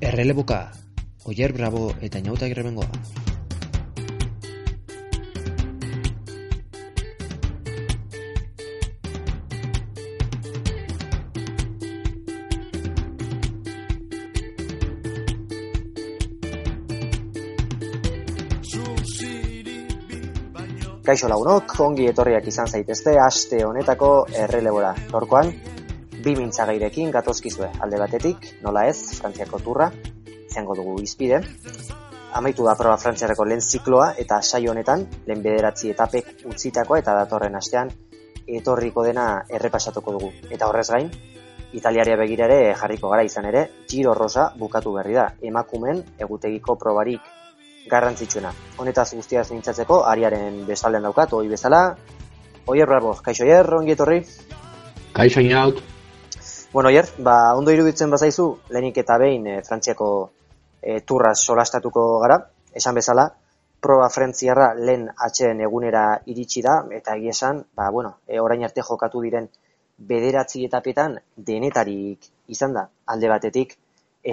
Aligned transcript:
Erreleboka, 0.00 0.72
Oyer 1.24 1.52
Bravo 1.54 1.90
eta 2.02 2.18
Inauta 2.18 2.46
Girrebengoa. 2.46 2.88
Kaixo 21.06 21.28
lagunok, 21.30 21.72
ongi 21.80 22.08
etorriak 22.10 22.48
izan 22.50 22.66
zaitezte 22.66 23.14
aste 23.22 23.62
honetako 23.64 24.10
errelebora. 24.44 24.90
Torkoan, 25.08 25.52
bi 26.26 26.34
mintzagairekin 26.34 27.12
gatozkizue 27.14 27.68
alde 27.84 27.98
batetik, 28.02 28.48
nola 28.64 28.82
ez, 28.90 29.14
Frantziako 29.14 29.60
turra, 29.62 29.86
izango 30.26 30.74
dugu 30.74 30.96
izpide. 31.04 31.38
Amaitu 32.34 32.66
da 32.66 32.74
proba 32.74 32.96
Frantziareko 32.98 33.46
lehen 33.46 33.62
zikloa 33.62 34.08
eta 34.18 34.40
saio 34.42 34.72
honetan, 34.72 35.06
lehen 35.28 35.44
bederatzi 35.44 35.92
etapek 35.94 36.42
utzitakoa 36.50 36.98
eta 36.98 37.14
datorren 37.20 37.54
astean 37.54 37.94
etorriko 38.58 39.06
dena 39.06 39.28
errepasatuko 39.58 40.16
dugu. 40.18 40.32
Eta 40.50 40.66
horrez 40.66 40.88
gain, 40.90 41.10
Italiaria 41.78 42.18
begirare 42.18 42.60
jarriko 42.74 43.14
gara 43.14 43.22
izan 43.26 43.46
ere, 43.46 43.66
Giro 43.86 44.14
Rosa 44.14 44.50
bukatu 44.58 44.98
berri 44.98 45.14
da, 45.14 45.30
emakumen 45.42 46.02
egutegiko 46.18 46.74
probarik 46.74 47.34
garrantzitsuena. 47.90 48.50
Honetaz 48.82 49.12
guztiaz 49.14 49.50
mintzatzeko, 49.54 50.02
ariaren 50.10 50.64
bestaldean 50.66 51.06
daukat, 51.06 51.38
hoi 51.38 51.46
bezala. 51.54 51.82
Oier, 52.66 52.86
bravo, 52.90 53.14
kaixo 53.22 53.46
oier, 53.46 53.76
ongi 53.78 53.94
etorri? 53.94 54.24
Kaixo 55.14 55.44
inaut. 55.44 55.84
Bueno, 56.72 56.88
oier, 56.88 57.06
ba, 57.18 57.54
ondo 57.54 57.70
iruditzen 57.70 58.10
bazaizu, 58.10 58.44
lehenik 58.74 58.96
eta 58.98 59.16
behin 59.22 59.46
e, 59.46 59.52
Frantziako 59.62 60.08
e, 60.82 60.98
turraz 61.06 61.38
solastatuko 61.38 62.02
gara, 62.24 62.40
esan 62.74 62.96
bezala, 62.98 63.28
proba 63.80 64.08
frentziarra 64.10 64.72
lehen 64.74 65.06
atxeen 65.26 65.62
egunera 65.62 66.02
iritsi 66.32 66.62
da, 66.66 66.80
eta 66.98 67.14
esan, 67.32 67.62
ba, 67.78 67.86
bueno, 67.94 68.16
e, 68.26 68.40
orain 68.42 68.64
arte 68.66 68.82
jokatu 68.82 69.22
diren 69.22 69.46
bederatzi 69.96 70.64
etapetan 70.66 71.14
denetarik 71.36 72.26
izan 72.48 72.74
da, 72.74 72.82
alde 73.14 73.30
batetik, 73.30 73.76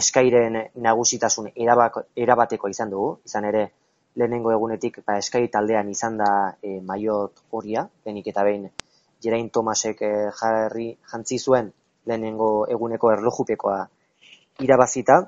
eskairen 0.01 0.57
nagusitasun 0.87 1.51
erabateko 1.53 2.73
izan 2.73 2.89
dugu, 2.89 3.11
izan 3.29 3.45
ere 3.45 3.67
lehenengo 4.17 4.51
egunetik 4.51 4.99
ba, 5.05 5.19
eskai 5.21 5.45
taldean 5.53 5.93
izan 5.93 6.17
da 6.17 6.31
e, 6.63 6.79
maiot 6.81 7.45
horia, 7.51 7.85
lehenik 8.05 8.33
eta 8.33 8.49
behin 8.49 8.67
Jerain 9.23 9.47
Tomasek 9.53 10.01
e, 10.01 10.11
jarri 10.41 10.89
jantzi 11.13 11.37
zuen 11.37 11.71
lehenengo 12.09 12.49
eguneko 12.75 13.11
erlojupekoa 13.13 13.79
irabazita, 14.63 15.21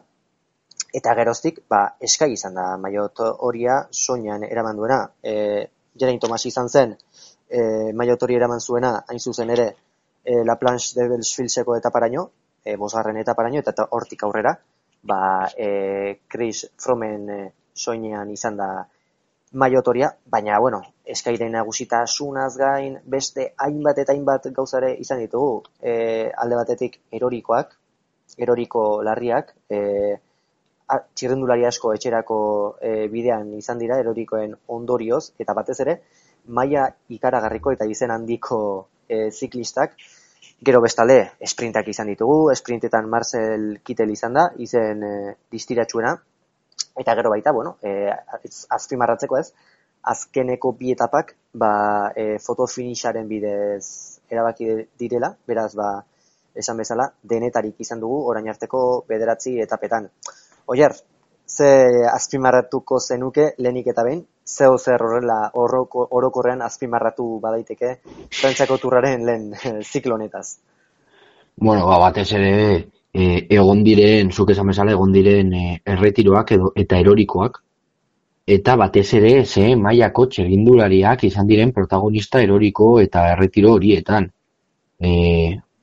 eta 0.96 1.14
geroztik 1.18 1.62
ba, 1.70 1.82
eskai 2.08 2.32
izan 2.34 2.56
da 2.56 2.66
maiot 2.80 3.22
horia 3.48 3.82
soinean 3.92 4.44
eraman 4.48 4.78
duena. 4.80 5.02
E, 5.24 5.34
Jerain 6.00 6.20
Tomas 6.20 6.44
izan 6.46 6.70
zen 6.70 6.96
e, 7.50 7.92
maiot 7.94 8.24
hori 8.24 8.36
eraman 8.36 8.60
zuena 8.60 8.96
hain 9.08 9.20
zuzen 9.20 9.52
ere 9.56 9.68
e, 10.24 10.44
La 10.44 10.56
Planche 10.60 10.96
de 11.00 11.08
Belsfilseko 11.10 11.76
eta 11.78 11.92
paraino, 11.92 12.30
e, 12.64 12.76
bosgarren 12.82 13.20
etaparaino 13.22 13.62
eta 13.62 13.88
hortik 13.98 14.26
aurrera, 14.26 14.56
ba, 15.04 15.22
e, 15.58 16.20
Chris 16.28 16.66
Fromen 16.82 17.30
e, 17.30 17.40
soinean 17.76 18.32
izan 18.32 18.58
da 18.58 18.70
maiotoria, 19.56 20.10
baina, 20.28 20.60
bueno, 20.60 20.82
eskairen 21.16 21.54
nagusitasunaz 21.56 22.52
gain, 22.60 22.98
beste 23.16 23.48
hainbat 23.66 24.02
eta 24.04 24.14
hainbat 24.14 24.50
gauzare 24.58 24.92
izan 25.00 25.22
ditugu, 25.24 25.64
e, 25.80 25.94
alde 26.44 26.60
batetik 26.60 27.00
erorikoak, 27.20 27.72
eroriko 28.46 28.84
larriak, 29.08 29.54
e, 29.70 29.80
txirrendulari 31.16 31.66
asko 31.70 31.94
etxerako 31.96 32.40
e, 32.82 32.92
bidean 33.14 33.54
izan 33.58 33.80
dira, 33.80 34.02
erorikoen 34.04 34.58
ondorioz, 34.76 35.24
eta 35.40 35.56
batez 35.58 35.80
ere, 35.86 35.96
maila 36.60 36.90
ikaragarriko 37.16 37.74
eta 37.78 37.88
izen 37.96 38.14
handiko 38.14 38.60
e, 39.08 39.30
ziklistak, 39.32 39.98
Gero 40.66 40.80
bestale, 40.80 41.18
esprintak 41.44 41.90
izan 41.92 42.08
ditugu, 42.08 42.50
esprintetan 42.54 43.10
Marcel 43.12 43.66
Kittel 43.84 44.14
izan 44.14 44.38
da, 44.38 44.46
izen 44.64 45.04
e, 45.04 45.16
distiratxuena, 45.52 46.14
eta 46.96 47.16
gero 47.16 47.32
baita, 47.34 47.52
bueno, 47.52 47.78
e, 47.82 48.12
azpimarratzeko 48.70 49.40
ez, 49.40 49.50
azkeneko 50.06 50.72
bi 50.80 50.94
etapak, 50.94 51.36
ba, 51.54 52.12
e, 52.16 52.38
fotofinixaren 52.40 53.28
bidez 53.28 53.86
erabaki 54.30 54.70
direla, 55.00 55.34
beraz, 55.48 55.74
ba, 55.76 55.90
esan 56.56 56.78
bezala, 56.80 57.10
denetarik 57.24 57.82
izan 57.84 58.00
dugu, 58.00 58.22
orain 58.32 58.48
arteko 58.50 58.80
bederatzi 59.10 59.58
etapetan. 59.62 60.08
Oier, 60.72 60.96
ze 61.46 61.68
azpimarratuko 62.10 63.00
zenuke 63.00 63.52
lehenik 63.58 63.92
eta 63.94 64.04
behin, 64.08 64.24
zeo 64.46 64.78
zer 64.78 65.02
horrela 65.02 65.50
oroko, 65.54 66.08
orokorrean 66.18 66.62
azpimarratu 66.62 67.40
badaiteke 67.42 67.96
Frantziako 68.40 68.78
turraren 68.78 69.26
lehen 69.26 69.52
ziklo 69.84 70.16
honetaz. 70.16 70.58
Bueno, 71.56 71.86
ba, 71.88 72.00
batez 72.00 72.32
ere 72.34 72.52
e, 73.16 73.48
egon 73.58 73.84
diren, 73.86 74.32
zuk 74.32 74.52
esan 74.52 74.68
bezala, 74.72 74.94
egon 74.96 75.14
diren 75.16 75.54
e, 75.56 75.66
erretiroak 75.96 76.52
edo, 76.58 76.72
eta 76.84 77.00
erorikoak, 77.00 77.62
eta 78.56 78.76
batez 78.78 79.08
ere 79.18 79.32
ze 79.46 79.70
mailako 79.76 80.28
txegindulariak 80.34 81.24
izan 81.30 81.48
diren 81.48 81.72
protagonista 81.74 82.42
eroriko 82.44 82.90
eta 83.02 83.30
erretiro 83.34 83.74
horietan. 83.78 84.28
E, 85.00 85.12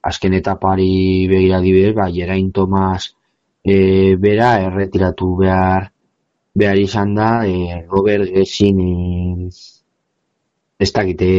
azken 0.03 0.37
etapari 0.38 1.26
begira 1.31 1.60
dibe, 1.65 1.93
ba, 1.97 2.09
Jerain 2.12 2.53
Tomas 2.53 3.09
e, 3.64 4.14
bera 4.20 4.54
erretiratu 4.69 5.34
behar 5.41 5.88
behar 6.54 6.78
izan 6.78 7.14
da, 7.16 7.31
e, 7.49 7.82
Robert 7.88 8.28
Gessin 8.34 8.81
e, 8.84 9.49
ez 10.78 10.91
dakite 10.93 11.31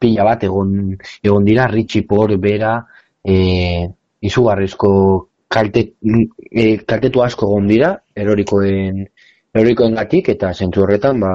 pila 0.00 0.24
bat 0.26 0.44
egon, 0.48 0.96
egon 1.22 1.44
dira, 1.44 1.68
Richie 1.68 2.06
Por 2.08 2.32
bera 2.40 2.78
e, 3.22 3.36
izugarrizko 4.22 4.92
kalte, 5.52 5.84
e, 6.50 6.64
kaltetu 6.88 7.22
asko 7.24 7.48
egon 7.50 7.68
dira, 7.70 7.92
erorikoen 8.16 9.04
erorikoen 9.52 9.96
gatik, 9.98 10.30
eta 10.32 10.52
zentzu 10.54 10.84
horretan 10.84 11.20
ba, 11.20 11.32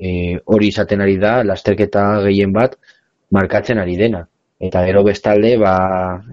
e, 0.00 0.38
hori 0.54 0.70
izaten 0.72 1.04
ari 1.04 1.18
da, 1.20 1.40
lasterketa 1.44 2.04
gehien 2.26 2.54
bat 2.56 2.76
markatzen 3.36 3.80
ari 3.82 3.96
dena. 4.00 4.24
Eta 4.60 4.84
gero 4.88 5.02
bestalde, 5.04 5.54
ba, 5.60 5.74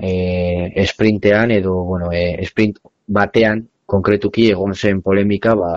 e, 0.03 0.85
sprintean 0.88 1.53
edo, 1.55 1.75
bueno, 1.91 2.11
e, 2.11 2.45
sprint 2.47 2.79
batean, 3.19 3.63
konkretuki 3.88 4.49
egon 4.51 4.75
zen 4.75 5.01
polemika, 5.03 5.55
ba, 5.55 5.71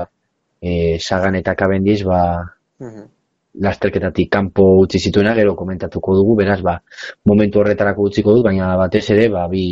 e, 0.63 0.99
sagan 0.99 1.39
eta 1.39 1.57
kabendiz 1.59 2.03
ba, 2.07 2.21
uh 2.81 3.09
lasterketatik 3.59 4.31
kanpo 4.31 4.65
utzi 4.85 5.01
zituena 5.03 5.35
gero 5.35 5.57
komentatuko 5.59 6.15
dugu, 6.15 6.37
beraz 6.39 6.61
ba, 6.63 6.77
momentu 7.27 7.61
horretarako 7.61 8.07
utziko 8.07 8.37
dut, 8.37 8.45
baina 8.47 8.77
batez 8.79 9.03
ere 9.11 9.27
ba, 9.33 9.47
bi 9.51 9.65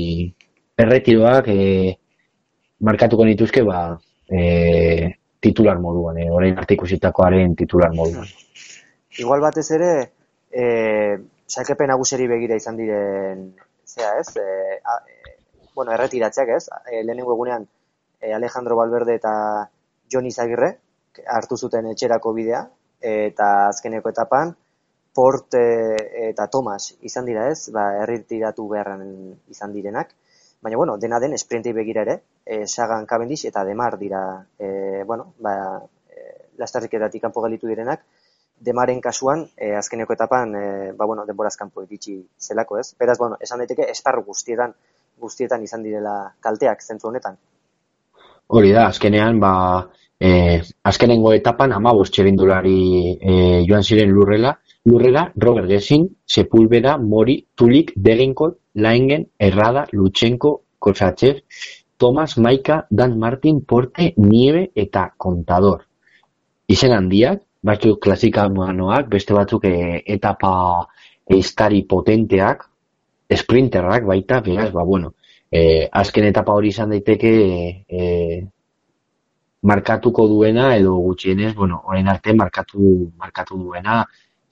erretiroak 0.78 1.48
e, 1.50 1.96
markatuko 2.86 3.26
nituzke 3.26 3.64
ba, 3.66 3.80
e, 4.30 4.42
titular 5.42 5.78
moduan, 5.82 6.20
e, 6.22 6.28
orain 6.30 6.58
arte 6.58 6.76
ikusitakoaren 6.78 7.56
titular 7.58 7.94
moduan. 7.94 8.28
Igual 9.18 9.42
batez 9.42 9.66
ere, 9.74 9.92
e, 10.50 10.64
salkepen 11.48 11.90
aguseri 11.90 12.28
begira 12.30 12.58
izan 12.60 12.78
diren, 12.78 13.48
zea 13.88 14.12
ez, 14.20 14.28
e, 14.36 14.78
a, 14.84 15.00
e, 15.02 15.34
bueno, 15.74 15.92
erretiratzeak 15.96 16.54
ez, 16.56 16.64
e, 16.86 17.02
lehenengo 17.02 17.34
egunean 17.34 17.66
e, 18.20 18.32
Alejandro 18.34 18.76
Valverde 18.78 19.16
eta 19.18 19.32
Jon 20.12 20.26
Izagirre 20.26 20.72
hartu 21.26 21.56
zuten 21.56 21.88
etxerako 21.90 22.32
bidea 22.36 22.62
eta 23.08 23.46
azkeneko 23.68 24.10
etapan 24.12 24.52
Port 25.18 25.54
eta 25.58 26.46
Thomas 26.52 26.92
izan 27.02 27.26
dira 27.26 27.48
ez, 27.50 27.72
ba, 27.74 27.88
erritiratu 28.04 28.68
beharren 28.70 29.02
izan 29.50 29.72
direnak. 29.74 30.12
Baina, 30.60 30.76
bueno, 30.76 30.96
dena 30.98 31.20
den, 31.22 31.34
esprintei 31.34 31.72
begira 31.72 32.02
ere, 32.02 32.20
e, 32.44 32.66
Sagan 32.66 33.06
Cavendish 33.06 33.46
eta 33.46 33.64
Demar 33.64 33.98
dira, 33.98 34.22
e, 34.58 35.04
bueno, 35.06 35.34
ba, 35.38 35.54
e, 36.10 36.50
lastarriketatik 36.58 37.22
kanpo 37.22 37.42
galitu 37.44 37.70
direnak, 37.70 38.02
Demaren 38.58 38.98
kasuan, 39.00 39.44
e, 39.54 39.70
azkeneko 39.78 40.16
etapan, 40.16 40.54
e, 40.58 40.92
ba, 40.98 41.06
bueno, 41.06 41.24
denboraz 41.26 41.54
kanpo 41.56 41.84
iritsi 41.84 42.16
zelako 42.42 42.80
ez. 42.80 42.88
Beraz, 42.98 43.14
bueno, 43.18 43.36
esan 43.40 43.62
daiteke, 43.62 43.86
esparru 43.92 44.24
guztietan 44.26 44.74
guztietan 45.20 45.62
izan 45.66 45.84
direla 45.86 46.16
kalteak 46.44 46.82
zentzu 46.82 47.10
honetan. 47.10 47.38
Hori 48.48 48.72
da, 48.72 48.86
azkenean, 48.88 49.40
ba, 49.42 49.52
e, 50.18 50.30
azkenengo 50.90 51.34
etapan 51.36 51.74
amabost 51.76 52.14
txerindulari 52.16 52.78
e, 53.18 53.34
joan 53.68 53.84
ziren 53.84 54.14
lurrela, 54.14 54.54
lurrela, 54.88 55.26
Robert 55.36 55.68
Gessin, 55.68 56.06
Sepulveda, 56.24 56.96
Mori, 56.98 57.36
Tulik, 57.54 57.92
Degenkot, 57.96 58.56
Laengen, 58.78 59.26
Errada, 59.38 59.86
Lutsenko, 59.92 60.62
Kosatxer, 60.78 61.42
Thomas, 61.98 62.38
Maika, 62.38 62.86
Dan 62.90 63.18
Martin, 63.18 63.60
Porte, 63.64 64.12
Nieve 64.16 64.70
eta 64.74 65.12
Contador. 65.16 65.84
Izen 66.68 66.94
handiak, 66.94 67.42
batzuk 67.62 68.00
klasikanoak, 68.04 69.08
beste 69.10 69.34
batzuk 69.34 69.64
e, 69.64 70.02
etapa 70.06 70.52
eiztari 71.28 71.82
potenteak, 71.88 72.68
sprinterrak 73.34 74.06
baita, 74.08 74.40
beraz, 74.40 74.70
ba, 74.72 74.84
bueno, 74.84 75.14
e, 75.50 75.88
azken 75.92 76.28
etapa 76.30 76.54
hori 76.54 76.70
izan 76.72 76.94
daiteke 76.94 77.32
e, 77.88 78.04
markatuko 79.68 80.28
duena 80.28 80.74
edo 80.76 80.94
gutxienez, 81.02 81.54
bueno, 81.54 81.82
orain 81.86 82.08
arte 82.08 82.34
markatu 82.36 83.10
markatu 83.18 83.58
duena 83.58 84.04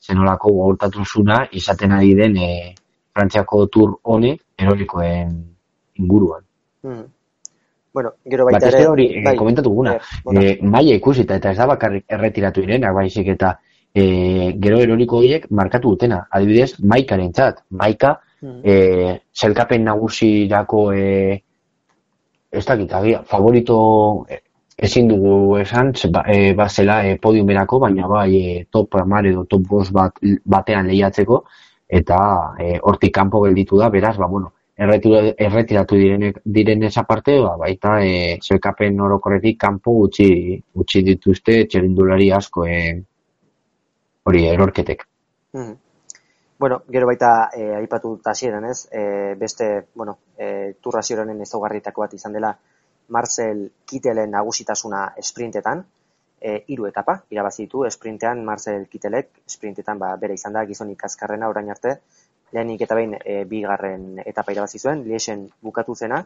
zenolako 0.03 0.53
gaurtatusuna 0.59 1.47
izaten 1.53 1.93
ari 1.93 2.15
den 2.19 2.37
e, 2.37 2.51
Frantziako 3.17 3.67
tur 3.73 3.95
honek 4.03 4.43
erorikoen 4.61 5.31
inguruan. 5.97 6.45
Hmm. 6.85 7.07
Bueno, 7.97 8.13
gero 8.29 8.45
baita 8.45 8.59
Batez 8.59 8.75
ere... 8.75 8.89
hori, 8.93 9.07
bai, 9.25 9.33
e, 9.33 9.39
komentatu 9.41 9.73
guna, 9.73 9.95
eh, 9.97 10.35
e, 10.37 10.51
maila 10.63 10.99
ikusita 11.01 11.39
eta 11.41 11.55
ez 11.55 11.57
da 11.57 11.67
bakarrik 11.71 12.05
erretiratu 12.13 12.61
direnak, 12.61 12.93
baizik 12.95 13.31
eta 13.33 13.55
e, 13.97 14.05
gero 14.61 14.83
eroriko 14.85 15.23
horiek 15.23 15.49
markatu 15.49 15.95
dutena. 15.95 16.27
Adibidez, 16.31 16.75
maikaren 16.85 17.33
txat. 17.33 17.65
Maika, 17.71 18.19
Hmm. 18.41 18.61
e, 18.63 19.21
zelkapen 19.33 19.87
nagusirako 19.89 20.81
e, 20.93 21.05
ez 22.53 22.65
dakit, 22.67 22.93
agia, 22.93 23.23
favorito 23.25 24.27
e, 24.29 24.43
ezin 24.77 25.09
dugu 25.09 25.57
esan, 25.59 25.95
ze 25.97 26.11
ba, 26.13 26.23
e, 26.29 26.53
bazela 26.55 26.99
e, 27.09 27.17
podiumerako, 27.17 27.79
baina 27.81 28.07
bai 28.07 28.31
e, 28.37 28.65
top 28.71 28.99
amar 29.01 29.27
edo 29.27 29.47
top 29.49 29.65
bost 29.71 29.93
bat, 29.93 30.21
batean 30.45 30.87
lehiatzeko, 30.91 31.45
eta 31.89 32.19
e, 32.59 32.79
hortik 32.83 33.15
kanpo 33.15 33.43
gelditu 33.45 33.79
da, 33.79 33.89
beraz, 33.91 34.17
ba, 34.19 34.27
bueno, 34.27 34.53
erretiratu, 34.77 35.97
direnek, 35.97 36.41
diren 36.45 36.83
esa 36.85 37.07
ba, 37.09 37.57
baita 37.57 38.01
e, 38.05 38.39
zelkapen 38.43 39.01
orokorretik 39.01 39.59
kanpo 39.59 39.93
utzi, 40.05 40.61
utzi 40.75 41.03
dituzte 41.03 41.65
txerindulari 41.67 42.31
asko 42.31 42.67
e, 42.67 43.03
hori 44.25 44.47
erorketek. 44.47 45.07
Mhm. 45.53 45.75
Bueno, 46.59 46.83
gero 46.89 47.07
baita 47.07 47.51
e, 47.53 47.75
aipatu 47.77 48.15
dut 48.15 48.27
hasieran 48.27 48.65
ez, 48.65 48.89
e, 48.91 49.35
beste, 49.37 49.89
bueno, 49.95 50.19
e, 50.39 50.75
turra 50.81 51.03
zioranen 51.03 51.41
ezaugarrietako 51.41 52.01
bat 52.01 52.15
izan 52.15 52.33
dela 52.33 52.57
Marcel 53.09 53.71
Kittelen 53.85 54.31
nagusitasuna 54.31 55.13
sprintetan, 55.21 55.85
e, 56.41 56.63
hiru 56.69 56.87
etapa 56.89 57.21
irabazi 57.31 57.65
ditu 57.65 57.85
sprintean 57.91 58.45
Marcel 58.45 58.87
Kittelek, 58.89 59.43
sprintetan 59.47 59.99
ba, 59.99 60.15
bere 60.21 60.35
izan 60.35 60.57
da 60.57 60.65
gizonik 60.65 61.05
azkarrena 61.05 61.49
orain 61.49 61.71
arte, 61.71 61.97
lehenik 62.53 62.83
eta 62.87 62.99
behin 62.99 63.17
e, 63.19 63.45
bigarren 63.45 64.21
etapa 64.25 64.53
irabazi 64.53 64.79
zuen, 64.79 65.05
Liesen 65.09 65.47
bukatu 65.63 65.95
zena, 65.95 66.23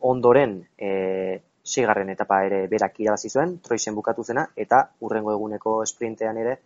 ondoren 0.00 0.58
e, 0.78 1.40
seigarren 1.66 2.10
etapa 2.12 2.42
ere 2.46 2.66
berak 2.70 3.00
irabazi 3.00 3.30
zuen, 3.30 3.58
Troisen 3.62 3.94
bukatu 3.94 4.24
zena, 4.24 4.46
eta 4.56 4.82
urrengo 5.00 5.32
eguneko 5.34 5.78
sprintean 5.86 6.38
ere, 6.42 6.58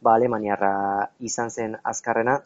ba, 0.00 0.14
Alemaniarra 0.14 0.72
izan 1.20 1.50
zen 1.50 1.76
azkarrena. 1.84 2.40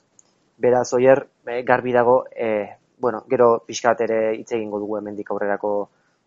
Beraz, 0.59 0.89
oier, 0.95 1.25
e, 1.47 1.63
garbi 1.63 1.93
dago, 1.93 2.25
e, 2.31 2.51
bueno, 2.99 3.25
gero 3.31 3.59
pixkat 3.67 4.05
ere 4.07 4.19
hitz 4.37 4.51
egingo 4.53 4.79
dugu 4.83 4.99
hemendik 4.99 5.31
aurrerako 5.31 5.75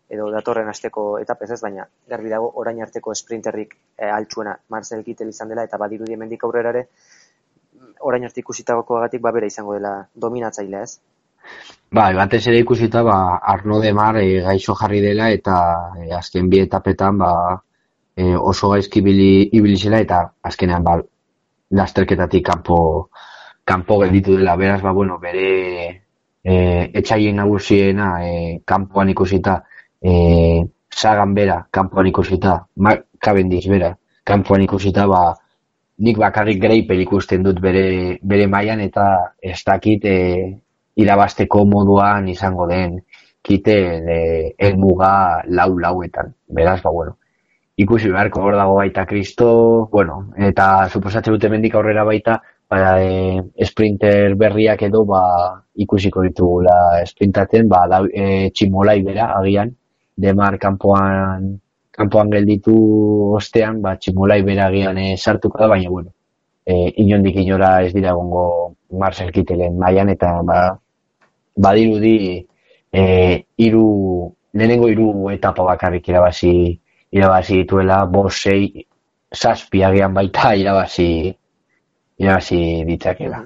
edo 0.08 0.30
datorren 0.32 0.68
asteko 0.68 1.18
etapez 1.20 1.50
ez, 1.52 1.60
baina 1.60 1.86
garbi 2.08 2.30
dago 2.32 2.50
orain 2.62 2.80
arteko 2.82 3.14
sprinterrik 3.14 3.74
e, 3.98 4.08
altxuena 4.08 4.56
Marcel 4.68 5.04
Kittel 5.04 5.28
izan 5.34 5.48
dela, 5.52 5.64
eta 5.68 5.80
badirudi 5.80 6.16
hemendik 6.16 6.44
aurrera 6.44 6.72
ere, 6.74 6.86
orain 8.00 8.24
arte 8.24 8.40
ikusitakoagatik 8.40 9.22
ba 9.22 9.32
bere 9.34 9.48
izango 9.50 9.74
dela 9.76 9.92
dominatzailea 10.14 10.82
ez. 10.82 10.98
Bai, 11.94 12.12
batez 12.14 12.42
ere 12.50 12.58
ikusita 12.60 13.02
ba 13.02 13.18
Arno 13.54 13.80
de 13.80 13.92
Mar 13.96 14.18
e, 14.20 14.40
gaixo 14.44 14.74
jarri 14.76 15.00
dela 15.00 15.30
eta 15.32 15.56
e, 15.96 16.10
azken 16.14 16.50
bi 16.50 16.60
etapetan 16.64 17.18
ba 17.18 17.30
e, 18.16 18.34
oso 18.36 18.70
gaizki 18.74 19.00
ibili 19.00 19.76
zela 19.76 20.00
eta 20.04 20.20
azkenean 20.42 20.84
ba 20.84 20.98
lasterketatik 21.70 22.44
kanpo 22.44 23.08
kanpo 23.64 23.98
gelditu 24.02 24.36
dela. 24.36 24.56
Beraz 24.56 24.82
ba 24.82 24.92
bueno, 24.92 25.18
bere 25.18 25.48
e, 26.44 26.54
etxaien 27.00 27.36
nagusiena 27.36 28.10
e, 28.24 28.60
kanpoan 28.64 29.14
ikusita 29.14 29.62
e, 30.02 30.64
sagan 30.90 31.34
bera 31.34 31.66
kanpoan 31.70 32.10
ikusita, 32.10 32.66
ma, 32.76 32.94
Cavendish 33.18 33.68
bera 33.68 33.94
kanpoan 34.24 34.62
ikusita 34.62 35.06
ba 35.06 35.34
nik 35.98 36.18
bakarrik 36.18 36.60
greipel 36.62 37.00
ikusten 37.02 37.42
dut 37.42 37.60
bere, 37.60 38.18
bere 38.22 38.46
mailan 38.46 38.80
eta 38.80 39.06
ez 39.42 39.58
dakit 39.66 40.04
e, 40.04 40.18
irabasteko 40.98 41.64
moduan 41.66 42.28
izango 42.28 42.66
den 42.70 43.00
kite 43.42 43.78
e, 44.14 44.18
elmuga 44.58 45.42
lau 45.46 45.72
lauetan. 45.78 46.34
Beraz, 46.48 46.80
ba, 46.82 46.92
bueno, 46.94 47.16
ikusi 47.78 48.12
beharko 48.12 48.44
hor 48.44 48.58
dago 48.58 48.76
baita 48.78 49.06
kristo, 49.06 49.48
bueno, 49.92 50.20
eta 50.50 50.88
suposatzen 50.88 51.34
dute 51.34 51.50
mendik 51.50 51.74
aurrera 51.78 52.04
baita, 52.06 52.38
ba, 52.70 52.94
e, 53.02 53.64
sprinter 53.66 54.36
berriak 54.38 54.82
edo 54.90 55.04
ba, 55.08 55.22
ikusiko 55.74 56.22
ditugula 56.26 57.04
sprintatzen, 57.06 57.68
ba, 57.70 57.86
da, 57.90 58.02
e, 58.06 58.50
tximolai 58.54 59.00
bera, 59.06 59.32
agian, 59.38 59.74
demar 60.18 60.58
kanpoan 60.58 61.54
kanpoan 61.98 62.30
gelditu 62.30 62.74
ostean, 63.38 63.80
ba, 63.82 63.96
tximolai 63.98 64.42
bera 64.46 64.68
agian 64.70 64.98
e, 65.02 65.16
sartuko 65.16 65.58
da, 65.58 65.68
baina, 65.72 65.90
bueno, 65.90 66.12
e, 66.66 66.92
inondik 67.02 67.40
inora 67.42 67.72
ez 67.86 67.92
dira 67.94 68.12
egongo 68.14 68.44
Marcel 69.02 69.32
Kittelen 69.34 69.78
mailan 69.82 70.12
eta 70.14 70.30
ba, 70.46 70.60
badirudi 71.58 72.14
e, 72.92 73.02
iru, 73.66 73.88
lehenengo 74.54 74.90
hiru 74.92 75.08
etapa 75.34 75.66
bakarrik 75.72 76.06
irabazi 76.12 76.52
irabazi 77.10 77.62
dituela, 77.62 78.04
bost, 78.06 78.46
sei, 78.46 78.86
zazpi 79.34 79.82
agian 79.82 80.14
baita 80.14 80.54
irabazi 80.54 81.08
irabazi 82.18 82.60
ditzakela. 82.86 83.42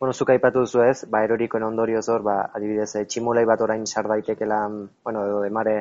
Bueno, 0.00 0.12
zuk 0.16 0.32
aipatu 0.34 0.64
duzu 0.64 0.82
ez, 0.82 1.04
ba, 1.10 1.22
erorikoen 1.26 1.64
ondorioz 1.66 2.08
hor, 2.10 2.24
ba, 2.26 2.36
adibidez, 2.56 2.90
tximolai 3.06 3.44
bat 3.46 3.60
orain 3.62 3.84
sar 3.86 4.08
daitekela, 4.10 4.64
bueno, 5.04 5.26
edo 5.28 5.42
demare 5.44 5.76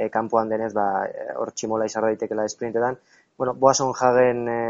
e, 0.00 0.08
kanpoan 0.08 0.48
denez, 0.48 0.72
ba, 0.72 1.04
e, 1.04 1.28
hor 1.36 1.52
tximolai 1.52 1.88
sar 1.92 2.06
daitekela 2.08 2.46
esprintetan. 2.48 2.96
Bueno, 3.36 3.54
Boason 3.54 3.92
Jagen, 3.92 4.46
e, 4.48 4.60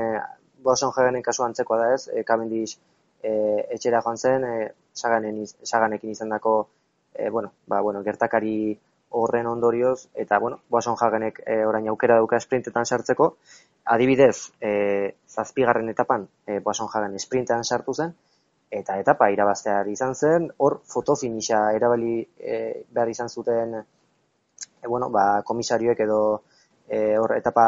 Boason 0.64 0.92
Jagenen 0.96 1.22
kasu 1.22 1.46
antzekoa 1.46 1.78
da 1.84 1.88
ez, 1.94 2.08
e, 2.08 2.24
Cavendish 2.26 2.76
e, 3.22 3.32
etxera 3.76 4.02
joan 4.02 4.18
zen, 4.18 4.44
e, 4.44 4.70
saganen, 5.02 5.44
saganekin 5.46 6.16
izan 6.16 6.34
dako, 6.34 6.54
e, 7.14 7.30
bueno, 7.30 7.52
ba, 7.70 7.80
bueno, 7.86 8.02
gertakari 8.02 8.56
horren 9.10 9.46
ondorioz, 9.50 10.08
eta, 10.14 10.38
bueno, 10.38 10.60
Boason 10.70 10.98
Jagenek 10.98 11.40
e, 11.46 11.60
orain 11.66 11.86
aukera 11.92 12.18
dauka 12.18 12.40
sprintetan 12.42 12.86
sartzeko, 12.86 13.34
adibidez, 13.94 14.50
e, 14.60 15.14
zazpigarren 15.28 15.94
etapan 15.94 16.26
e, 16.46 16.58
Boason 16.58 16.90
Jagen 16.90 17.18
sprintean 17.22 17.64
sartu 17.64 17.94
zen, 17.94 18.14
eta 18.70 18.98
etapa 19.02 19.30
irabaztear 19.34 19.88
izan 19.90 20.14
zen, 20.14 20.50
hor 20.58 20.78
fotofinisha 20.86 21.64
erabali 21.78 22.20
e, 22.38 22.60
behar 22.90 23.10
izan 23.10 23.30
zuten 23.30 23.80
e, 24.82 24.88
bueno, 24.88 25.10
ba, 25.10 25.42
komisarioek 25.46 26.00
edo 26.06 26.20
e, 26.88 27.16
hor 27.18 27.36
etapa 27.36 27.66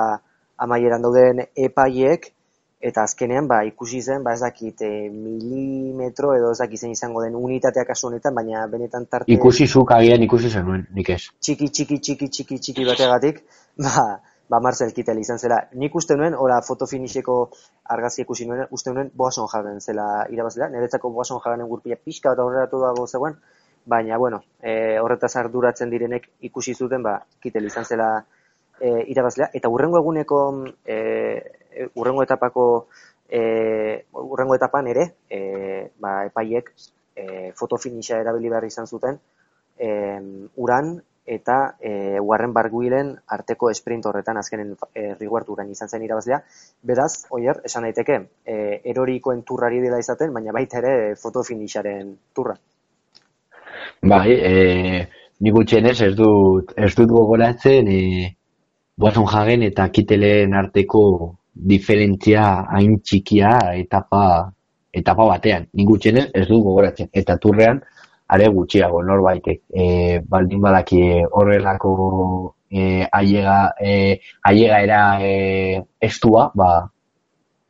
amaieran 0.63 1.03
dauden 1.03 1.45
epaiek, 1.57 2.33
eta 2.83 3.05
azkenean 3.07 3.47
ba, 3.47 3.61
ikusi 3.69 4.03
zen, 4.03 4.25
ba, 4.27 4.35
ez 4.35 4.43
dakit, 4.43 4.83
e, 4.83 5.09
milimetro 5.11 6.35
edo 6.35 6.51
ez 6.53 6.59
dakit 6.59 6.83
zen 6.83 6.97
izango 6.97 7.23
den 7.23 7.39
unitatea 7.39 7.87
kasu 7.87 8.09
honetan, 8.09 8.35
baina 8.35 8.67
benetan 8.71 9.07
tarte 9.07 9.31
Ikusi 9.33 9.69
zuk 9.69 9.95
agian 9.95 10.23
ikusi 10.27 10.51
zenuen, 10.51 10.89
nik 10.95 11.15
ez. 11.15 11.23
txiki, 11.39 11.71
txiki, 11.71 11.99
txiki, 11.99 12.29
txiki, 12.29 12.59
txiki 12.59 12.89
bategatik, 12.89 13.45
ba, 13.87 14.21
ba 14.53 14.61
Marcel 14.61 14.93
Kittel 14.93 15.21
izan 15.23 15.39
zela. 15.39 15.63
Nik 15.81 15.95
uste 15.97 16.17
nuen, 16.19 16.35
ora 16.37 16.59
fotofinixeko 16.67 17.37
argazki 17.95 18.27
ikusi 18.27 18.49
nuen, 18.49 18.67
uste 18.77 18.93
nuen 18.93 19.09
Boason 19.17 19.49
Jagen 19.49 19.81
zela 19.81 20.27
irabazlea. 20.35 20.69
Niretzako 20.75 21.11
Boason 21.15 21.41
Jagenen 21.45 21.71
gurpila 21.71 21.97
pixka 21.97 22.35
bat 22.35 22.43
aurreratu 22.45 22.83
dago 22.83 23.07
zegoen, 23.07 23.39
baina, 23.85 24.17
bueno, 24.17 24.43
e, 24.61 24.99
horretaz 24.99 25.35
arduratzen 25.37 25.91
direnek 25.91 26.29
ikusi 26.49 26.75
zuten, 26.75 27.03
ba, 27.03 27.19
Kittel 27.43 27.67
izan 27.67 27.85
zela 27.85 28.09
e, 28.81 28.91
irabazlea. 29.15 29.51
Eta 29.55 29.71
urrengo 29.73 30.01
eguneko, 30.01 30.41
e, 30.85 30.97
e, 31.71 31.89
urrengo 31.95 32.23
etapako, 32.23 32.67
e, 33.29 34.05
urrengo 34.23 34.57
etapan 34.59 34.91
ere, 34.93 35.07
e, 35.29 35.91
ba, 36.01 36.19
epaiek 36.31 36.73
e, 37.17 37.53
fotofinixa 37.59 38.21
erabili 38.21 38.53
behar 38.53 38.69
izan 38.69 38.87
zuten, 38.87 39.19
e, 39.79 39.89
uran 40.57 41.01
eta 41.25 41.77
e, 41.79 42.19
Warren 42.21 42.53
Barguilen 42.53 43.13
arteko 43.37 43.71
sprint 43.73 44.07
horretan 44.11 44.41
azkenen 44.41 44.75
e, 44.95 45.15
riguarturan 45.21 45.71
izan 45.71 45.89
zen 45.89 46.03
irabazlea. 46.03 46.41
Beraz, 46.83 47.27
oier, 47.31 47.61
esan 47.69 47.87
daiteke, 47.87 48.19
e, 48.45 48.57
erorikoen 48.93 49.45
turrari 49.47 49.81
dela 49.85 50.01
izaten, 50.03 50.33
baina 50.35 50.55
baita 50.57 50.83
ere 50.83 51.15
fotofinixaren 51.23 52.17
turra. 52.35 52.59
Bai, 54.03 54.33
e, 54.35 54.55
nik 55.47 55.55
gutxienez 55.55 56.01
ez 56.03 56.15
dut, 56.19 56.73
ez 56.75 56.91
dut 56.99 57.11
gogoratzen 57.11 57.87
e, 57.87 57.99
Boazon 58.99 59.29
jagen 59.31 59.63
eta 59.63 59.85
kiteleen 59.95 60.57
arteko 60.59 61.03
diferentzia 61.71 62.43
hain 62.75 62.97
txikia 63.07 63.53
etapa, 63.79 64.25
etapa 64.93 65.27
batean. 65.29 65.69
Nik 65.79 65.87
gutxienez 65.87 66.25
ez 66.35 66.49
dut 66.49 66.65
gogoratzen. 66.65 67.13
Eta 67.15 67.37
turrean, 67.45 67.79
are 68.35 68.49
gutxiago 68.57 69.05
norbaitek 69.07 69.61
e, 69.71 69.87
baldin 70.35 70.61
badaki 70.65 71.03
horrelako 71.39 71.93
e, 72.71 73.07
aiega, 73.07 73.59
e, 73.79 74.19
aiega 74.51 74.81
era 74.89 75.03
e, 75.23 75.83
estua, 76.01 76.49
ba, 76.59 76.73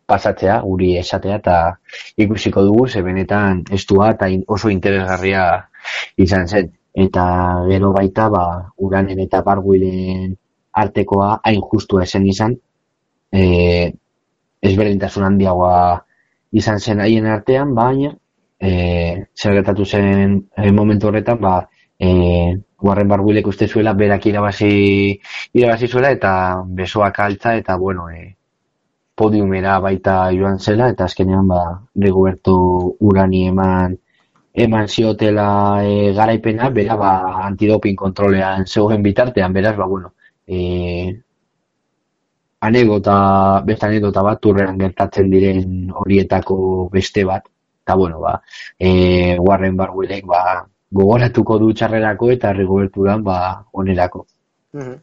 pasatzea, 0.08 0.62
guri 0.64 0.94
esatea, 1.02 1.36
eta 1.42 1.58
ikusiko 2.24 2.64
dugu, 2.64 2.88
ze 2.88 3.04
benetan 3.04 3.62
estua 3.80 4.14
eta 4.16 4.30
oso 4.56 4.72
interesgarria 4.72 5.44
izan 6.16 6.48
zen. 6.48 6.70
Eta 6.92 7.24
gero 7.70 7.92
baita, 7.96 8.28
ba, 8.28 8.44
uranen 8.76 9.20
eta 9.24 9.40
barguilen 9.46 10.34
artekoa 10.72 11.38
hain 11.44 11.60
justua 11.70 12.04
esen 12.04 12.26
izan, 12.28 12.56
e, 13.32 13.92
ezberdintasun 14.62 15.24
handiagoa 15.28 15.78
izan 16.52 16.80
zen 16.80 17.00
haien 17.00 17.26
artean, 17.26 17.72
baina 17.74 18.12
e, 18.62 18.72
zer 19.34 19.56
gertatu 19.58 19.84
zen 19.84 20.36
e, 20.56 20.70
momentu 20.70 21.08
horretan, 21.08 21.40
ba, 21.40 21.56
e, 21.98 22.12
guarren 22.82 23.10
barguilek 23.10 23.48
uste 23.50 23.68
zuela, 23.68 23.94
berak 23.98 24.26
irabazi, 24.30 25.18
irabazi 25.58 25.88
zuela, 25.88 26.12
eta 26.14 26.32
besoak 26.80 27.20
altza, 27.26 27.56
eta 27.58 27.76
bueno, 27.76 28.08
e, 28.10 28.36
podiumera 29.18 29.78
baita 29.82 30.16
joan 30.36 30.58
zela, 30.58 30.88
eta 30.94 31.06
azkenean 31.10 31.48
ba, 31.50 31.62
Rigoberto 32.06 32.54
Urani 33.00 33.46
eman 33.50 33.98
eman 34.52 34.88
ziotela 34.88 35.80
e, 35.84 36.12
garaipena, 36.12 36.68
bera 36.70 36.96
ba, 36.96 37.12
antidopin 37.46 37.96
kontrolean 37.96 38.66
zegoen 38.66 39.02
bitartean, 39.02 39.52
beraz, 39.52 39.76
ba, 39.76 39.86
bueno, 39.86 40.12
e, 40.46 41.20
anegota, 42.60 43.62
beste 43.64 43.86
anegota 43.86 44.22
bat, 44.22 44.40
turrean 44.40 44.78
gertatzen 44.78 45.30
diren 45.30 45.90
horietako 46.02 46.88
beste 46.92 47.24
bat, 47.24 47.48
eta 47.82 47.96
bueno, 47.96 48.20
ba, 48.20 48.36
e, 48.78 49.38
Warren 49.40 49.76
Barwilek, 49.76 50.26
ba, 50.26 50.42
gogoratuko 50.92 51.58
du 51.58 51.72
txarrerako 51.72 52.30
eta 52.30 52.52
Rigoberturan, 52.52 53.24
ba, 53.24 53.38
onerako. 53.72 54.26
Mm 54.72 55.00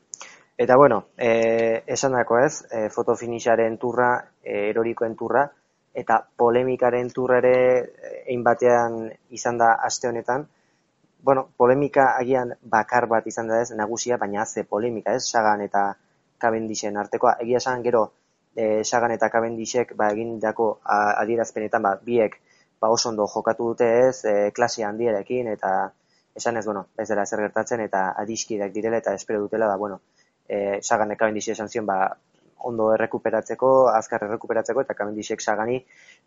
Eta 0.60 0.75
bueno, 0.75 1.06
e, 1.15 1.84
esan 1.88 2.18
dako 2.18 2.41
ez, 2.44 2.65
e, 2.68 2.89
fotofinixaren 2.91 3.77
turra, 3.79 4.10
e, 4.44 4.65
erorikoen 4.74 5.13
turra, 5.15 5.46
eta 5.93 6.19
polemikaren 6.38 7.10
turra 7.13 7.39
ere 7.39 7.55
egin 8.25 8.43
batean 8.43 9.10
izan 9.29 9.58
da 9.58 9.74
aste 9.89 10.08
honetan. 10.08 10.48
Bueno, 11.24 11.50
polemika 11.58 12.13
agian 12.17 12.53
bakar 12.62 13.08
bat 13.08 13.27
izan 13.27 13.48
da 13.48 13.62
ez, 13.62 13.72
nagusia, 13.75 14.17
baina 14.17 14.46
ze 14.46 14.63
polemika 14.63 15.13
ez, 15.13 15.24
sagan 15.27 15.62
eta 15.62 15.96
kabendixen 16.38 16.98
artekoa. 16.98 17.36
Egia 17.43 17.58
esan 17.58 17.84
gero, 17.84 18.12
e, 18.55 18.84
sagan 18.84 19.12
eta 19.12 19.29
kabendixek 19.29 19.96
ba, 19.96 20.12
egin 20.15 20.39
dako 20.39 20.69
adierazpenetan, 20.86 21.84
ba, 21.84 21.96
biek 22.05 22.39
ba, 22.79 22.89
oso 22.89 23.10
ondo 23.10 23.27
jokatu 23.27 23.74
dute 23.74 23.89
ez, 24.08 24.24
e, 24.25 24.51
klase 24.55 24.86
handiarekin, 24.88 25.51
eta 25.55 25.91
esan 26.36 26.58
ez, 26.58 26.65
bueno, 26.65 26.88
ez 26.98 27.08
dela 27.10 27.25
zer 27.25 27.43
gertatzen, 27.43 27.84
eta 27.84 28.13
adiskideak 28.24 28.72
direla, 28.74 29.01
eta 29.03 29.13
espero 29.13 29.41
dutela, 29.43 29.67
ba, 29.67 29.75
bueno, 29.75 30.00
e, 30.48 30.79
sagan 30.81 31.12
ekabendixi 31.12 31.51
esan 31.51 31.69
zion, 31.69 31.86
ba, 31.89 32.00
ondo 32.66 32.89
errekuperatzeko, 32.94 33.70
azkar 33.94 34.25
errekuperatzeko, 34.28 34.84
eta 34.86 34.96
kabendixek 34.98 35.42
sagani, 35.42 35.80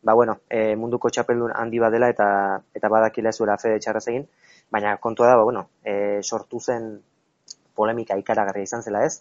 ba, 0.02 0.14
bueno, 0.14 0.38
e, 0.48 0.74
munduko 0.76 1.10
txapeldun 1.10 1.52
handi 1.54 1.80
badela 1.82 2.08
eta 2.12 2.28
eta 2.74 2.90
badakila 2.92 3.32
zuela 3.32 3.58
fede 3.60 3.80
txarraz 3.80 4.06
egin, 4.08 4.26
baina 4.70 4.96
kontua 4.96 5.28
da, 5.32 5.36
ba, 5.36 5.44
bueno, 5.48 5.66
e, 5.84 6.20
sortu 6.22 6.60
zen 6.60 6.92
polemika 7.74 8.16
ikaragarria 8.20 8.68
izan 8.68 8.82
zela 8.82 9.04
ez, 9.04 9.20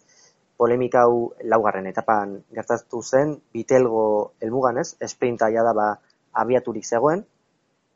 polemika 0.56 1.04
hau 1.06 1.32
laugarren 1.48 1.86
etapan 1.90 2.38
gertatu 2.54 3.02
zen, 3.02 3.36
bitelgo 3.52 4.32
elmugan 4.40 4.78
ez, 4.78 4.94
esprinta 5.00 5.50
da 5.50 5.72
ba, 5.76 5.88
abiaturik 6.32 6.84
zegoen, 6.84 7.24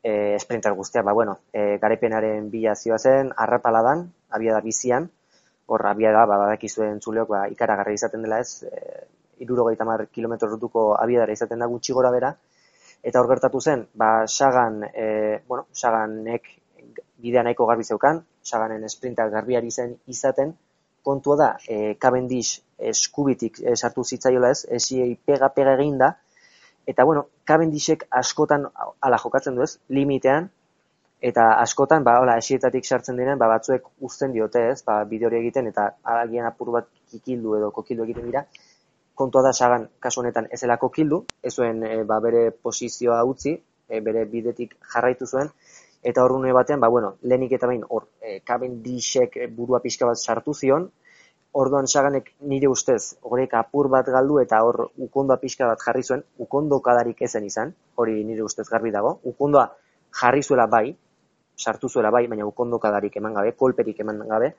e, 0.03 0.35
esprintar 0.35 0.73
guztia, 0.73 1.01
ba, 1.01 1.13
bueno, 1.13 1.39
e, 1.53 1.77
garepenaren 1.81 2.49
bila 2.49 2.75
zioa 2.75 2.97
zen, 2.97 3.31
arrapaladan, 3.35 4.07
abiada 4.29 4.61
bizian, 4.61 5.09
hor 5.67 5.85
abia 5.85 6.11
da, 6.15 6.25
ba, 6.25 6.37
badakizuen 6.43 7.01
zuleok, 7.03 7.31
ba, 7.33 7.45
ikaragarri 7.53 7.95
izaten 7.99 8.23
dela 8.25 8.39
ez, 8.43 8.63
e, 8.63 9.07
irurogeita 9.45 9.85
mar 9.85 10.05
kilometro 10.11 10.49
rutuko 10.49 10.89
abiadara 10.97 11.35
izaten 11.35 11.59
da 11.63 11.67
gutxi 11.71 11.95
gora 11.97 12.11
bera, 12.11 12.33
eta 13.03 13.21
hor 13.21 13.29
gertatu 13.31 13.61
zen, 13.61 13.85
ba, 13.93 14.11
sagan, 14.27 14.81
e, 14.93 15.41
bueno, 15.47 15.67
saganek 15.73 16.47
bidea 17.23 17.43
nahiko 17.43 17.67
garbi 17.69 17.83
zeukan, 17.83 18.23
saganen 18.43 18.87
esprintak 18.87 19.31
garbiari 19.33 19.71
zen 19.71 19.97
izaten, 20.07 20.55
kontua 21.07 21.37
da, 21.39 21.49
e, 21.67 21.95
Cavendish 21.99 22.61
eskubitik 22.91 23.61
e, 23.63 23.75
sartu 23.75 24.03
zitzaiola 24.03 24.51
ez, 24.55 24.63
esiei 24.79 25.13
pega-pega 25.29 25.75
egin 25.79 25.97
da, 26.01 26.13
eta 26.87 27.03
bueno, 27.03 27.27
Cavendishek 27.47 28.07
askotan 28.21 28.65
ala 29.01 29.19
jokatzen 29.19 29.55
du 29.55 29.63
ez, 29.65 29.73
limitean, 29.91 30.49
eta 31.19 31.43
askotan 31.61 32.03
ba 32.03 32.19
hola 32.21 32.37
esietatik 32.37 32.85
sartzen 32.85 33.17
diren 33.17 33.39
ba 33.39 33.47
batzuek 33.47 33.87
uzten 33.99 34.31
diote, 34.33 34.69
ez? 34.71 34.83
Ba 34.85 35.03
bideo 35.03 35.29
egiten 35.29 35.67
eta 35.67 35.89
agian 36.03 36.45
apur 36.45 36.71
bat 36.71 36.89
kikildu 37.11 37.55
edo 37.57 37.71
kokildu 37.71 38.03
egiten 38.03 38.25
dira. 38.25 38.45
Kontua 39.15 39.41
da 39.41 39.53
sagan 39.53 39.87
kasu 39.99 40.21
honetan 40.21 40.47
ez 40.51 40.61
dela 40.61 40.77
kokildu, 40.77 41.23
ez 41.41 41.53
zuen 41.55 41.81
e, 41.83 42.03
ba, 42.03 42.19
bere 42.21 42.51
posizioa 42.51 43.23
utzi, 43.25 43.55
e, 43.89 44.01
bere 44.01 44.25
bidetik 44.25 44.75
jarraitu 44.93 45.25
zuen 45.25 45.49
eta 46.03 46.23
horrune 46.23 46.53
batean 46.53 46.79
ba 46.79 46.87
bueno, 46.87 47.15
lenik 47.23 47.51
eta 47.57 47.67
bain 47.67 47.81
hor 47.89 48.05
e, 48.21 48.39
Cavendishek 48.45 49.39
burua 49.55 49.81
pixka 49.81 50.05
bat 50.05 50.17
sartu 50.17 50.53
zion. 50.53 50.91
Orduan 51.57 51.87
saganek 51.87 52.35
nire 52.45 52.67
ustez, 52.69 53.17
horrek 53.23 53.55
apur 53.57 53.87
bat 53.89 54.05
galdu 54.05 54.37
eta 54.39 54.59
hor 54.61 54.91
ukondoa 55.07 55.39
pixka 55.41 55.65
bat 55.65 55.81
jarri 55.81 56.03
zuen, 56.03 56.21
ukondo 56.37 56.77
kadarik 56.85 57.21
ezen 57.25 57.47
izan, 57.47 57.73
hori 57.95 58.23
nire 58.23 58.43
ustez 58.45 58.67
garbi 58.69 58.91
dago. 58.93 59.17
Ukondoa 59.23 59.65
jarri 60.21 60.43
zuela 60.43 60.67
bai, 60.67 60.91
sartu 61.57 61.89
zuela 61.89 62.11
bai, 62.13 62.27
baina 62.27 62.45
ukondokadarik 62.45 63.17
eman 63.19 63.33
gabe, 63.39 63.53
kolperik 63.57 63.99
eman 64.03 64.21
gabe, 64.29 64.53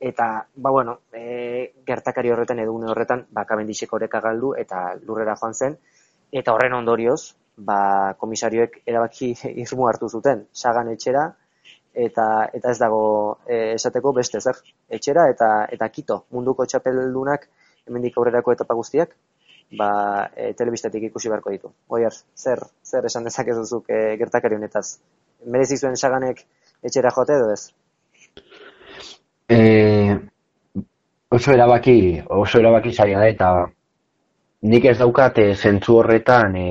eta, 0.00 0.26
ba, 0.54 0.70
bueno, 0.70 0.98
e, 1.12 1.72
gertakari 1.86 2.30
horretan 2.30 2.60
edo 2.60 2.74
une 2.74 2.90
horretan, 2.90 3.26
ba, 3.30 3.46
kabendixek 3.48 3.92
horreka 3.92 4.20
galdu 4.20 4.54
eta 4.60 4.84
lurrera 5.02 5.36
joan 5.40 5.54
zen, 5.54 5.78
eta 6.32 6.52
horren 6.52 6.76
ondorioz, 6.80 7.34
ba, 7.56 8.14
komisarioek 8.18 8.82
erabaki 8.86 9.32
irmu 9.64 9.88
hartu 9.88 10.08
zuten, 10.08 10.46
sagan 10.52 10.92
etxera, 10.92 11.28
eta 11.94 12.26
eta 12.52 12.72
ez 12.74 12.78
dago 12.78 13.04
e, 13.46 13.74
esateko 13.74 14.12
beste 14.12 14.40
zer, 14.40 14.58
etxera 14.90 15.28
eta 15.30 15.50
eta 15.76 15.88
kito, 15.88 16.24
munduko 16.34 16.66
txapeldunak, 16.66 17.46
hemendik 17.86 18.18
aurrerako 18.18 18.52
etapa 18.56 18.74
guztiak, 18.74 19.14
ba, 19.78 19.90
e, 20.36 20.52
telebistatik 20.58 21.08
ikusi 21.10 21.30
beharko 21.30 21.52
ditu. 21.54 21.70
Oiar, 21.88 22.14
zer, 22.36 22.62
zer 22.84 23.06
esan 23.10 23.30
dezakezuzuk 23.30 23.88
e, 23.90 24.00
gertakari 24.20 24.58
honetaz? 24.58 24.88
Merezi 25.46 25.76
zuen 25.76 25.96
saganek 25.96 26.44
etxera 26.82 27.12
jote 27.16 27.36
edo 27.38 27.52
ez? 27.52 27.62
E, 29.48 29.58
oso 31.30 31.52
erabaki, 31.52 31.96
oso 32.28 32.60
erabaki 32.60 32.92
zaila 32.92 33.22
da 33.22 33.30
eta 33.32 33.50
nik 34.72 34.84
ez 34.90 34.98
daukat 34.98 35.38
e, 35.38 35.48
zentzu 35.54 35.98
horretan 36.00 36.56
e, 36.56 36.68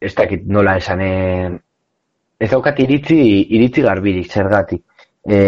ez 0.00 0.14
dakit 0.14 0.44
nola 0.46 0.76
esan 0.80 1.02
e, 1.02 1.12
ez 2.38 2.50
daukat 2.50 2.82
iritzi, 2.84 3.20
iritzi 3.56 3.82
garbirik 3.82 4.30
zergatik. 4.30 4.82
E, 5.26 5.38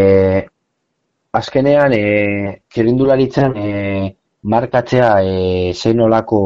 azkenean 1.38 1.94
e, 1.94 2.02
txerindularitzen 2.72 3.56
e, 3.56 3.68
markatzea 4.42 5.10
e, 5.22 5.36
zein 5.74 6.00
olako 6.00 6.40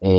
e, 0.00 0.12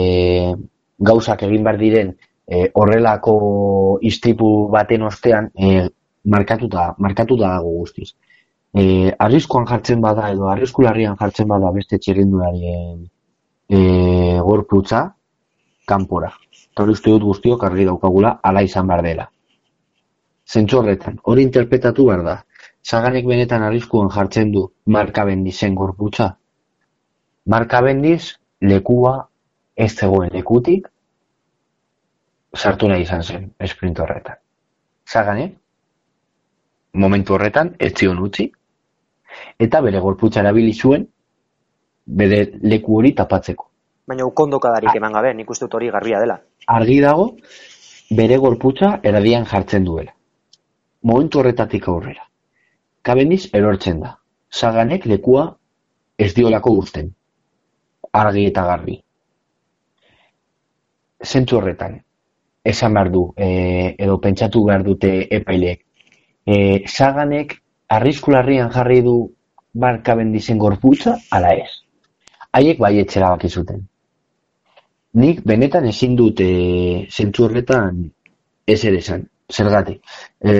gauzak 1.09 1.43
egin 1.45 1.67
behar 1.67 1.77
diren 1.81 2.15
e, 2.47 2.69
horrelako 2.73 3.99
istripu 4.01 4.69
baten 4.71 5.03
ostean 5.03 5.51
e, 5.55 5.89
markatuta, 6.23 6.93
markatuta 6.97 7.51
dago 7.57 7.73
guztiz. 7.81 8.13
E, 8.73 9.11
arriskoan 9.19 9.67
jartzen 9.67 10.01
bada 10.01 10.31
edo 10.31 10.49
arriskularrian 10.51 11.17
jartzen 11.19 11.47
bada 11.47 11.71
beste 11.75 11.99
txerindularien 11.99 13.05
e, 13.69 13.79
gorputza 14.43 15.03
kanpora. 15.87 16.31
Hori 16.77 16.93
uste 16.93 17.11
dut 17.11 17.25
guztiok 17.25 17.63
argi 17.63 17.87
daukagula 17.87 18.37
ala 18.43 18.61
izan 18.61 18.87
behar 18.87 19.03
dela. 19.03 19.29
Horretan, 20.47 21.17
hori 21.23 21.43
interpretatu 21.43 22.05
behar 22.07 22.23
da. 22.23 22.35
Zaganek 22.87 23.25
benetan 23.27 23.63
arriskuan 23.67 24.09
jartzen 24.09 24.51
du 24.51 24.69
marka 24.85 25.25
bendizen 25.25 25.75
gorputza. 25.75 26.37
Marka 27.45 27.81
bendiz, 27.81 28.37
lekua 28.61 29.27
ez 29.75 29.91
zegoen 29.95 30.29
lekutik, 30.31 30.87
sartu 32.57 32.89
nahi 32.89 33.05
izan 33.05 33.23
zen 33.23 33.51
esprint 33.59 33.99
horretan. 33.99 34.39
Zagane, 35.07 35.47
momentu 36.93 37.35
horretan, 37.37 37.75
ez 37.79 37.93
zion 37.95 38.19
utzi, 38.19 38.49
eta 39.59 39.81
bere 39.85 40.01
gorputza 40.03 40.41
erabili 40.41 40.73
zuen, 40.73 41.07
bere 42.21 42.43
leku 42.63 42.99
hori 42.99 43.13
tapatzeko. 43.15 43.69
Baina 44.07 44.25
ukondoka 44.25 44.71
darik 44.73 44.95
eman 44.95 45.15
gabe, 45.19 45.33
nik 45.33 45.49
uste 45.51 45.67
hori 45.71 45.89
garbia 45.91 46.19
dela. 46.23 46.39
Argi 46.67 46.99
dago, 47.03 47.27
bere 48.21 48.37
gorputza 48.37 48.99
eradian 49.03 49.45
jartzen 49.45 49.83
duela. 49.85 50.13
momentu 51.07 51.39
horretatik 51.39 51.87
aurrera. 51.87 52.23
Cavendish 53.01 53.53
erortzen 53.53 53.99
da. 54.01 54.17
Saganek 54.49 55.05
lekua 55.05 55.43
ez 56.17 56.33
diolako 56.33 56.73
guzten. 56.79 57.13
Argi 58.11 58.45
eta 58.49 58.65
garbi. 58.65 58.97
Zentzu 61.23 61.57
horretan, 61.57 62.01
esan 62.71 62.93
behar 62.97 63.11
du, 63.11 63.23
e, 63.35 63.95
edo 63.97 64.19
pentsatu 64.23 64.63
behar 64.67 64.83
dute 64.83 65.11
epaileek. 65.39 65.83
E, 66.45 66.83
Saganek 66.87 67.57
arriskularrian 67.97 68.71
jarri 68.71 69.01
du 69.01 69.17
barka 69.73 70.15
bendizen 70.15 70.57
gorputza, 70.57 71.17
ala 71.31 71.53
ez. 71.55 71.69
Haiek 72.57 72.79
bai 72.79 72.97
etxera 72.99 73.29
baki. 73.35 73.51
Nik 75.17 75.43
benetan 75.45 75.87
ezin 75.89 76.15
dut 76.15 76.41
e, 76.43 76.51
zentzu 77.09 77.47
horretan 77.47 78.03
ez 78.67 78.83
ere 78.83 78.99
esan. 79.03 79.27
Zergatik. 79.47 80.01
E, 80.43 80.53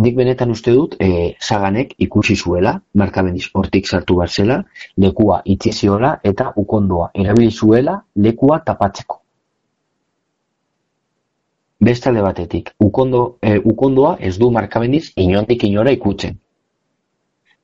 nik 0.00 0.16
benetan 0.16 0.50
uste 0.50 0.74
dut 0.74 0.96
e, 0.98 1.36
Saganek 1.38 1.94
ikusi 2.06 2.36
zuela, 2.36 2.74
marka 2.94 3.22
bendiz 3.22 3.46
hortik 3.54 3.86
sartu 3.86 4.18
behar 4.18 4.30
zela, 4.30 4.60
lekua 4.96 5.40
itxi 5.44 5.72
ziola 5.72 6.16
eta 6.32 6.50
ukondoa 6.56 7.10
erabili 7.14 7.50
zuela 7.50 8.00
lekua 8.16 8.60
tapatzeko. 8.66 9.20
Beste 11.80 12.10
alde 12.10 12.20
batetik, 12.20 12.74
ukondo, 12.78 13.38
e, 13.40 13.56
ukondoa 13.64 14.16
ez 14.20 14.36
du 14.38 14.50
marka 14.52 14.80
bendiz 14.80 15.12
inondik 15.16 15.64
inora 15.64 15.92
ikutzen. 15.96 16.36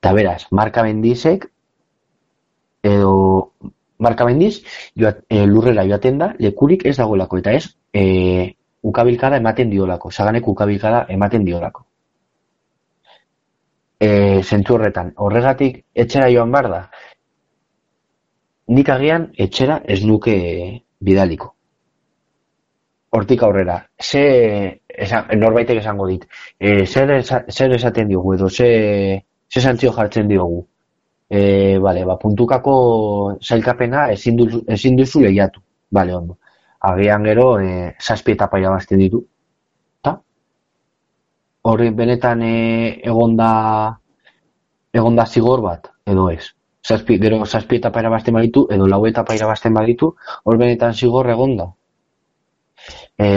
Eta 0.01 0.13
beraz, 0.17 0.47
marka 0.51 0.85
bendizek 0.87 1.51
edo 2.87 3.53
marka 3.99 4.25
bendiz 4.25 4.63
joat, 4.97 5.21
e, 5.29 5.45
lurrera 5.47 5.85
joaten 5.89 6.19
da 6.19 6.31
lekurik 6.39 6.87
ez 6.87 6.97
dagoelako 6.97 7.41
eta 7.43 7.53
ez 7.59 7.67
e, 7.93 8.55
ukabilkada 8.87 9.41
ematen 9.43 9.71
diolako, 9.71 10.11
saganek 10.11 10.49
ukabilkada 10.49 11.05
ematen 11.13 11.45
diolako. 11.45 11.85
E, 14.01 14.09
zentzu 14.43 14.77
horretan, 14.77 15.13
horregatik 15.17 15.83
etxera 15.95 16.31
joan 16.33 16.53
bar 16.53 16.71
da, 16.71 16.81
nik 18.69 18.89
agian 18.93 19.31
etxera 19.37 19.81
ez 19.85 20.03
nuke 20.05 20.37
bidaliko. 21.01 21.56
Hortik 23.17 23.43
aurrera, 23.47 23.77
ze, 23.99 24.23
esan, 24.89 25.29
norbaitek 25.41 25.79
esango 25.81 26.07
dit, 26.11 26.25
e, 26.59 26.85
zer, 26.87 27.13
esa, 27.17 27.45
zer 27.49 27.75
esaten 27.77 28.09
diogu 28.11 28.35
edo 28.35 28.49
ze, 28.51 28.67
ze 29.49 29.61
santzio 29.61 29.93
jartzen 29.93 30.29
diogu. 30.29 30.67
E, 31.29 31.79
vale, 31.83 32.05
ba, 32.07 32.17
puntukako 32.23 32.75
zailkapena 33.43 34.11
ezin, 34.13 34.37
duzu, 34.37 34.61
ezin 34.77 34.99
duzu 35.01 35.23
lehiatu. 35.25 35.63
Vale, 35.91 36.15
ondo. 36.15 36.39
Agian 36.91 37.25
gero, 37.25 37.47
e, 37.61 37.95
zazpi 38.01 38.35
etapa 38.37 38.61
irabazten 38.61 39.01
ditu. 39.01 39.23
Ta? 40.03 40.13
Horri 41.71 41.91
benetan 42.03 42.45
e, 42.47 42.53
egonda, 43.15 43.49
egonda 44.93 45.27
zigor 45.27 45.65
bat, 45.65 45.91
edo 46.07 46.29
ez. 46.35 46.53
Zazpi, 46.87 47.17
gero 47.19 47.41
zazpi 47.47 47.81
etapa 47.81 48.05
irabazten 48.05 48.37
baditu, 48.37 48.67
edo 48.71 48.87
lau 48.87 49.01
etapa 49.09 49.35
irabazten 49.35 49.75
baditu, 49.75 50.13
hor 50.45 50.59
benetan 50.61 50.95
zigor 50.95 51.33
egonda. 51.33 51.73
E, 53.19 53.29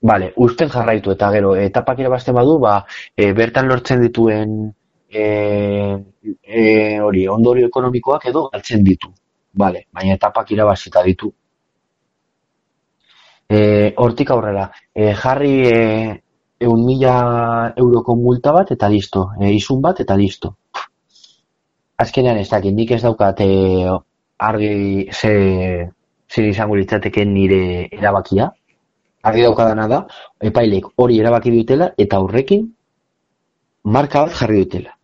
Vale, 0.00 0.32
usten 0.36 0.68
jarraitu 0.70 1.10
eta 1.10 1.30
gero 1.34 1.56
etapak 1.58 1.98
irabazten 1.98 2.36
badu, 2.36 2.58
ba, 2.62 2.74
e, 3.16 3.32
bertan 3.34 3.66
lortzen 3.66 4.00
dituen 4.04 4.52
e, 5.10 5.24
e, 6.44 7.00
hori 7.02 7.26
ondorio 7.26 7.66
ekonomikoak 7.66 8.28
edo 8.30 8.44
galtzen 8.52 8.84
ditu. 8.86 9.10
Vale, 9.58 9.86
baina 9.92 10.14
etapak 10.14 10.52
irabazita 10.54 11.02
ditu. 11.02 11.32
E, 13.48 13.58
hortik 13.96 14.30
aurrera, 14.30 14.68
e, 14.94 15.10
jarri 15.18 15.52
e, 15.66 15.76
eun 16.60 16.86
mila 16.86 17.16
euroko 17.76 18.14
multa 18.14 18.52
bat 18.52 18.70
eta 18.70 18.88
listo, 18.92 19.30
e, 19.40 19.50
izun 19.56 19.82
bat 19.82 20.00
eta 20.04 20.14
listo. 20.14 20.54
Azkenean 21.98 22.38
ez 22.38 22.48
dakit, 22.52 22.74
nik 22.74 22.92
ez 22.94 23.02
daukat 23.02 23.40
e, 23.42 23.50
argi 24.38 25.08
ze, 25.10 25.32
zer 26.28 26.48
izango 26.48 26.76
litzateke 26.76 27.24
nire 27.24 27.88
erabakia, 27.92 28.50
argi 29.28 29.44
daukadana 29.46 29.86
da, 29.88 30.02
epailek 30.50 30.92
hori 30.96 31.18
erabaki 31.20 31.52
dutela 31.54 31.90
eta 31.98 32.20
horrekin 32.24 32.66
marka 33.84 34.24
bat 34.26 34.36
jarri 34.40 34.64
dutela. 34.64 34.94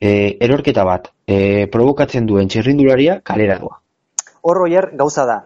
E, 0.00 0.36
erorketa 0.44 0.84
bat, 0.84 1.10
e, 1.26 1.66
provokatzen 1.72 2.26
duen 2.26 2.50
txirrindularia 2.52 3.20
kalera 3.24 3.58
doa. 3.62 3.78
Hor 4.42 4.62
oier 4.66 4.90
gauza 4.98 5.24
da, 5.26 5.38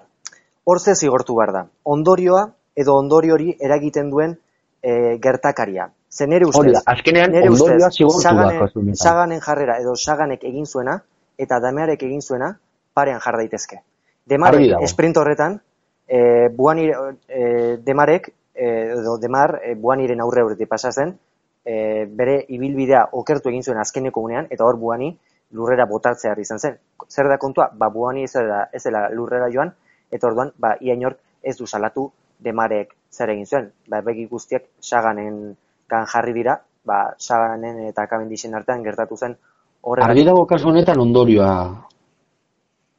hor 0.65 0.81
ze 0.81 0.95
zigortu 0.95 1.37
behar 1.37 1.53
da. 1.53 1.63
Ondorioa 1.85 2.49
edo 2.77 2.97
ondoriori 2.99 3.55
eragiten 3.61 4.11
duen 4.11 4.35
e, 4.83 5.19
gertakaria. 5.23 5.91
Ze 6.11 6.27
nere 6.27 6.47
ustez, 6.49 6.61
Hori 6.65 6.75
da, 6.75 6.83
azkenean 6.91 7.31
nere 7.37 7.51
ondorioa 7.53 7.91
zigortu 7.91 8.25
Saganen-. 8.25 8.97
Saganen 8.99 9.41
jarrera 9.45 9.79
edo 9.79 9.95
Saganek 9.95 10.45
egin 10.51 10.67
zuena 10.67 10.99
eta 11.39 11.61
Damearek 11.63 12.03
egin 12.03 12.21
zuena 12.21 12.51
parean 12.95 13.23
jar 13.23 13.39
daitezke. 13.39 13.81
Demarek 14.27 14.61
Argi 14.61 14.71
dago. 14.71 14.87
sprint 14.87 15.17
horretan, 15.17 15.61
e, 16.07 16.49
Buani, 16.55 16.91
e, 17.29 17.77
Demarek, 17.85 18.33
e, 18.55 18.67
edo 18.99 19.17
Demar, 19.19 19.61
e, 19.65 19.75
Buaniren 19.75 20.21
aurre 20.21 20.43
horretik 20.43 20.69
pasa 20.69 20.93
zen, 20.93 21.17
e, 21.65 22.07
bere 22.07 22.45
ibilbidea 22.49 23.09
okertu 23.13 23.49
egin 23.49 23.63
zuen 23.63 23.79
azkeneko 23.79 24.21
unean, 24.21 24.47
eta 24.51 24.65
hor 24.65 24.77
Buani 24.77 25.11
lurrera 25.53 25.87
botatzea 25.87 26.35
izan 26.39 26.59
zen. 26.59 26.79
Zer 27.09 27.29
da 27.29 27.39
kontua? 27.39 27.71
Ba, 27.73 27.89
Buani 27.89 28.25
ez 28.25 28.33
dela, 28.33 28.69
ez 28.73 28.83
dela 28.85 29.09
lurrera 29.11 29.51
joan, 29.53 29.73
eta 30.11 30.27
orduan, 30.27 30.53
ba, 30.59 30.77
ia 30.81 30.95
inork 30.95 31.19
ez 31.43 31.57
du 31.59 31.67
salatu 31.67 32.11
Demarek 32.41 32.95
zer 33.13 33.31
egin 33.31 33.47
zuen. 33.47 33.71
Ba, 33.89 34.01
begi 34.01 34.27
guztiak 34.27 34.65
Saganen 34.81 35.57
gan 35.91 36.07
jarri 36.07 36.33
dira, 36.33 36.61
ba, 36.85 37.15
Saganen 37.19 37.87
eta 37.89 38.07
Cavendishen 38.07 38.55
artean 38.55 38.83
gertatu 38.83 39.17
zen 39.17 39.37
horregatik. 39.83 40.11
Argi 40.11 40.25
dago 40.25 40.47
kasu 40.47 40.71
honetan 40.71 41.01
ondorioa 41.01 41.53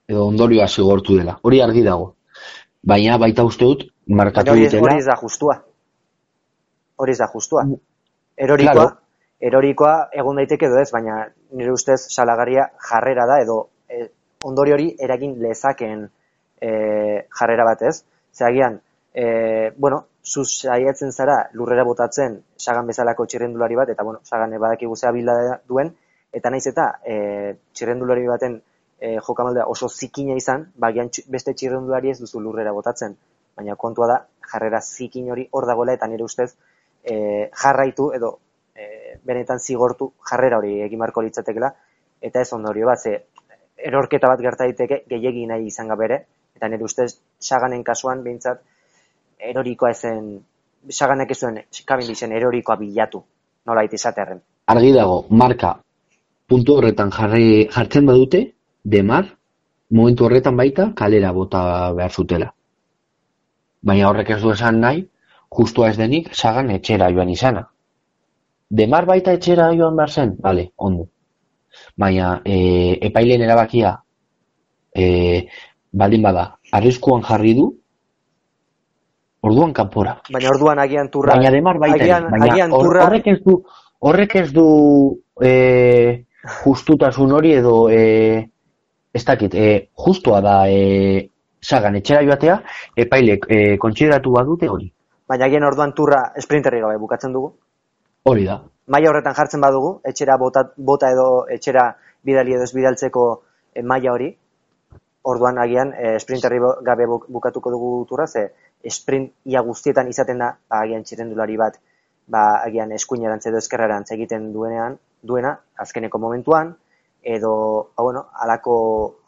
edo 0.10 0.26
ondorioa 0.28 0.68
zigortu 0.68 1.18
dela. 1.18 1.38
Hori 1.44 1.62
argi 1.62 1.84
dago. 1.84 2.14
Baina 2.84 3.18
baita 3.22 3.44
uste 3.46 3.66
dut 3.66 3.84
markatu 4.08 4.52
hori, 4.52 4.66
dutela. 4.66 4.82
hori 4.88 4.98
ez 5.00 5.06
da 5.06 5.16
justua. 5.22 5.58
Hori 6.98 7.12
ez 7.12 7.18
da 7.20 7.28
justua. 7.34 7.66
Erorikoa, 8.38 8.74
Claro. 8.74 8.90
erorikoa 9.40 9.96
egon 10.14 10.36
daiteke 10.42 10.66
edo 10.66 10.80
ez, 10.82 10.90
baina 10.92 11.28
nire 11.52 11.72
ustez 11.72 12.00
salagarria 12.10 12.70
jarrera 12.90 13.26
da 13.28 13.42
edo 13.42 13.58
e, 13.90 14.08
ondori 14.44 14.74
hori 14.74 14.88
eragin 15.00 15.36
lezakeen 15.42 16.08
e, 16.62 16.72
jarrera 17.40 17.66
bat 17.66 17.82
ez. 17.82 18.04
Zeagian, 18.34 18.80
e, 19.14 19.72
bueno, 19.78 20.06
zu 20.24 20.44
saiatzen 20.46 21.12
zara 21.12 21.50
lurrera 21.54 21.84
botatzen 21.84 22.42
sagan 22.58 22.88
bezalako 22.88 23.26
txirrendulari 23.26 23.76
bat, 23.76 23.90
eta 23.90 24.04
bueno, 24.04 24.20
sagan 24.24 24.54
badakigu 24.60 24.96
ze 24.96 25.08
abila 25.08 25.60
duen, 25.68 25.96
eta 26.32 26.50
naiz 26.50 26.66
eta 26.68 27.00
e, 27.06 27.56
txirrendulari 27.74 28.28
baten 28.28 28.62
e, 29.02 29.18
jokamaldea 29.28 29.66
oso 29.68 29.90
zikina 29.90 30.38
izan, 30.38 30.68
bagian 30.78 31.10
beste 31.34 31.56
txirrendulari 31.58 32.14
ez 32.14 32.20
duzu 32.22 32.40
lurrera 32.40 32.74
botatzen. 32.78 33.16
Baina 33.58 33.76
kontua 33.76 34.08
da, 34.08 34.18
jarrera 34.54 34.82
zikin 34.82 35.32
hori 35.34 35.48
hor 35.52 35.68
dagoela 35.68 35.96
eta 35.98 36.08
nire 36.08 36.24
ustez 36.24 36.52
e, 37.04 37.50
jarraitu 37.64 38.12
edo 38.18 38.36
e, 38.76 39.18
benetan 39.26 39.60
zigortu 39.60 40.12
jarrera 40.30 40.62
hori 40.62 40.78
egin 40.86 41.02
beharko 41.02 41.26
litzatekela 41.26 41.74
eta 42.22 42.46
ez 42.46 42.54
ondorio 42.54 42.86
bat, 42.88 43.02
ze 43.02 43.18
erorketa 43.90 44.30
bat 44.30 44.42
gerta 44.46 44.68
daiteke 44.70 45.04
gehiegi 45.10 45.48
nahi 45.50 45.66
izan 45.74 45.90
gabere, 45.90 46.22
eta 46.56 46.70
nire 46.70 46.86
ustez 46.86 47.16
saganen 47.40 47.84
kasuan 47.84 48.22
behintzat 48.24 48.62
erorikoa 49.52 49.90
ezen, 49.96 50.36
saganek 50.90 51.34
ez 51.34 51.40
zuen 51.40 51.62
kabindixen 51.86 52.32
erorikoa 52.38 52.78
bilatu, 52.78 53.24
nola 53.66 53.84
izaterren. 53.90 54.42
Argi 54.70 54.92
dago, 54.94 55.24
marka 55.30 55.80
puntu 56.52 56.78
horretan 56.78 57.10
jarri, 57.16 57.66
jartzen 57.74 58.06
badute, 58.06 58.44
demar, 58.84 59.38
momentu 59.90 60.26
horretan 60.26 60.58
baita, 60.58 60.92
kalera 60.96 61.32
bota 61.32 61.92
behar 61.94 62.12
zutela. 62.12 62.52
Baina 63.82 64.10
horrek 64.10 64.36
ez 64.36 64.42
du 64.42 64.52
esan 64.52 64.80
nahi, 64.82 65.06
justua 65.58 65.90
ez 65.90 65.98
denik, 65.98 66.30
sagan 66.34 66.70
etxera 66.72 67.10
joan 67.12 67.30
izana. 67.30 67.66
Demar 68.70 69.06
baita 69.06 69.34
etxera 69.34 69.72
joan 69.76 69.98
behar 69.98 70.12
zen? 70.12 70.36
Bale, 70.40 70.72
ondo. 70.78 71.10
Baina 71.98 72.42
e, 72.46 72.98
epaileen 73.10 73.42
erabakia 73.42 73.96
e, 74.96 75.48
baldin 75.92 76.24
bada, 76.24 76.46
arriskuan 76.72 77.24
jarri 77.28 77.54
du, 77.58 77.68
orduan 79.42 79.74
kanpora. 79.74 80.18
Baina 80.32 80.52
orduan 80.54 80.80
agian 80.80 81.10
turra, 81.12 81.36
Baina 81.36 81.52
demar 81.52 81.80
baita 81.82 82.04
agian, 82.04 82.30
baina 82.32 82.52
agian 82.54 82.76
turra, 82.76 83.06
horrek 83.08 83.28
ez 83.34 83.40
du, 83.44 83.58
horrek 84.00 84.36
ez 84.44 84.50
du 84.54 84.68
e, 85.42 85.52
justutasun 86.64 87.34
hori 87.38 87.56
edo 87.58 87.76
e, 87.90 88.02
ez 89.14 89.24
dakit, 89.26 89.54
e, 89.56 89.90
justua 90.06 90.42
da 90.42 90.56
e, 90.70 91.30
sagan 91.62 91.96
etxera 92.00 92.24
joatea, 92.24 92.58
epailek 92.98 93.46
e, 93.50 93.78
kontsideratu 93.78 94.32
badute 94.32 94.70
hori. 94.70 94.92
baina 95.28 95.46
agian 95.46 95.64
orduan 95.64 95.94
turra 95.96 96.22
sprinterri 96.40 96.82
gabe 96.82 96.98
bukatzen 97.00 97.32
dugu. 97.34 97.54
Hori 98.26 98.46
da. 98.46 98.62
maila 98.88 99.10
horretan 99.10 99.34
jartzen 99.34 99.62
badugu, 99.62 100.02
etxera 100.04 100.38
bota, 100.38 100.64
bota 100.78 101.10
edo 101.12 101.46
etxera 101.50 101.96
bidali 102.24 102.54
edo 102.56 102.64
ez 102.64 102.74
bidaltzeko 102.76 103.24
e, 103.76 103.82
maila 103.82 104.12
hori, 104.14 104.28
orduan 105.24 105.58
agian 105.62 105.94
e, 105.94 106.18
sprinterri 106.20 106.60
gabe 106.84 107.06
buk- 107.08 107.28
bukatuko 107.30 107.72
dugu 107.72 108.06
turra, 108.10 108.28
ze 108.28 108.50
sprint 108.90 109.32
ia 109.46 109.62
guztietan 109.62 110.08
izaten 110.10 110.40
da, 110.40 110.56
ba, 110.70 110.82
agian 110.82 111.04
txirendulari 111.04 111.58
bat 111.58 111.78
ba, 112.28 112.62
agian 112.66 112.92
eskuinerantz 112.92 113.46
edo 113.48 113.58
eskerrerantz 113.58 114.12
egiten 114.12 114.52
duenean, 114.54 114.98
duena, 115.22 115.60
azkeneko 115.78 116.18
momentuan, 116.20 116.76
edo, 117.22 117.92
ba, 117.96 118.04
bueno, 118.04 118.26
alako 118.34 118.76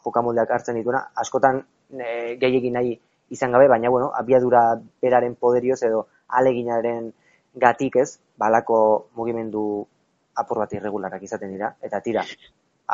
jokamoldeak 0.04 0.50
hartzen 0.50 0.76
dituena, 0.76 1.08
askotan 1.14 1.62
e, 1.90 2.36
gehiagin 2.40 2.74
nahi 2.74 2.94
izan 3.30 3.52
gabe, 3.52 3.68
baina, 3.68 3.90
bueno, 3.90 4.10
abiadura 4.14 4.64
beraren 5.02 5.36
poderioz 5.36 5.82
edo 5.82 6.06
aleginaren 6.28 7.12
gatik 7.54 7.96
ez, 8.02 8.18
balako 8.38 9.08
mugimendu 9.14 9.86
apur 10.34 10.58
bat 10.64 10.72
irregularak 10.74 11.22
izaten 11.22 11.52
dira, 11.54 11.70
eta 11.82 12.00
tira, 12.02 12.24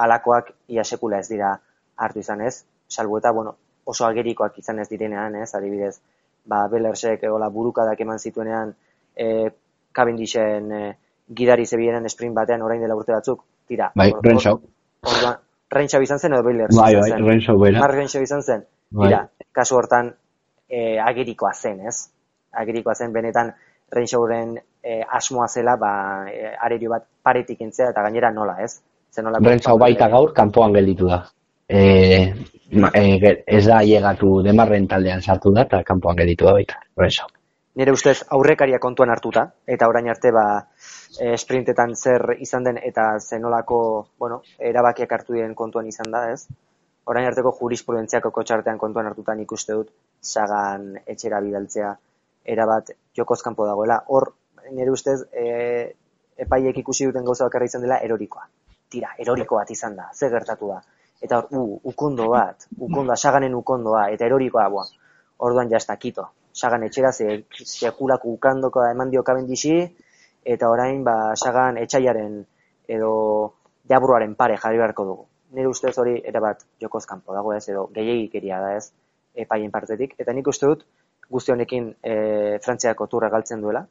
alakoak 0.05 0.53
ia 0.69 0.85
sekula 0.85 1.19
ez 1.19 1.29
dira 1.29 1.55
hartu 1.97 2.21
izan 2.21 2.45
ez, 2.45 2.65
salbu 2.89 3.19
eta, 3.19 3.33
bueno, 3.33 3.57
oso 3.85 4.05
agerikoak 4.07 4.59
izan 4.61 4.79
ez 4.81 4.89
direnean, 4.91 5.37
ez, 5.41 5.55
adibidez, 5.57 5.97
ba, 6.45 6.67
Bellersek 6.69 7.25
egola 7.25 7.49
burukadak 7.49 8.01
eman 8.01 8.19
zituenean 8.19 8.75
e, 9.17 9.51
Cavendishen 9.93 10.73
e, 10.73 10.83
gidari 11.35 11.67
zebienen 11.67 12.09
sprint 12.09 12.37
batean 12.37 12.63
orain 12.63 12.83
dela 12.83 12.97
urte 12.99 13.13
batzuk, 13.17 13.43
tira. 13.67 13.91
Bai, 13.97 14.13
Renshaw. 14.23 14.61
Orduan, 15.07 15.41
Renshaw 15.71 16.03
izan 16.03 16.19
zen 16.19 16.35
edo 16.35 16.43
Bellers 16.45 16.77
Bai, 16.77 16.93
izan 16.93 17.03
bai, 17.03 17.11
zen. 17.11 17.27
Renshaw 17.29 17.59
bera. 17.63 17.81
Mark 17.81 17.97
Renshaw 17.97 18.23
izan 18.27 18.43
zen, 18.43 18.65
Bai. 18.91 19.09
tira, 19.09 19.21
kasu 19.57 19.79
hortan 19.79 20.13
e, 20.69 20.99
agerikoa 21.01 21.53
zen, 21.55 21.81
ez? 21.87 21.97
Agerikoa 22.63 22.95
zen, 22.95 23.13
benetan 23.13 23.53
Renshawren 23.91 24.55
e, 24.83 25.01
asmoa 25.03 25.49
zela, 25.49 25.77
ba, 25.77 25.91
e, 26.31 26.55
arerio 26.67 26.95
bat 26.95 27.07
paretik 27.23 27.61
entzea, 27.67 27.91
eta 27.91 28.05
gainera 28.07 28.31
nola, 28.35 28.57
ez? 28.63 28.77
Zen 29.11 29.27
nola 29.27 29.41
Rentzau 29.43 29.77
baita 29.79 30.09
gaur 30.13 30.33
kanpoan 30.35 30.75
gelditu 30.77 31.11
da. 31.11 31.25
E, 31.67 31.81
e, 32.95 33.35
ez 33.47 33.65
da 33.67 33.81
llegatu 33.83 34.41
demarren 34.47 34.87
taldean 34.91 35.23
sartu 35.23 35.53
da 35.55 35.67
eta 35.67 35.83
kanpoan 35.87 36.19
gelditu 36.23 36.47
da 36.47 36.55
baita. 36.59 36.81
Rentzau. 36.99 37.29
nire 37.81 37.93
ustez 37.95 38.25
aurrekaria 38.37 38.79
kontuan 38.83 39.11
hartuta, 39.11 39.45
eta 39.67 39.89
orain 39.89 40.09
arte 40.11 40.33
ba, 40.35 40.45
e, 41.18 41.37
sprintetan 41.37 41.94
zer 41.96 42.37
izan 42.38 42.64
den 42.64 42.79
eta 42.83 43.12
zenolako, 43.18 43.81
bueno, 44.18 44.42
erabakiak 44.59 45.12
hartu 45.12 45.35
diren 45.35 45.55
kontuan 45.59 45.88
izan 45.90 46.12
da, 46.12 46.27
ez? 46.33 46.46
Orain 47.11 47.27
arteko 47.27 47.53
jurisprudentziako 47.59 48.31
kotxartean 48.31 48.79
kontuan 48.79 49.09
hartuta 49.09 49.35
nik 49.35 49.53
uste 49.53 49.75
dut 49.75 49.90
sagan 50.20 50.92
etxera 51.07 51.40
bidaltzea 51.42 51.94
erabat 52.55 52.92
jokoz 53.16 53.40
kanpo 53.42 53.66
dagoela. 53.66 53.99
Hor, 54.09 54.31
nire 54.70 54.92
ustez, 54.92 55.18
e, 55.33 55.94
epaiek 56.44 56.79
ikusi 56.83 57.09
duten 57.09 57.25
gauza 57.27 57.49
bakarra 57.49 57.66
izan 57.66 57.87
dela 57.87 57.99
erorikoa. 58.05 58.46
Tira, 58.90 59.14
eroriko 59.23 59.59
bat 59.59 59.70
izan 59.70 59.96
da, 59.96 60.11
ze 60.14 60.31
gertatu 60.31 60.70
da. 60.70 60.81
Eta 61.20 61.40
hor, 61.40 61.49
u, 61.57 61.81
ukondo 61.92 62.29
bat, 62.33 62.68
ukondoa, 62.79 63.16
saganen 63.16 63.55
ukondoa, 63.55 64.07
eta 64.14 64.29
erorikoa, 64.29 64.68
boa, 64.73 64.87
orduan 65.49 65.73
jazta, 65.73 65.96
kito. 65.96 66.29
Sagan 66.53 66.85
etxera, 66.87 67.12
ze, 67.12 67.42
sekulako 67.64 68.33
ukandoko 68.37 68.85
eman 68.87 69.11
dio 69.12 69.23
kabendixi, 69.27 69.75
eta 70.44 70.70
orain, 70.70 71.03
ba, 71.05 71.35
sagan 71.37 71.79
etxaiaren 71.79 72.40
edo 72.88 73.12
jabruaren 73.88 74.35
pare 74.35 74.57
jarri 74.57 74.79
beharko 74.79 75.05
dugu. 75.05 75.26
Nire 75.57 75.68
ustez 75.68 75.96
hori 75.98 76.20
erabat 76.24 76.62
jokoz 76.81 77.05
kanpo 77.07 77.35
dago 77.35 77.53
ez, 77.55 77.64
edo 77.68 77.88
gehiagikeria 77.94 78.61
da 78.62 78.74
ez, 78.76 78.90
epaien 79.35 79.70
partetik. 79.70 80.14
Eta 80.18 80.33
nik 80.33 80.46
uste 80.50 80.68
dut, 80.70 80.85
guzti 81.31 81.53
honekin 81.53 81.90
e, 82.03 82.14
Frantziako 82.62 83.07
turra 83.11 83.31
galtzen 83.31 83.61
duela, 83.62 83.85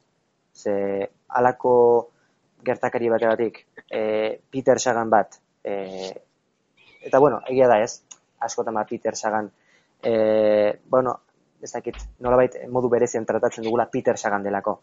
ze 0.54 1.08
alako 1.28 1.74
gertakari 2.64 3.08
bategatik 3.08 3.64
e, 3.88 4.40
Peter 4.50 4.80
Sagan 4.80 5.10
bat, 5.10 5.38
e, 5.64 6.12
eta 7.06 7.18
bueno, 7.18 7.40
egia 7.48 7.68
da 7.68 7.80
ez, 7.80 8.02
askotan 8.40 8.76
ba 8.76 8.84
Peter 8.88 9.16
Sagan, 9.16 9.50
e, 10.02 10.80
bueno, 10.88 11.16
ez 11.60 11.72
dakit, 11.72 11.96
nolabait 12.20 12.56
modu 12.68 12.88
berezian 12.88 13.26
tratatzen 13.28 13.64
dugula 13.64 13.88
Peter 13.92 14.18
Sagan 14.18 14.44
delako. 14.44 14.80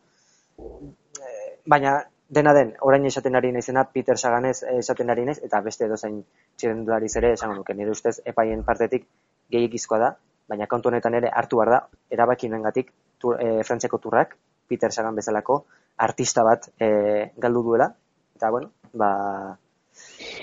Baina, 1.73 1.93
dena 2.37 2.53
den, 2.55 2.73
orain 2.87 3.05
esaten 3.09 3.35
ari 3.39 3.51
naizena 3.55 3.83
Peter 3.95 4.17
Saganez 4.17 4.57
esaten 4.73 5.09
ari 5.13 5.25
naiz, 5.27 5.37
eta 5.47 5.59
beste 5.65 5.85
edozein 5.87 6.21
txirendulariz 6.57 7.13
ere 7.21 7.33
esango 7.37 7.57
nuke, 7.59 7.75
nire 7.75 7.91
ustez 7.95 8.17
epaien 8.31 8.63
partetik 8.67 9.07
gehiagizkoa 9.51 9.99
da, 10.03 10.09
baina 10.47 10.67
kontu 10.71 10.91
honetan 10.91 11.17
ere 11.19 11.31
hartu 11.41 11.59
behar 11.61 11.73
da, 11.75 11.79
erabakinengatik 12.17 12.91
tur, 13.19 13.39
e, 13.43 13.63
Frantziako 13.67 13.99
turrak, 14.03 14.35
Peter 14.67 14.91
Sagan 14.95 15.15
bezalako, 15.15 15.61
artista 16.07 16.43
bat 16.47 16.69
e, 16.79 16.89
galdu 17.37 17.63
duela, 17.69 17.89
eta 18.35 18.51
bueno, 18.51 18.71
ba, 18.93 19.11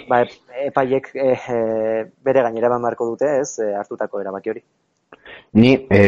ba 0.08 0.20
ep- 0.24 0.56
epaiek 0.68 1.10
e, 1.14 1.28
e, 1.56 1.58
bere 2.28 2.44
gainera 2.48 2.72
beharko 2.76 3.12
dute, 3.12 3.36
ez, 3.40 3.60
hartutako 3.80 4.20
erabaki 4.24 4.54
hori. 4.54 4.64
Ni 5.54 5.72
e, 5.90 6.00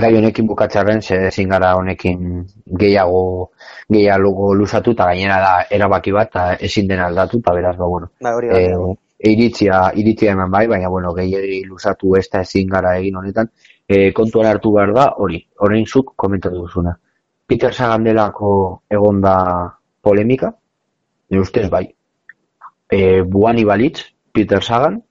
gai 0.00 0.10
honekin 0.16 0.46
bukatzearen 0.48 1.02
ze 1.02 1.18
ezin 1.28 1.50
gara 1.52 1.74
honekin 1.76 2.44
gehiago 2.80 3.50
gehiago 3.92 4.54
luzatu 4.54 4.94
eta 4.96 5.08
gainera 5.10 5.40
da 5.42 5.54
erabaki 5.78 6.12
bat 6.16 6.30
eta 6.30 6.44
ezin 6.68 6.88
dena 6.88 7.06
aldatu 7.06 7.38
eta 7.42 7.54
beraz 7.54 7.76
ba 7.76 7.88
bueno. 7.88 8.08
Ba, 8.20 8.34
hori 8.34 8.48
da. 8.48 8.60
E, 8.60 8.96
iritzia, 9.32 9.90
iritzia 9.94 10.32
eman 10.32 10.50
bai, 10.50 10.66
baina 10.68 10.88
bueno, 10.88 11.12
gehiagi 11.14 11.62
luzatu 11.68 12.16
ez 12.16 12.26
da 12.32 12.40
ezin 12.40 12.68
gara 12.68 12.96
egin 12.98 13.16
honetan. 13.20 13.50
E, 13.88 14.12
kontuan 14.16 14.48
hartu 14.48 14.72
behar 14.72 14.94
da 14.96 15.10
hori, 15.20 15.42
orain 15.60 15.84
zuk 15.86 16.14
komentatu 16.16 16.64
duzuna. 16.64 16.96
Peter 17.46 17.74
Sagan 17.74 18.04
delako 18.04 18.50
egonda 18.90 19.34
polemika, 20.00 20.54
nire 21.30 21.42
ustez 21.42 21.68
bai. 21.70 21.84
E, 22.90 23.22
buani 23.22 23.64
balitz, 23.64 24.06
Peter 24.32 24.62
Sagan, 24.64 25.02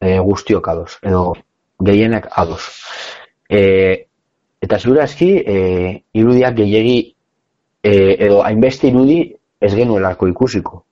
e, 0.00 0.18
guztiok 0.18 0.68
ados, 0.72 0.98
edo 1.02 1.34
gehienak 1.80 2.28
ados. 2.30 2.62
E, 3.48 4.06
eta 4.62 4.78
ziur 4.78 5.00
aski, 5.02 5.30
e, 5.40 5.56
irudiak 6.14 6.56
gehiegi, 6.60 6.98
e, 7.82 7.92
edo 8.26 8.42
hainbeste 8.44 8.88
irudi 8.88 9.20
ez 9.60 9.74
genuelako 9.74 10.28
ikusiko. 10.30 10.82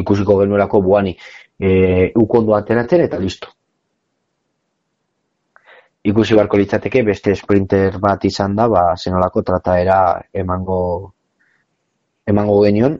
Ikusiko 0.00 0.38
genuelako 0.40 0.82
buani. 0.82 1.16
E, 1.60 2.10
ukondo 2.16 2.54
ateratzen 2.56 3.04
eta 3.04 3.18
listo. 3.20 3.50
Ikusi 6.00 6.34
beharko 6.34 6.56
litzateke 6.56 7.02
beste 7.04 7.34
sprinter 7.36 7.98
bat 8.00 8.24
izan 8.24 8.54
da, 8.56 8.66
ba, 8.72 8.94
zenolako 8.96 9.42
trataera 9.44 9.98
emango 10.32 10.78
emango 12.30 12.62
genion 12.64 12.96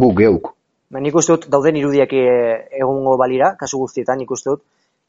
gu 0.00 0.10
geuk. 0.16 0.54
Ba, 0.94 1.02
nik 1.04 1.16
uste 1.20 1.34
dut 1.34 1.50
dauden 1.52 1.76
irudiak 1.76 2.14
e, 2.16 2.24
egongo 2.80 3.18
balira, 3.20 3.52
kasu 3.60 3.82
guztietan 3.82 4.22
nik 4.22 4.30
uste 4.32 4.54
dut, 4.54 4.62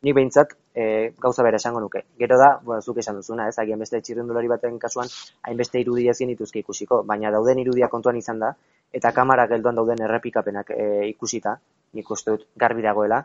nik 0.06 0.14
behintzat 0.14 0.52
e, 0.78 0.84
gauza 1.18 1.44
bera 1.44 1.58
esango 1.58 1.80
nuke. 1.82 2.04
Gero 2.20 2.38
da, 2.38 2.60
bueno, 2.62 2.82
zuk 2.82 3.00
esan 3.02 3.18
duzuna, 3.18 3.48
ez, 3.50 3.58
agian 3.62 3.82
beste 3.82 4.02
txirrendulari 4.06 4.52
baten 4.52 4.78
kasuan, 4.78 5.10
hainbeste 5.50 5.82
irudia 5.82 6.14
ezin 6.14 6.30
dituzke 6.30 6.62
ikusiko, 6.62 7.02
baina 7.10 7.32
dauden 7.34 7.64
irudia 7.64 7.90
kontuan 7.90 8.20
izan 8.20 8.44
da, 8.44 8.52
eta 8.94 9.12
kamara 9.16 9.48
geldoan 9.50 9.82
dauden 9.82 10.06
errepikapenak 10.06 10.70
e, 10.78 10.86
ikusita, 11.10 11.56
nik 11.98 12.12
uste 12.14 12.36
dut 12.36 12.46
garbi 12.66 12.86
dagoela, 12.86 13.24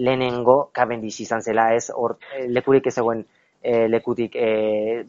lehenengo 0.00 0.56
Cavendish 0.72 1.20
izan 1.26 1.44
zela, 1.44 1.68
ez, 1.76 1.90
hor 1.92 2.16
e, 2.32 2.46
lekurik 2.48 2.88
ez 2.88 2.96
egoen 3.04 3.20
e, 3.60 3.84
lekutik 3.92 4.40
e, 4.40 4.48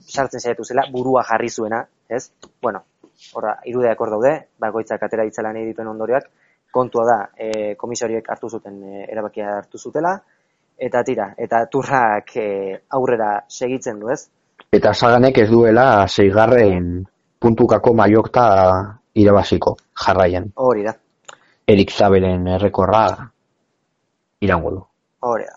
sartzen 0.03 0.43
saiatu 0.43 0.67
zela, 0.67 0.89
burua 0.91 1.23
jarri 1.31 1.49
zuena, 1.49 1.85
ez? 2.09 2.25
Bueno, 2.61 2.83
horra, 3.39 3.61
irudeak 3.71 4.03
hor 4.03 4.17
daude, 4.17 4.35
bakoitzak 4.59 5.07
atera 5.07 5.23
ditzela 5.23 5.55
nahi 5.55 5.71
dituen 5.71 5.95
ondorioak, 5.95 6.27
kontua 6.75 7.05
da, 7.07 7.19
e, 7.39 7.75
komisariek 7.79 8.27
hartu 8.35 8.51
zuten 8.51 8.81
e, 8.83 9.05
erabakia 9.13 9.61
hartu 9.61 9.79
zutela, 9.79 10.17
eta 10.77 11.03
tira, 11.03 11.29
eta 11.37 11.65
turrak 11.71 12.35
e, 12.37 12.47
aurrera 12.97 13.45
segitzen 13.47 13.99
du, 13.99 14.09
ez? 14.11 14.27
Eta 14.75 14.93
Saganek 14.93 15.37
ez 15.43 15.49
duela 15.49 16.07
seigarren 16.07 17.05
puntukako 17.39 17.93
maiokta 17.93 18.45
irabaziko 19.15 19.75
jarraian. 20.05 20.51
Hori 20.55 20.83
da, 20.83 20.95
Erik 21.67 21.91
Zabelen 21.91 22.47
errekorra 22.47 23.05
irango 24.41 24.71
du. 24.71 24.81
hori 25.25 25.45
da. 25.47 25.55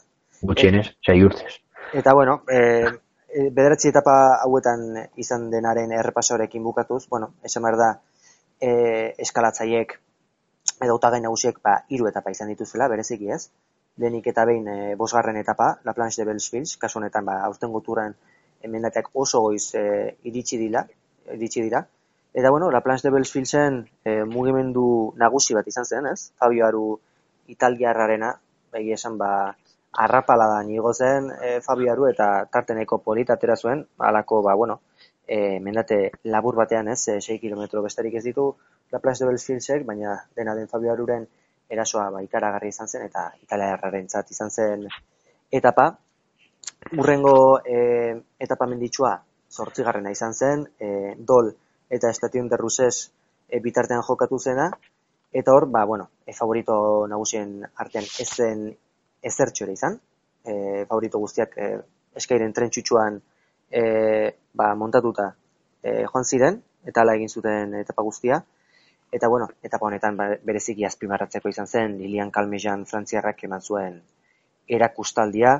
Gutxienez, 0.49 0.87
sei 1.05 1.23
urtez. 1.25 1.59
Eta 1.99 2.15
bueno, 2.15 2.43
e, 2.49 2.87
bederatzi 3.53 3.91
etapa 3.91 4.15
hauetan 4.45 4.85
izan 5.21 5.51
denaren 5.51 5.93
errepasoarekin 5.93 6.63
bukatuz, 6.65 7.07
bueno, 7.11 7.33
esan 7.45 7.67
behar 7.67 7.77
da, 7.77 7.89
e, 8.61 8.71
eskalatzaiek 9.27 9.99
edo 10.79 10.95
hautagai 10.95 11.21
nagusiek 11.21 11.59
ba, 11.65 11.83
hiru 11.91 12.09
etapa 12.09 12.31
izan 12.31 12.49
dituzela, 12.55 12.89
bereziki 12.89 13.31
ez. 13.35 13.49
Lehenik 13.99 14.29
eta 14.31 14.45
behin 14.47 14.69
e, 14.71 14.95
bosgarren 14.97 15.37
etapa, 15.37 15.73
La 15.85 15.95
Planche 15.95 16.23
de 16.23 16.29
Bellesfields, 16.31 16.77
kasu 16.79 17.01
honetan 17.01 17.27
ba, 17.27 17.41
aurten 17.47 17.73
guturan 17.75 18.15
emendateak 18.63 19.11
oso 19.15 19.43
goiz 19.47 19.75
e, 19.75 19.85
iritsi 20.31 20.59
dira, 20.59 20.85
iritsi 21.35 21.63
dira. 21.63 21.85
Eta 22.33 22.51
bueno, 22.51 22.71
La 22.71 22.83
Planche 22.83 23.09
de 23.09 23.15
Bellesfieldsen 23.15 23.81
e, 24.05 24.23
mugimendu 24.25 25.15
nagusi 25.19 25.57
bat 25.59 25.67
izan 25.67 25.89
zen, 25.89 26.07
ez? 26.13 26.31
Fabio 26.39 26.67
Aru 26.67 26.85
italiarrarena, 27.55 28.35
egia 28.79 28.99
esan 29.01 29.19
ba, 29.19 29.31
arrapaladan 30.05 30.71
igo 30.71 30.93
zen 30.93 31.31
e, 31.43 31.59
Fabio 31.65 31.93
Aru 31.93 32.07
eta 32.11 32.29
tarteneko 32.53 33.01
polita 33.03 33.35
atera 33.35 33.57
zuen, 33.57 33.87
halako 33.99 34.43
ba, 34.47 34.55
bueno, 34.55 34.81
e, 35.27 35.59
mendate 35.61 36.01
labur 36.25 36.57
batean 36.57 36.89
ez, 36.95 37.01
e, 37.09 37.21
6 37.21 37.41
kilometro 37.41 37.83
besterik 37.83 38.15
ez 38.21 38.25
ditu 38.25 38.53
La 38.93 39.01
Place 39.01 39.25
de 39.25 39.29
Bellesfieldsek, 39.33 39.85
baina 39.87 40.15
dena 40.37 40.55
den 40.55 40.69
Fabio 40.69 40.93
Aruren 40.93 41.27
erasoa 41.69 42.09
ba, 42.11 42.23
ikaragarri 42.25 42.73
izan 42.73 42.89
zen 42.89 43.05
eta 43.07 43.29
italiarrarentzat 43.43 44.31
izan 44.35 44.51
zen 44.51 44.87
etapa. 45.53 45.91
Urrengo 46.97 47.61
e, 47.65 47.79
etapa 48.41 48.67
menditsua 48.71 49.17
zortzigarrena 49.51 50.13
izan 50.13 50.35
zen, 50.35 50.67
e, 50.79 51.15
Dol 51.19 51.51
eta 51.91 52.11
Estation 52.11 52.49
de 52.49 52.57
Russes 52.57 53.11
e, 53.49 53.61
bitartean 53.65 54.05
jokatu 54.05 54.39
zena, 54.39 54.69
eta 55.33 55.55
hor, 55.55 55.69
ba, 55.73 55.85
bueno, 55.85 56.11
e, 56.27 56.33
favorito 56.33 57.07
nagusien 57.09 57.63
artean 57.77 58.05
ez 58.05 58.29
zen 58.29 58.69
ezertxo 59.23 59.65
ere 59.65 59.77
izan, 59.77 59.99
e, 60.45 60.85
favorito 60.89 61.19
guztiak 61.19 61.57
e, 61.57 61.71
eskairen 62.17 62.53
tren 62.53 62.71
txutxuan 62.71 63.19
e, 63.71 63.83
ba, 64.55 64.75
montatuta 64.75 65.33
e, 65.83 66.05
joan 66.05 66.25
ziren, 66.25 66.63
eta 66.89 67.03
ala 67.03 67.17
egin 67.19 67.33
zuten 67.33 67.75
etapa 67.81 68.05
guztia, 68.07 68.43
eta 69.13 69.29
bueno, 69.29 69.49
etapa 69.63 69.87
honetan 69.87 70.17
ba, 70.17 70.29
bereziki 70.45 70.85
azpimarratzeko 70.85 71.49
izan 71.49 71.67
zen, 71.67 71.97
Lilian 71.99 72.31
Kalmejan 72.31 72.85
frantziarrak 72.87 73.45
eman 73.49 73.63
zuen 73.63 74.01
erakustaldia, 74.69 75.55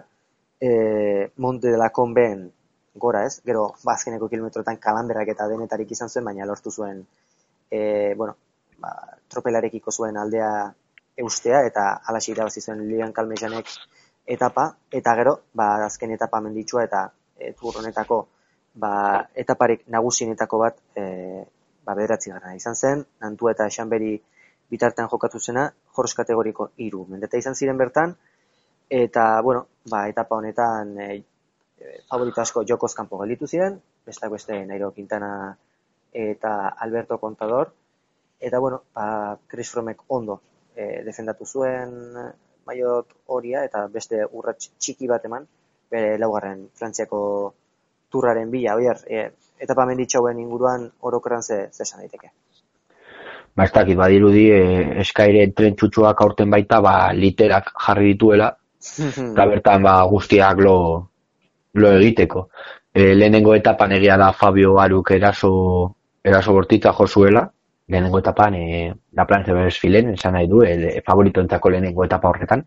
e, 0.61 1.31
Monte 1.37 1.69
de 1.69 1.79
la 1.79 1.91
Conben 1.91 2.51
gora 2.95 3.25
ez, 3.27 3.41
gero 3.47 3.69
bazkeneko 3.85 4.27
ba, 4.27 4.31
kilometroetan 4.35 4.81
kalanderak 4.83 5.33
eta 5.35 5.49
denetarik 5.49 5.91
izan 5.97 6.11
zuen, 6.13 6.27
baina 6.29 6.47
lortu 6.47 6.71
zuen 6.71 7.05
e, 7.71 8.15
bueno, 8.15 8.37
ba, 8.79 8.95
tropelarekiko 9.29 9.93
zuen 9.93 10.17
aldea 10.17 10.51
eustea, 11.19 11.63
eta 11.67 11.89
alaxi 12.07 12.33
irabazi 12.33 12.61
zuen 12.61 12.85
Lilian 12.85 13.13
Kalmejanek 13.13 13.71
etapa, 14.29 14.69
eta 14.93 15.15
gero, 15.17 15.39
ba, 15.55 15.71
azken 15.87 16.13
etapa 16.15 16.41
menditsua 16.45 16.85
eta 16.85 17.07
e, 17.39 17.55
honetako 17.63 18.27
ba, 18.75 18.93
etaparik 19.35 19.87
nagusienetako 19.89 20.61
bat 20.65 20.79
e, 20.95 21.05
ba, 21.89 21.95
bederatzi 21.97 22.35
gara 22.35 22.53
izan 22.57 22.77
zen, 22.77 23.05
nantu 23.25 23.49
eta 23.49 23.67
esanberi 23.73 24.13
bitartean 24.69 25.09
jokatu 25.09 25.41
zena, 25.41 25.65
jorz 25.97 26.13
kategoriko 26.19 26.69
iru. 26.85 27.07
Mendeta 27.09 27.41
izan 27.41 27.57
ziren 27.57 27.79
bertan, 27.81 28.13
eta, 29.01 29.25
bueno, 29.47 29.65
ba, 29.89 30.03
etapa 30.13 30.37
honetan 30.37 30.93
e, 31.01 31.09
favorito 32.11 32.43
asko 32.45 32.65
jokoz 32.69 32.93
kanpo 32.99 33.21
gelditu 33.23 33.49
ziren, 33.49 33.79
beste 34.05 34.29
beste 34.35 34.59
Nairo 34.69 34.91
Quintana 34.97 35.31
eta 36.13 36.53
Alberto 36.87 37.19
Contador, 37.23 37.73
eta, 38.41 38.61
bueno, 38.61 38.83
ba, 38.93 39.39
Chris 39.49 39.73
Fromek 39.73 40.05
ondo 40.09 40.41
e, 40.75 41.01
defendatu 41.09 41.47
zuen 41.47 41.97
maiot 42.69 43.17
horia, 43.33 43.65
eta 43.65 43.87
beste 43.89 44.21
urratx 44.29 44.75
txiki 44.77 45.09
bat 45.09 45.25
eman, 45.25 45.49
bere 45.89 46.19
laugarren 46.21 46.67
Frantziako 46.77 47.23
turraren 48.11 48.51
bila, 48.51 48.77
oier, 48.77 49.01
e, 49.07 49.25
etapa 49.61 49.87
menditxauen 49.89 50.39
inguruan 50.39 50.89
orokorran 51.01 51.43
ze, 51.43 51.69
ze 51.73 51.83
esan 51.83 52.05
daiteke. 52.05 52.31
Ba, 53.57 53.65
ez 53.65 53.73
dakit, 53.75 53.97
badirudi, 53.99 54.47
e, 54.55 54.65
eskaire 55.03 55.49
tren 55.57 55.77
txutxuak 55.77 56.21
aurten 56.23 56.51
baita, 56.51 56.81
ba, 56.85 57.13
literak 57.13 57.73
jarri 57.87 58.13
dituela, 58.15 58.53
eta 59.33 59.47
bertan, 59.53 59.83
ba, 59.83 60.01
guztiak 60.11 60.63
lo, 60.63 60.77
lo 61.75 61.93
egiteko. 61.99 62.49
E, 62.95 63.15
lehenengo 63.15 63.55
etapan 63.55 63.93
egia 63.99 64.17
da 64.17 64.33
Fabio 64.33 64.79
Aruk 64.81 65.13
eraso, 65.17 65.51
eraso 66.25 66.55
bortitza 66.55 66.93
jozuela, 66.93 67.45
lehenengo 67.89 68.19
etapan 68.23 68.55
e, 68.55 68.95
La 69.13 69.27
Plan 69.27 69.45
Zeberes 69.45 69.79
filen, 69.79 70.15
esan 70.15 70.35
nahi 70.37 70.49
du, 70.49 70.63
e, 70.63 71.03
favorito 71.07 71.41
entzako 71.41 71.75
lehenengo 71.75 72.05
etapa 72.05 72.31
horretan. 72.31 72.65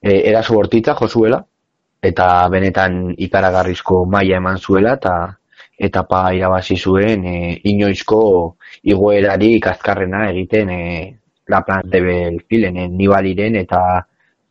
E, 0.00 0.18
eraso 0.30 0.54
bortitza 0.54 0.94
jozuela, 0.98 1.44
eta 2.02 2.48
benetan 2.50 3.14
ikaragarrizko 3.14 4.04
maila 4.10 4.40
eman 4.42 4.58
zuela, 4.58 4.96
eta 4.98 5.14
etapa 5.78 6.32
irabazi 6.34 6.76
zuen 6.76 7.24
e, 7.26 7.36
inoizko 7.70 8.20
igoerari 8.82 9.56
azkarrena 9.72 10.28
egiten 10.30 10.70
e, 10.70 10.82
La 11.48 11.62
Plan 11.64 11.82
Zeberes 11.90 12.42
filen, 12.48 12.76
e, 12.76 12.88
nibaliren 12.88 13.56
eta 13.62 13.82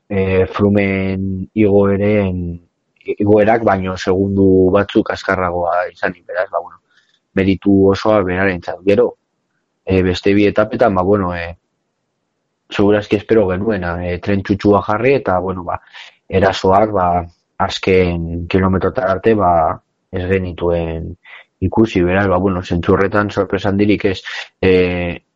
e, 0.09 0.45
frumen 0.51 1.47
igoeren 1.53 2.41
igoerak 3.17 3.63
baino 3.65 3.97
segundu 3.97 4.69
batzuk 4.75 5.11
azkarragoa 5.11 5.87
izan 5.91 6.15
beraz, 6.27 6.47
ba, 6.51 6.59
bueno, 6.61 6.79
meritu 7.35 7.87
osoa 7.91 8.21
beraren 8.23 8.61
Gero, 8.85 9.15
e, 9.85 10.01
beste 10.03 10.33
bi 10.33 10.45
etapetan, 10.45 10.95
ba, 10.95 11.01
bueno, 11.01 11.35
e, 11.35 11.57
segurazki 12.69 13.15
espero 13.15 13.47
genuena, 13.49 13.97
e, 14.05 14.19
tren 14.19 14.43
txutxua 14.43 14.81
jarri, 14.87 15.15
eta, 15.15 15.39
bueno, 15.39 15.63
ba, 15.63 15.79
erasoak, 16.29 16.91
ba, 16.91 17.07
azken 17.65 18.47
kilometrotar 18.51 19.09
arte, 19.15 19.33
ba, 19.37 19.53
ez 20.11 20.25
genituen 20.29 21.11
ikusi, 21.61 22.01
beraz, 22.03 22.27
ba, 22.27 22.37
bueno, 22.41 22.63
zentzurretan 22.63 23.29
sorpresan 23.29 23.77
dirik 23.77 24.05
ez, 24.09 24.19
e, 24.61 24.71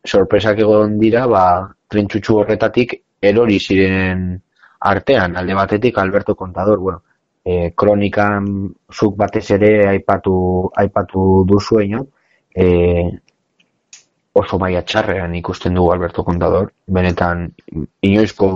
sorpresak 0.04 0.62
egon 0.64 0.98
dira, 0.98 1.26
ba, 1.30 1.44
tren 1.88 2.08
txutxu 2.10 2.40
horretatik 2.40 2.96
erori 3.22 3.60
ziren 3.60 4.32
artean, 4.90 5.36
alde 5.36 5.54
batetik 5.54 5.98
Alberto 5.98 6.34
Contador, 6.34 6.82
bueno, 6.82 7.02
e, 7.46 7.70
kronikan 7.78 8.48
zuk 8.92 9.14
batez 9.16 9.46
ere 9.54 9.70
aipatu 9.88 10.34
aipatu 10.82 11.44
duzu 11.46 11.80
e, 11.82 12.66
oso 14.36 14.58
maila 14.58 14.82
txarrean 14.82 15.34
ikusten 15.38 15.74
dugu 15.74 15.92
Alberto 15.92 16.24
Contador, 16.24 16.72
benetan 16.86 17.46
inoizko 18.02 18.48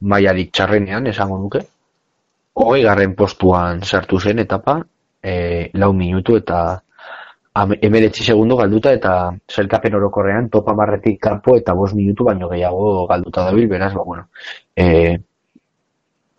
mailarik 0.00 0.52
txarrenean 0.52 1.06
esango 1.06 1.38
nuke. 1.38 1.64
Hogei 2.56 2.82
garren 2.84 3.14
postuan 3.14 3.82
sartu 3.84 4.18
zen 4.18 4.38
etapa, 4.40 4.78
e, 5.22 5.70
lau 5.74 5.92
minutu 5.92 6.36
eta 6.38 6.60
emeretzi 7.88 8.24
segundo 8.24 8.56
galduta 8.56 8.92
eta 8.96 9.12
zelkapen 9.48 9.96
orokorrean 9.98 10.48
topa 10.52 10.74
marretik 10.76 11.20
kanpo 11.20 11.56
eta 11.56 11.74
bost 11.74 11.96
minutu 11.96 12.24
baino 12.24 12.48
gehiago 12.48 13.06
galduta 13.12 13.44
dabil, 13.50 13.68
beraz, 13.68 13.92
ba, 13.94 14.04
bueno, 14.04 14.28
e, 14.76 15.16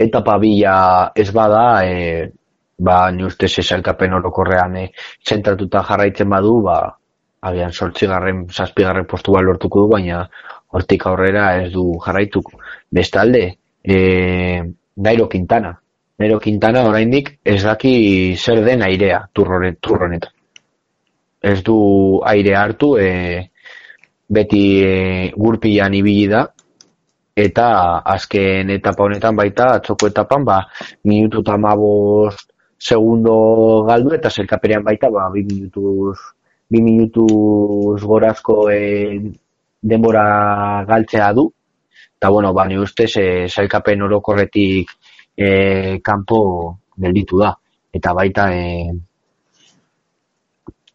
etapa 0.08 0.38
bila 0.38 1.12
ez 1.16 1.30
bada, 1.34 1.64
e, 1.86 2.32
ba, 2.78 3.00
ni 3.12 3.26
ustez 3.26 3.54
esalkapen 3.64 4.14
orokorrean 4.14 4.78
e, 4.78 4.86
zentratuta 5.26 5.84
jarraitzen 5.90 6.30
badu, 6.30 6.62
ba, 6.66 6.80
agian 7.42 7.74
sortzigarren, 7.74 8.46
zazpigarren 8.50 9.06
postu 9.06 9.34
bat 9.38 9.46
lortuko 9.46 9.86
du, 9.86 9.90
baina 9.98 10.28
hortik 10.74 11.06
aurrera 11.08 11.50
ez 11.62 11.72
du 11.74 11.92
jarraituko. 12.06 12.58
Bestalde, 12.92 13.44
e, 13.84 13.98
Nairo 14.98 15.30
Quintana. 15.30 15.78
Nairo 16.18 16.40
Quintana 16.40 16.84
oraindik 16.90 17.38
ez 17.46 17.62
daki 17.64 18.36
zer 18.36 18.64
den 18.66 18.82
airea 18.82 19.28
turronetan. 19.34 20.32
Ez 21.42 21.62
du 21.64 21.78
aire 22.26 22.56
hartu, 22.58 22.96
e, 22.98 23.50
beti 24.28 24.64
e, 24.84 24.96
gurpian 25.38 25.94
ibili 25.94 26.26
da, 26.32 26.48
eta 27.38 27.68
azken 28.16 28.72
etapa 28.74 29.06
honetan 29.06 29.38
baita 29.38 29.68
atzoko 29.78 30.10
etapan 30.10 30.46
ba 30.46 30.58
minutu 31.06 31.44
eta 31.46 31.58
segundo 32.80 33.84
galdu 33.86 34.16
eta 34.18 34.30
zelkaperean 34.30 34.84
baita 34.84 35.10
ba 35.14 35.30
bi 35.34 35.44
minutuz 35.46 36.18
bi 36.70 36.82
minutuz 36.82 38.02
gorazko 38.02 38.70
e, 38.74 38.82
denbora 39.82 40.84
galtzea 40.90 41.32
du 41.34 41.46
eta 42.18 42.30
bueno 42.30 42.54
ba 42.54 42.66
ni 42.66 42.78
ustez 42.78 43.14
e, 43.18 43.28
zelkapen 43.50 44.02
orokorretik 44.02 44.90
e, 45.38 46.00
kanpo 46.04 46.39
gelditu 46.97 47.39
da. 47.39 47.54
Eta 47.93 48.13
baita 48.13 48.50
e, 48.54 48.63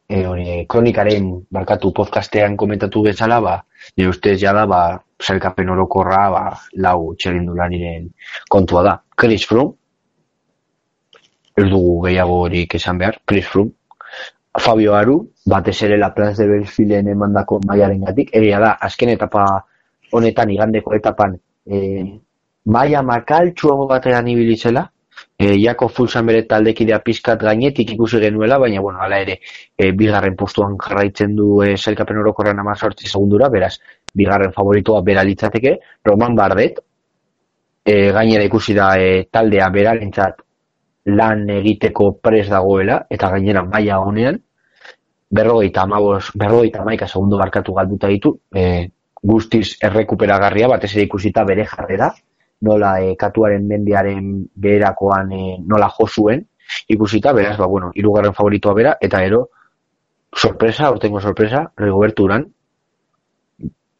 e, 0.08 0.26
hori, 0.26 0.46
kronikaren 0.68 1.30
barkatu 1.50 1.92
podcastean 1.96 2.56
komentatu 2.56 3.02
bezala 3.06 3.40
ba 3.40 3.54
ni 3.96 4.06
ustez 4.06 4.38
jada 4.40 4.66
ba 4.66 4.82
zelkapen 5.22 5.70
orokorra 5.70 6.24
ba, 6.30 6.42
lau 6.74 7.14
txerindulariren 7.14 8.10
kontua 8.50 8.82
da. 8.82 8.96
Chris 9.16 9.46
Froome, 9.46 9.76
ez 11.56 11.68
dugu 11.68 12.00
gehiago 12.08 12.42
horik 12.46 12.74
esan 12.74 12.98
behar, 12.98 13.20
Chris 13.28 13.46
Froome, 13.46 13.72
Fabio 14.60 14.94
Aru, 14.94 15.16
batez 15.48 15.78
ere 15.86 15.96
la 15.96 16.12
Plaz 16.14 16.36
de 16.36 16.46
Belfilen 16.48 17.08
emandako 17.08 17.60
maiaren 17.66 18.02
gatik, 18.04 18.34
egia 18.36 18.58
da, 18.60 18.72
azken 18.88 19.14
etapa 19.14 19.46
honetan, 20.12 20.50
igandeko 20.52 20.92
etapan, 20.98 21.38
e, 21.64 21.78
maia 22.64 23.02
makaltxuago 23.02 23.86
batean 23.90 24.28
ibilizela, 24.28 24.90
e, 25.38 25.56
jako 25.60 25.88
fulsan 25.88 26.26
bere 26.26 26.44
taldekidea 26.46 27.00
pizkat 27.04 27.42
gainetik 27.42 27.90
ikusi 27.94 28.20
genuela, 28.20 28.58
baina, 28.58 28.80
bueno, 28.80 29.00
ala 29.02 29.18
ere, 29.24 29.38
e, 29.76 29.90
bigarren 29.92 30.36
postuan 30.36 30.76
jarraitzen 30.78 31.34
du 31.36 31.62
e, 31.62 31.76
zelkapen 31.76 32.20
orokorren 32.22 32.58
amazortzi 32.58 33.08
segundura, 33.08 33.48
beraz, 33.48 33.74
bigarren 34.14 34.52
favoritoa 34.52 35.02
bera 35.02 35.24
litzateke, 35.26 35.76
Roman 36.06 36.36
Bardet, 36.38 36.78
e, 37.84 38.12
gainera 38.12 38.46
ikusi 38.46 38.74
da 38.78 38.94
e, 38.98 39.26
taldea 39.30 39.68
berarentzat 39.74 40.42
lan 41.18 41.48
egiteko 41.50 42.12
pres 42.22 42.48
dagoela, 42.48 43.02
eta 43.10 43.30
gainera 43.34 43.64
maila 43.66 43.98
honean, 44.06 44.38
berrogeita 45.32 45.82
amabos, 45.82 46.30
berrogeita 46.36 46.84
maika 46.84 47.08
segundu 47.08 47.38
barkatu 47.40 47.74
galduta 47.74 48.10
ditu, 48.12 48.36
e, 48.54 48.90
guztiz 49.22 49.78
errekuperagarria, 49.82 50.68
batez 50.68 50.92
ere 50.94 51.06
ikusita 51.08 51.44
bere 51.48 51.64
jarrera, 51.66 52.12
nola 52.62 52.94
e, 53.02 53.14
katuaren 53.18 53.66
mendiaren 53.66 54.32
beherakoan 54.54 55.32
e, 55.32 55.42
nola 55.66 55.90
josuen, 55.90 56.46
ikusita, 56.88 57.32
beraz, 57.32 57.56
ba, 57.58 57.66
bueno, 57.66 57.90
irugarren 57.94 58.34
favoritoa 58.34 58.74
bera, 58.74 58.96
eta 59.00 59.22
ero, 59.24 59.48
sorpresa, 60.34 60.90
ortengo 60.90 61.20
sorpresa, 61.20 61.66
Rigoberto 61.76 62.24
Uran, 62.24 62.46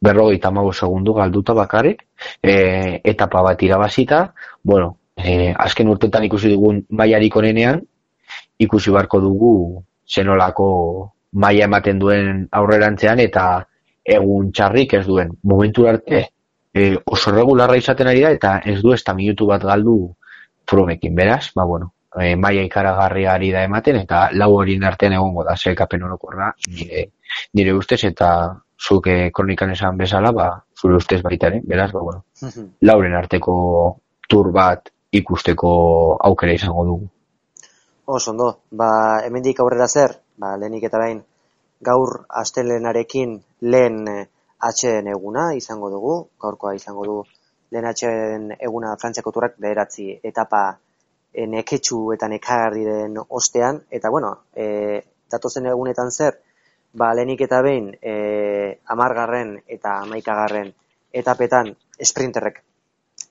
berrogeita 0.03 0.49
amago 0.49 0.73
segundu 0.73 1.13
galduta 1.13 1.53
bakarrik, 1.53 2.03
e, 2.41 2.99
etapa 3.03 3.41
bat 3.41 3.61
irabazita, 3.63 4.25
bueno, 4.63 4.97
e, 5.15 5.53
azken 5.53 5.91
urtetan 5.93 6.25
ikusi 6.27 6.51
dugun 6.51 6.83
baiarik 6.89 7.35
onenean, 7.39 7.83
ikusi 8.59 8.91
barko 8.91 9.19
dugu 9.21 9.53
zenolako 10.07 10.67
maila 11.33 11.65
ematen 11.69 11.99
duen 11.99 12.47
aurrerantzean 12.51 13.19
eta 13.19 13.45
egun 14.03 14.51
txarrik 14.51 14.93
ez 14.99 15.05
duen. 15.07 15.31
Momentu 15.43 15.87
arte 15.87 16.32
e, 16.73 16.97
oso 17.05 17.31
regularra 17.31 17.77
izaten 17.77 18.07
ari 18.07 18.21
da 18.21 18.31
eta 18.31 18.53
ez 18.65 18.81
du 18.81 18.93
ez 18.93 19.03
minutu 19.15 19.47
bat 19.47 19.61
galdu 19.61 20.15
promekin, 20.65 21.15
beraz, 21.15 21.51
ba 21.55 21.65
bueno, 21.65 21.93
e, 22.19 22.35
maia 22.35 22.63
ikaragarria 22.63 23.33
ari 23.33 23.51
da 23.51 23.63
ematen 23.63 23.97
eta 24.01 24.29
lau 24.33 24.53
hori 24.57 24.79
artean 24.83 25.13
egongo 25.13 25.43
da 25.43 25.55
zekapen 25.55 26.03
orokorra 26.03 26.53
nire, 26.67 27.09
nire 27.53 27.73
ustez 27.73 28.03
eta 28.03 28.29
zuk 28.79 29.07
e, 29.07 29.31
kronikan 29.31 29.71
esan 29.71 29.97
bezala, 29.97 30.31
ba, 30.31 30.47
zure 30.75 30.95
ustez 30.95 31.21
baita 31.21 31.47
ere, 31.47 31.61
beraz, 31.63 31.91
ba, 31.91 32.01
bueno, 32.01 32.23
lauren 32.81 33.13
arteko 33.15 33.55
tur 34.27 34.51
bat 34.51 34.89
ikusteko 35.11 35.69
aukera 36.25 36.53
izango 36.53 36.85
dugu. 36.85 37.09
Oso 38.05 38.31
ondo, 38.31 38.49
ba, 38.71 39.21
hemendik 39.23 39.59
aurrera 39.59 39.87
zer, 39.87 40.17
ba, 40.37 40.57
lehenik 40.57 40.89
eta 40.89 40.99
behin, 40.99 41.21
gaur 41.83 42.23
astelenarekin 42.41 43.37
lehen 43.61 44.27
eh, 44.63 44.67
atxeen 44.69 45.07
eguna 45.07 45.53
izango 45.55 45.89
dugu, 45.89 46.15
gaurkoa 46.39 46.73
izango 46.75 47.05
du 47.05 47.17
lehen 47.71 47.85
atxeen 47.89 48.51
eguna 48.59 48.95
frantziako 49.01 49.31
turrak 49.31 49.55
beheratzi 49.59 50.19
etapa 50.23 50.63
e, 51.33 51.45
neketxu 51.49 51.99
eta 52.13 52.29
nekagarri 52.29 52.85
den 52.85 53.17
ostean, 53.29 53.81
eta 53.89 54.09
bueno, 54.09 54.33
e, 54.55 55.01
datozen 55.31 55.65
egunetan 55.71 56.11
zer, 56.11 56.37
ba, 56.93 57.13
lehenik 57.17 57.41
eta 57.47 57.61
behin 57.65 57.89
e, 58.01 58.13
amargarren 58.95 59.55
eta 59.67 59.97
amaikagarren 60.03 60.69
etapetan 61.13 61.73
sprinterrek 62.01 62.61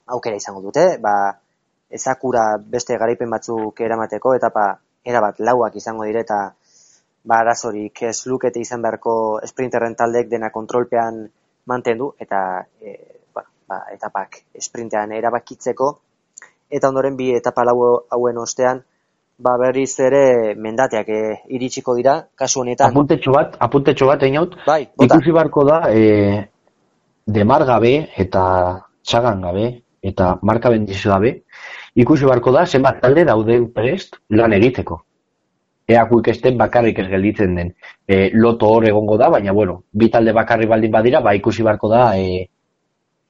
aukera 0.06 0.36
izango 0.36 0.62
dute, 0.66 0.98
ba, 0.98 1.14
ezakura 1.92 2.56
beste 2.58 2.96
garaipen 2.98 3.30
batzuk 3.30 3.80
eramateko, 3.80 4.34
etapa 4.34 4.66
erabat 5.04 5.38
lauak 5.38 5.76
izango 5.76 6.06
direta 6.08 6.40
ba, 7.24 7.40
arazorik 7.40 8.02
ez 8.08 8.26
lukete 8.26 8.60
izan 8.60 8.82
beharko 8.82 9.14
sprinterren 9.46 9.94
taldek 9.98 10.30
dena 10.30 10.50
kontrolpean 10.54 11.24
mantendu, 11.70 12.12
eta 12.20 12.62
e, 12.80 12.96
ba, 13.34 13.44
ba, 13.68 13.82
etapak 13.94 14.42
sprintean 14.60 15.12
erabakitzeko, 15.18 15.90
eta 16.72 16.88
ondoren 16.88 17.16
bi 17.16 17.30
etapa 17.36 17.64
lau 17.68 17.76
hauen 18.10 18.40
ostean, 18.42 18.82
ba 19.42 19.56
berriz 19.58 19.92
ere 20.00 20.54
mendateak 20.54 21.08
e, 21.08 21.20
iritsiko 21.56 21.94
dira, 21.98 22.18
kasu 22.38 22.62
honetan. 22.62 22.92
Apuntetxo 22.92 23.34
bat, 23.34 23.56
apuntetxo 23.58 24.08
bat 24.10 24.22
egin 24.26 24.56
bai, 24.66 24.82
ikusi 25.06 25.34
barko 25.34 25.64
da, 25.68 25.78
e, 25.90 26.42
demar 27.26 27.64
gabe 27.66 27.94
eta 28.18 28.44
txagan 29.06 29.42
gabe 29.42 29.66
eta 30.02 30.36
marka 30.42 30.70
bendizu 30.70 31.10
gabe, 31.12 31.32
ikusi 31.94 32.26
barko 32.26 32.52
da, 32.54 32.66
zenbat 32.66 32.98
talde 33.02 33.24
dauden 33.28 33.68
prest 33.74 34.18
lan 34.30 34.54
egiteko. 34.58 34.98
Ea 35.88 36.06
esten 36.26 36.56
bakarrik 36.58 36.98
ez 36.98 37.08
gelditzen 37.08 37.54
den. 37.54 37.74
E, 38.06 38.30
loto 38.32 38.68
hor 38.68 38.86
egongo 38.88 39.16
da, 39.18 39.28
baina 39.28 39.52
bueno, 39.52 39.84
bi 39.92 40.08
talde 40.10 40.32
bakarri 40.32 40.66
baldin 40.66 40.92
badira, 40.92 41.20
ba 41.20 41.34
ikusi 41.34 41.62
barko 41.62 41.88
da, 41.88 42.16
e, 42.16 42.48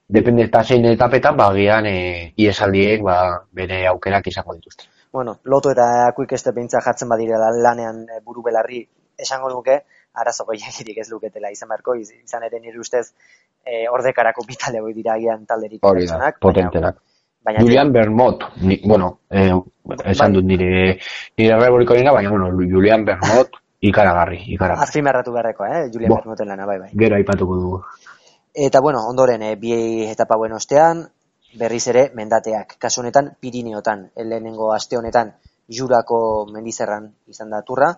depende 0.08 0.44
eta 0.44 0.62
zein 0.62 0.84
etapetan, 0.84 1.36
ba, 1.36 1.52
gian 1.56 1.86
e, 1.86 2.32
iesaldiek 2.36 3.02
ba, 3.02 3.46
bere 3.52 3.86
aukerak 3.86 4.26
izango 4.26 4.54
dituzte. 4.54 4.84
Bueno, 5.12 5.38
loto 5.44 5.70
eta 5.72 6.12
kuik 6.16 6.32
este 6.32 6.52
bintza 6.52 6.80
jartzen 6.80 7.08
badire 7.08 7.38
lanean 7.38 8.04
e, 8.08 8.20
buru 8.24 8.42
belarri 8.42 8.86
esango 9.18 9.50
duke, 9.52 9.82
arazo 10.14 10.44
gehiagirik 10.50 10.98
ez 10.98 11.08
luketela 11.10 11.50
izan 11.52 11.70
beharko, 11.72 11.94
izan 11.96 12.44
ere 12.48 12.60
nire 12.60 12.80
ustez 12.80 13.06
e, 13.64 13.88
ordekarako 13.88 14.44
bitale 14.48 14.80
hoi 14.80 14.92
dira 14.92 15.16
gian 15.20 15.46
talderik. 15.46 15.80
Hori 15.84 16.06
da, 16.06 16.32
potentenak. 16.40 17.00
Baina, 17.00 17.11
Julian 17.58 17.92
Bermot, 17.92 18.44
ni, 18.62 18.80
bueno, 18.84 19.20
eh, 19.30 19.50
esan 20.04 20.30
bai. 20.30 20.34
dut 20.36 20.44
nire, 20.44 20.98
nire 21.36 21.58
reboriko 21.58 21.94
nina, 21.94 22.12
baina, 22.12 22.30
bueno, 22.30 22.50
Julian 22.54 23.04
Bermot, 23.04 23.58
ikaragarri, 23.80 24.38
ikaragarri. 24.54 24.82
Azpimarratu 24.82 25.32
beharreko, 25.32 25.66
eh, 25.66 25.90
Julian 25.92 26.10
Bo, 26.10 26.16
Bermoten 26.16 26.48
lana, 26.48 26.66
bai, 26.66 26.78
bai. 26.78 26.90
Gero 26.94 27.16
aipatuko 27.16 27.56
dugu. 27.56 27.82
Eta 28.54 28.80
bueno, 28.80 29.00
ondoren 29.08 29.42
e, 29.42 29.56
bi 29.56 29.72
etapa 30.04 30.36
buen 30.36 30.52
ostean, 30.52 31.06
berriz 31.58 31.86
ere 31.88 32.10
mendateak. 32.14 32.76
Kasu 32.78 33.00
honetan 33.00 33.32
Pirineotan, 33.40 34.10
lehenengo 34.16 34.72
aste 34.74 34.98
honetan 34.98 35.32
Jurako 35.72 36.46
mendizerran 36.52 37.08
izan 37.32 37.50
da 37.50 37.62
turra, 37.64 37.88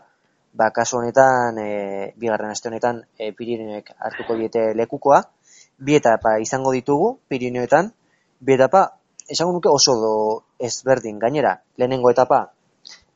ba 0.54 0.70
kasu 0.70 1.00
honetan 1.00 1.58
e, 1.58 2.12
bigarren 2.16 2.54
aste 2.54 2.70
honetan 2.70 3.02
e, 3.18 3.32
Pirineoek 3.32 3.90
hartuko 3.98 4.38
diete 4.38 4.70
lekukoa. 4.78 5.20
Bi 5.78 5.98
etapa 5.98 6.38
izango 6.38 6.70
ditugu 6.72 7.16
Pirineoetan, 7.28 7.90
bi 8.38 8.54
etapa 8.54 8.86
esango 9.28 9.52
nuke 9.52 9.68
oso 9.68 9.94
do 10.00 10.14
ezberdin 10.58 11.18
gainera. 11.18 11.60
Lehenengo 11.76 12.10
etapa 12.10 12.52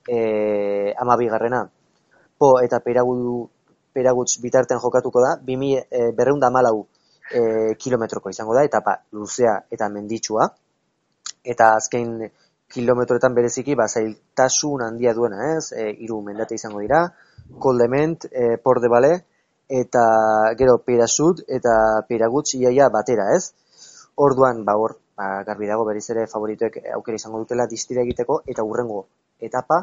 eh 0.09 0.95
12garrena 0.97 1.69
po 2.39 2.61
eta 2.61 2.81
peragudu 2.81 3.49
peragutz 3.93 4.39
bitartean 4.41 4.81
jokatuko 4.81 5.21
da 5.21 5.37
2214 5.43 6.87
e, 7.31 7.75
kilometroko 7.75 8.31
izango 8.31 8.55
da, 8.55 8.65
etapa 8.65 8.99
luzea 9.13 9.59
eta 9.71 9.89
menditsua. 9.93 10.49
Eta 11.45 11.73
azken 11.77 12.15
kilometroetan 12.73 13.35
bereziki, 13.37 13.75
ba, 13.79 13.89
zailtasun 13.89 14.85
handia 14.85 15.15
duena, 15.17 15.55
ez? 15.57 15.73
E, 15.73 15.89
iru 16.05 16.21
mendate 16.25 16.59
izango 16.59 16.83
dira, 16.85 17.07
koldement, 17.65 18.29
e, 18.31 18.57
por 18.63 18.81
de 18.85 18.93
bale, 18.93 19.13
eta 19.69 20.05
gero 20.59 20.79
pera 20.85 21.07
sud, 21.09 21.45
eta 21.49 21.75
pera 22.09 22.29
gutxi 22.33 22.63
iaia 22.65 22.89
batera, 22.93 23.31
ez? 23.37 23.53
Orduan, 24.29 24.65
ba, 24.69 24.77
hor, 24.77 24.99
ba, 25.19 25.43
garbi 25.47 25.67
dago 25.67 25.85
berriz 25.89 26.07
ere 26.15 26.27
favorituek 26.31 26.79
aukera 26.95 27.19
izango 27.19 27.43
dutela 27.43 27.67
distira 27.71 28.05
egiteko, 28.07 28.43
eta 28.47 28.65
urrengo 28.65 29.01
etapa, 29.51 29.81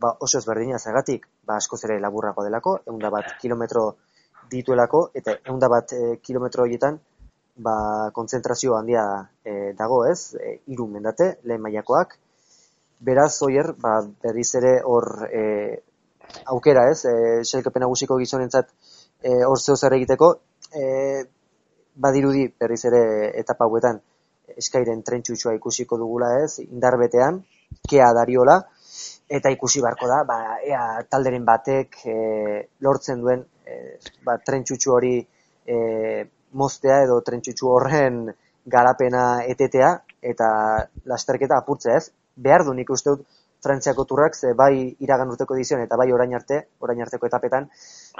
ba, 0.00 0.14
oso 0.26 0.40
ezberdina 0.40 0.80
zagatik, 0.80 1.26
ba, 1.44 1.58
askoz 1.60 1.82
ere 1.88 2.00
laburrago 2.00 2.46
delako, 2.46 2.78
egun 2.86 3.04
bat 3.16 3.34
kilometro 3.42 3.84
dituelako, 4.50 5.02
eta 5.20 5.36
eunda 5.52 5.68
bat 5.68 5.92
e, 5.92 6.00
kilometro 6.24 6.64
horietan, 6.64 6.98
ba, 7.66 7.76
kontzentrazio 8.16 8.78
handia 8.78 9.04
e, 9.44 9.74
dago 9.78 10.00
ez, 10.08 10.34
e, 10.34 10.56
iru 10.72 10.88
mendate, 10.88 11.34
lehen 11.44 11.62
mailakoak. 11.66 12.16
Beraz, 13.04 13.34
oier, 13.46 13.74
ba, 13.84 13.98
berriz 14.24 14.48
ere 14.60 14.78
hor 14.84 15.26
e, 15.28 15.42
aukera 16.54 16.88
ez, 16.90 17.04
e, 17.04 17.14
selkepen 17.44 17.84
agusiko 17.84 18.16
gizonentzat 18.20 18.72
e, 19.20 19.42
hor 19.44 19.60
zeo 19.60 19.76
zer 19.76 19.96
egiteko, 20.00 20.32
e, 20.72 20.86
badirudi 22.00 22.46
berriz 22.60 22.84
ere 22.88 23.02
etapa 23.40 23.66
hauetan 23.68 24.00
eskairen 24.58 25.02
trentsutxoa 25.06 25.54
ikusiko 25.58 25.98
dugula 26.00 26.32
ez, 26.42 26.58
indarbetean, 26.64 27.40
kea 27.90 28.10
dariola, 28.16 28.58
eta 29.30 29.50
ikusi 29.54 29.82
barko 29.84 30.08
da, 30.10 30.22
ba, 30.26 30.38
ea 30.66 30.84
talderen 31.10 31.44
batek 31.46 32.00
e, 32.04 32.14
lortzen 32.82 33.20
duen 33.22 33.44
e, 33.64 33.98
ba, 34.26 34.36
trentsutxu 34.46 34.94
hori 34.96 35.16
e, 35.20 35.76
moztea 36.58 37.02
edo 37.04 37.20
trentsutxu 37.26 37.70
horren 37.70 38.24
garapena 38.66 39.26
etetea 39.54 39.92
eta 40.32 40.48
lasterketa 41.12 41.60
apurtzea 41.62 42.00
ez. 42.00 42.10
Behar 42.36 42.66
du 42.66 42.74
nik 42.74 42.90
uste 42.90 43.14
dut 43.14 43.28
Frantziako 43.60 44.06
turrak 44.08 44.34
ze 44.34 44.54
bai 44.56 44.96
iragan 45.04 45.32
urteko 45.32 45.56
edizion 45.56 45.82
eta 45.84 45.96
bai 46.00 46.06
orain 46.16 46.32
arte, 46.36 46.60
orain 46.86 47.02
arteko 47.04 47.28
etapetan, 47.28 47.66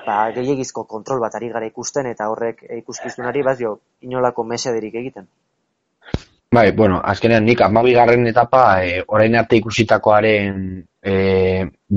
ba, 0.07 0.17
gehiagizko 0.37 0.85
kontrol 0.91 1.23
bat 1.23 1.39
ari 1.39 1.49
gara 1.55 1.69
ikusten 1.71 2.09
eta 2.11 2.29
horrek 2.33 2.61
ikuskizunari 2.83 3.45
bazio 3.47 3.79
inolako 4.09 4.45
mesederik 4.51 4.99
egiten. 5.01 5.31
Bai, 6.53 6.73
bueno, 6.73 6.97
azkenean 7.11 7.45
nik 7.47 7.61
amabigarren 7.63 8.27
etapa 8.27 8.61
e, 8.83 8.95
orain 9.17 9.37
arte 9.39 9.59
ikusitakoaren 9.61 10.57
e, 11.13 11.15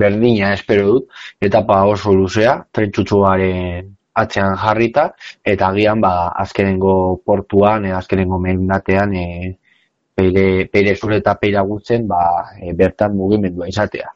berdina 0.02 0.52
espero 0.54 0.84
dut, 0.92 1.08
etapa 1.48 1.80
oso 1.90 2.14
luzea, 2.14 2.54
trentsutsuaren 2.78 3.90
atzean 4.24 4.54
jarrita, 4.62 5.08
eta 5.56 5.72
agian 5.74 6.06
ba, 6.06 6.14
azkenengo 6.46 6.94
portuan, 7.26 7.90
e, 7.90 7.98
azkenengo 7.98 8.38
mendatean, 8.46 9.18
e, 9.18 9.26
peire, 10.14 10.48
peire 10.70 10.96
zure 11.02 11.18
eta 11.24 11.34
peira 11.42 11.66
gutzen, 11.74 12.06
ba, 12.14 12.24
e, 12.62 12.78
bertan 12.78 13.18
mugimendua 13.18 13.74
izatea. 13.74 14.14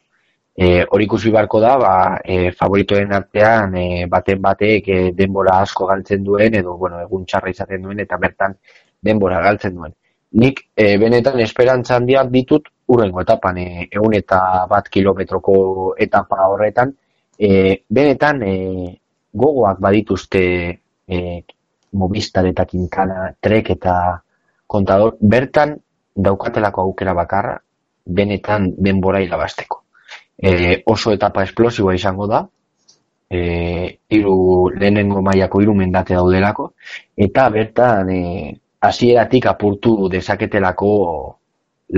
E, 0.54 0.72
hori 0.86 1.10
ikusi 1.10 1.34
barko 1.34 1.66
da, 1.66 1.76
ba, 1.82 1.94
e, 2.22 2.52
favoritoen 2.62 3.10
artean, 3.22 3.74
e, 3.74 4.04
baten 4.06 4.46
batek 4.50 4.94
e, 4.94 5.04
denbora 5.18 5.58
asko 5.66 5.90
galtzen 5.90 6.22
duen, 6.22 6.62
edo, 6.62 6.78
bueno, 6.78 7.02
egun 7.02 7.26
txarra 7.26 7.50
izaten 7.58 7.88
duen, 7.90 8.06
eta 8.06 8.26
bertan 8.28 8.54
denbora 9.02 9.42
galtzen 9.42 9.74
duen. 9.74 9.98
Nik 10.30 10.60
e, 10.76 10.96
benetan 11.00 11.40
esperantza 11.40 11.96
handiak 11.96 12.28
ditut 12.30 12.68
urrengo 12.92 13.22
etapan, 13.22 13.58
e, 13.58 13.88
egun 13.90 14.14
eta 14.14 14.66
bat 14.68 14.88
kilometroko 14.92 15.94
etapa 15.96 16.48
horretan, 16.52 16.92
e, 17.38 17.80
benetan 17.88 18.42
e, 18.42 18.54
gogoak 19.32 19.80
badituzte 19.80 20.42
e, 21.08 21.18
mobistar 21.92 22.46
eta 22.50 22.66
kinkana, 22.68 23.32
trek 23.40 23.70
eta 23.76 23.94
kontador, 24.66 25.16
bertan 25.20 25.76
daukatelako 26.14 26.82
aukera 26.82 27.14
bakarra, 27.16 27.56
benetan 28.04 28.72
denbora 28.76 29.22
hilabasteko. 29.24 29.82
E, 30.36 30.82
oso 30.86 31.12
etapa 31.12 31.42
esplosiboa 31.48 31.94
izango 31.96 32.28
da, 32.28 32.44
e, 33.30 33.40
iru, 34.10 34.68
lehenengo 34.76 35.22
mailako 35.22 35.62
iru 35.64 35.74
mendate 35.74 36.16
daudelako, 36.16 36.72
eta 37.16 37.48
bertan 37.54 38.12
e, 38.12 38.22
hasieratik 38.80 39.46
apurtu 39.46 40.08
dezaketelako 40.08 40.90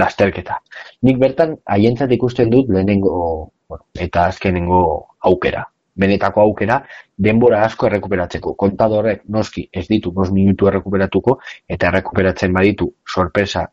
lasterketa. 0.01 0.61
Nik 1.03 1.18
bertan 1.18 1.57
haientzat 1.66 2.12
ikusten 2.12 2.51
dut 2.51 2.70
lehenengo 2.70 3.51
bueno, 3.68 3.85
eta 3.99 4.26
azkenengo 4.26 4.83
aukera. 5.20 5.66
benetako 6.01 6.41
aukera 6.41 6.76
denbora 7.18 7.64
asko 7.64 7.87
errekuperatzeko. 7.87 8.55
Kontadorrek 8.55 9.24
noski 9.28 9.68
ez 9.72 9.87
ditu 9.89 10.12
5 10.16 10.33
minutu 10.33 10.68
errekuperatuko 10.70 11.35
eta 11.68 11.89
errekuperatzen 11.89 12.53
baditu 12.53 12.87
sorpresa 13.05 13.66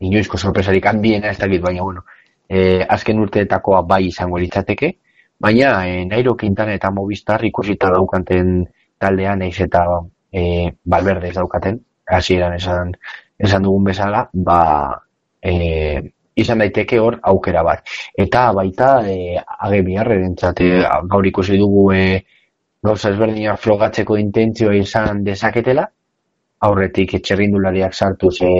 inoizko 0.00 0.38
sorpresarik 0.38 0.86
handiena 0.86 1.30
ez 1.30 1.38
dakit, 1.38 1.60
baina 1.62 1.82
bueno, 1.82 2.04
e, 2.48 2.80
azken 2.88 3.20
urteetakoa 3.20 3.82
bai 3.88 4.06
izango 4.06 4.38
litzateke, 4.40 4.94
baina 5.38 5.74
e, 5.86 6.04
Nairo 6.06 6.36
Quintana 6.36 6.74
eta 6.74 6.90
Movistar 6.90 7.44
ikusita 7.44 7.92
daukaten 7.92 8.64
taldean 8.98 9.42
eiz 9.42 9.58
eta 9.60 9.84
e, 10.32 10.70
balberde 10.84 11.32
daukaten, 11.36 11.80
hasieran 12.16 12.56
esan, 12.56 12.94
esan 13.38 13.62
dugun 13.62 13.84
bezala, 13.90 14.24
ba, 14.32 14.60
e, 15.42 15.54
izan 16.40 16.62
daiteke 16.64 16.98
hor 16.98 17.18
aukera 17.32 17.62
bat. 17.66 17.86
Eta 18.16 18.50
baita, 18.56 18.90
e, 19.06 19.38
age 19.38 19.80
biharren 19.86 20.36
gaur 21.14 21.26
ikusi 21.26 21.58
dugu 21.58 21.90
e, 21.94 22.04
gauza 22.82 23.10
ezberdinak 23.10 23.60
flogatzeko 23.60 24.16
intentzioa 24.16 24.74
izan 24.74 25.24
dezaketela, 25.24 25.86
aurretik 26.66 27.14
etxerrindulariak 27.16 27.94
sartu 27.94 28.30
ze 28.30 28.50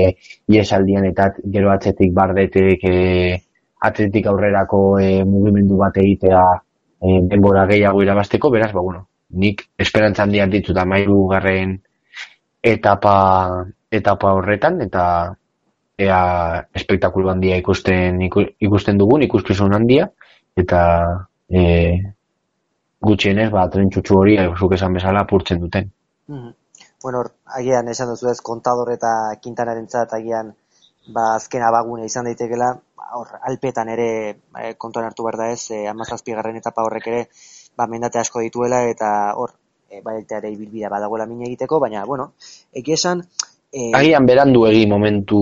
iesaldian 0.48 1.04
eta 1.10 1.30
gero 1.56 1.70
atzetik 1.72 2.12
bardetek 2.16 2.84
e, 2.88 2.96
atzetik 3.88 4.26
aurrerako 4.26 4.80
e, 5.00 5.10
mugimendu 5.24 5.76
bat 5.80 5.96
egitea 6.00 6.42
e, 6.56 7.20
denbora 7.32 7.66
gehiago 7.68 8.02
irabasteko, 8.04 8.50
beraz, 8.50 8.72
ba, 8.72 8.80
bueno, 8.80 9.06
nik 9.44 9.66
esperantza 9.78 10.24
handiak 10.24 10.50
ditut 10.56 10.80
amairu 10.80 11.26
garren 11.32 11.78
etapa, 12.62 13.14
etapa 13.90 14.32
horretan, 14.38 14.80
eta 14.86 15.04
ea 16.00 16.20
espektakulu 16.74 17.28
handia 17.28 17.58
ikusten 17.60 18.22
ikusten 18.22 18.98
dugun, 18.98 19.22
ikuskizun 19.26 19.74
handia, 19.76 20.08
eta 20.56 20.80
e, 21.48 21.62
gutxienez, 23.00 23.50
ba, 23.52 23.66
trentxutxu 23.72 24.16
hori, 24.16 24.38
zuk 24.58 24.74
esan 24.76 24.96
bezala, 24.96 25.26
apurtzen 25.26 25.60
duten. 25.60 25.92
Mm 26.28 26.56
bueno, 27.02 27.22
agian 27.46 27.88
esan 27.88 28.10
duzu 28.12 28.28
ez, 28.30 28.40
kontador 28.44 28.92
eta 28.92 29.10
kintanaren 29.42 29.88
zat, 29.88 30.12
agian, 30.16 30.52
ba, 31.14 31.34
azken 31.36 31.64
abagune 31.64 32.06
izan 32.08 32.28
daitekela, 32.28 32.74
hor, 33.16 33.32
alpetan 33.48 33.88
ere 33.94 34.08
e, 34.30 34.74
kontuan 34.78 35.08
hartu 35.08 35.24
behar 35.26 35.38
da 35.40 35.48
ez, 35.54 35.62
e, 35.72 35.86
amazazpi 35.88 36.36
garren 36.36 36.60
etapa 36.60 36.84
horrek 36.86 37.08
ere, 37.12 37.22
ba, 37.78 37.88
mendate 37.88 38.20
asko 38.20 38.44
dituela, 38.44 38.82
eta 38.92 39.10
hor, 39.40 39.56
e, 39.90 40.02
ba, 40.02 40.14
ere 40.18 40.52
ibilbidea 40.52 40.88
badagoela 40.88 41.26
mine 41.26 41.48
egiteko, 41.50 41.80
baina, 41.80 42.04
bueno, 42.06 42.32
eki 42.72 42.94
esan... 42.94 43.24
E, 43.70 43.90
agian 43.94 44.26
berandu 44.26 44.64
egi 44.66 44.86
momentu 44.90 45.40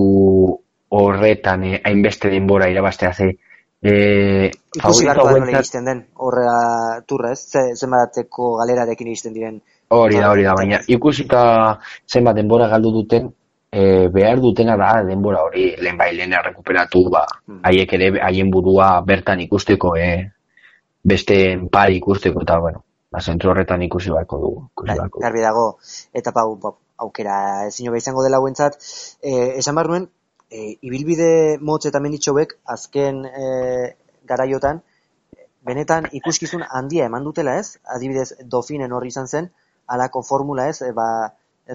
horretan, 0.89 1.65
e, 1.65 1.81
hainbeste 1.85 2.33
denbora 2.33 2.71
irabaztea 2.73 3.13
ze, 3.13 3.37
E, 3.79 4.51
Ikusi 4.75 5.07
garko 5.07 5.29
da 5.31 5.61
egiten 5.61 5.85
den, 5.87 6.01
horrea 6.19 6.99
turra 7.07 7.29
ez, 7.31 7.45
zenbateko 7.79 8.57
galerarekin 8.59 9.13
egiten 9.13 9.37
diren 9.37 9.61
Hori 9.95 10.19
da, 10.19 10.31
hori 10.33 10.43
da, 10.45 10.55
baina 10.59 10.81
ikusita 10.91 11.43
zenbat 12.11 12.37
denbora 12.37 12.67
galdu 12.69 12.91
duten, 12.97 13.31
e, 13.73 14.09
behar 14.13 14.43
dutena 14.43 14.75
da 14.77 14.91
denbora 15.07 15.45
hori 15.47 15.71
lehen 15.81 15.97
bai 15.97 16.11
lehen 16.17 16.35
errekuperatu, 16.37 17.05
ba, 17.15 17.23
hmm. 17.47 17.63
haiek 17.65 17.95
ere 17.97 18.11
haien 18.27 18.51
burua 18.51 18.91
bertan 19.07 19.41
ikusteko, 19.47 19.95
e, 19.97 20.11
beste 21.09 21.39
pari 21.73 21.97
ikusteko, 22.03 22.43
eta, 22.45 22.59
bueno, 22.61 22.85
ba, 23.13 23.21
zentru 23.21 23.51
horretan 23.53 23.83
ikusi 23.87 24.13
barko 24.15 24.41
dugu. 24.43 24.67
Bai, 24.91 24.99
garbi 25.23 25.45
dago, 25.45 25.67
eta 26.21 26.33
pau, 26.37 26.53
ba, 26.63 26.75
aukera 27.05 27.39
ezin 27.69 27.95
izango 27.97 28.25
dela 28.27 28.41
guentzat, 28.43 28.79
e, 29.23 29.33
esan 29.63 29.79
behar 29.79 29.91
nuen, 29.93 30.07
e, 30.51 30.77
ibilbide 30.83 31.31
motz 31.61 31.87
eta 31.91 32.03
menditxobek, 32.05 32.59
azken 32.77 33.25
e, 33.27 33.49
garaiotan, 34.29 34.83
benetan 35.69 36.09
ikuskizun 36.21 36.65
handia 36.69 37.09
eman 37.11 37.25
dutela 37.25 37.59
ez, 37.61 37.77
adibidez, 37.97 38.33
dofinen 38.45 38.93
horri 38.93 39.13
izan 39.15 39.29
zen, 39.29 39.51
alako 39.87 40.23
formula 40.23 40.69
ez, 40.69 40.81
e, 40.83 40.93
ba, 40.97 41.09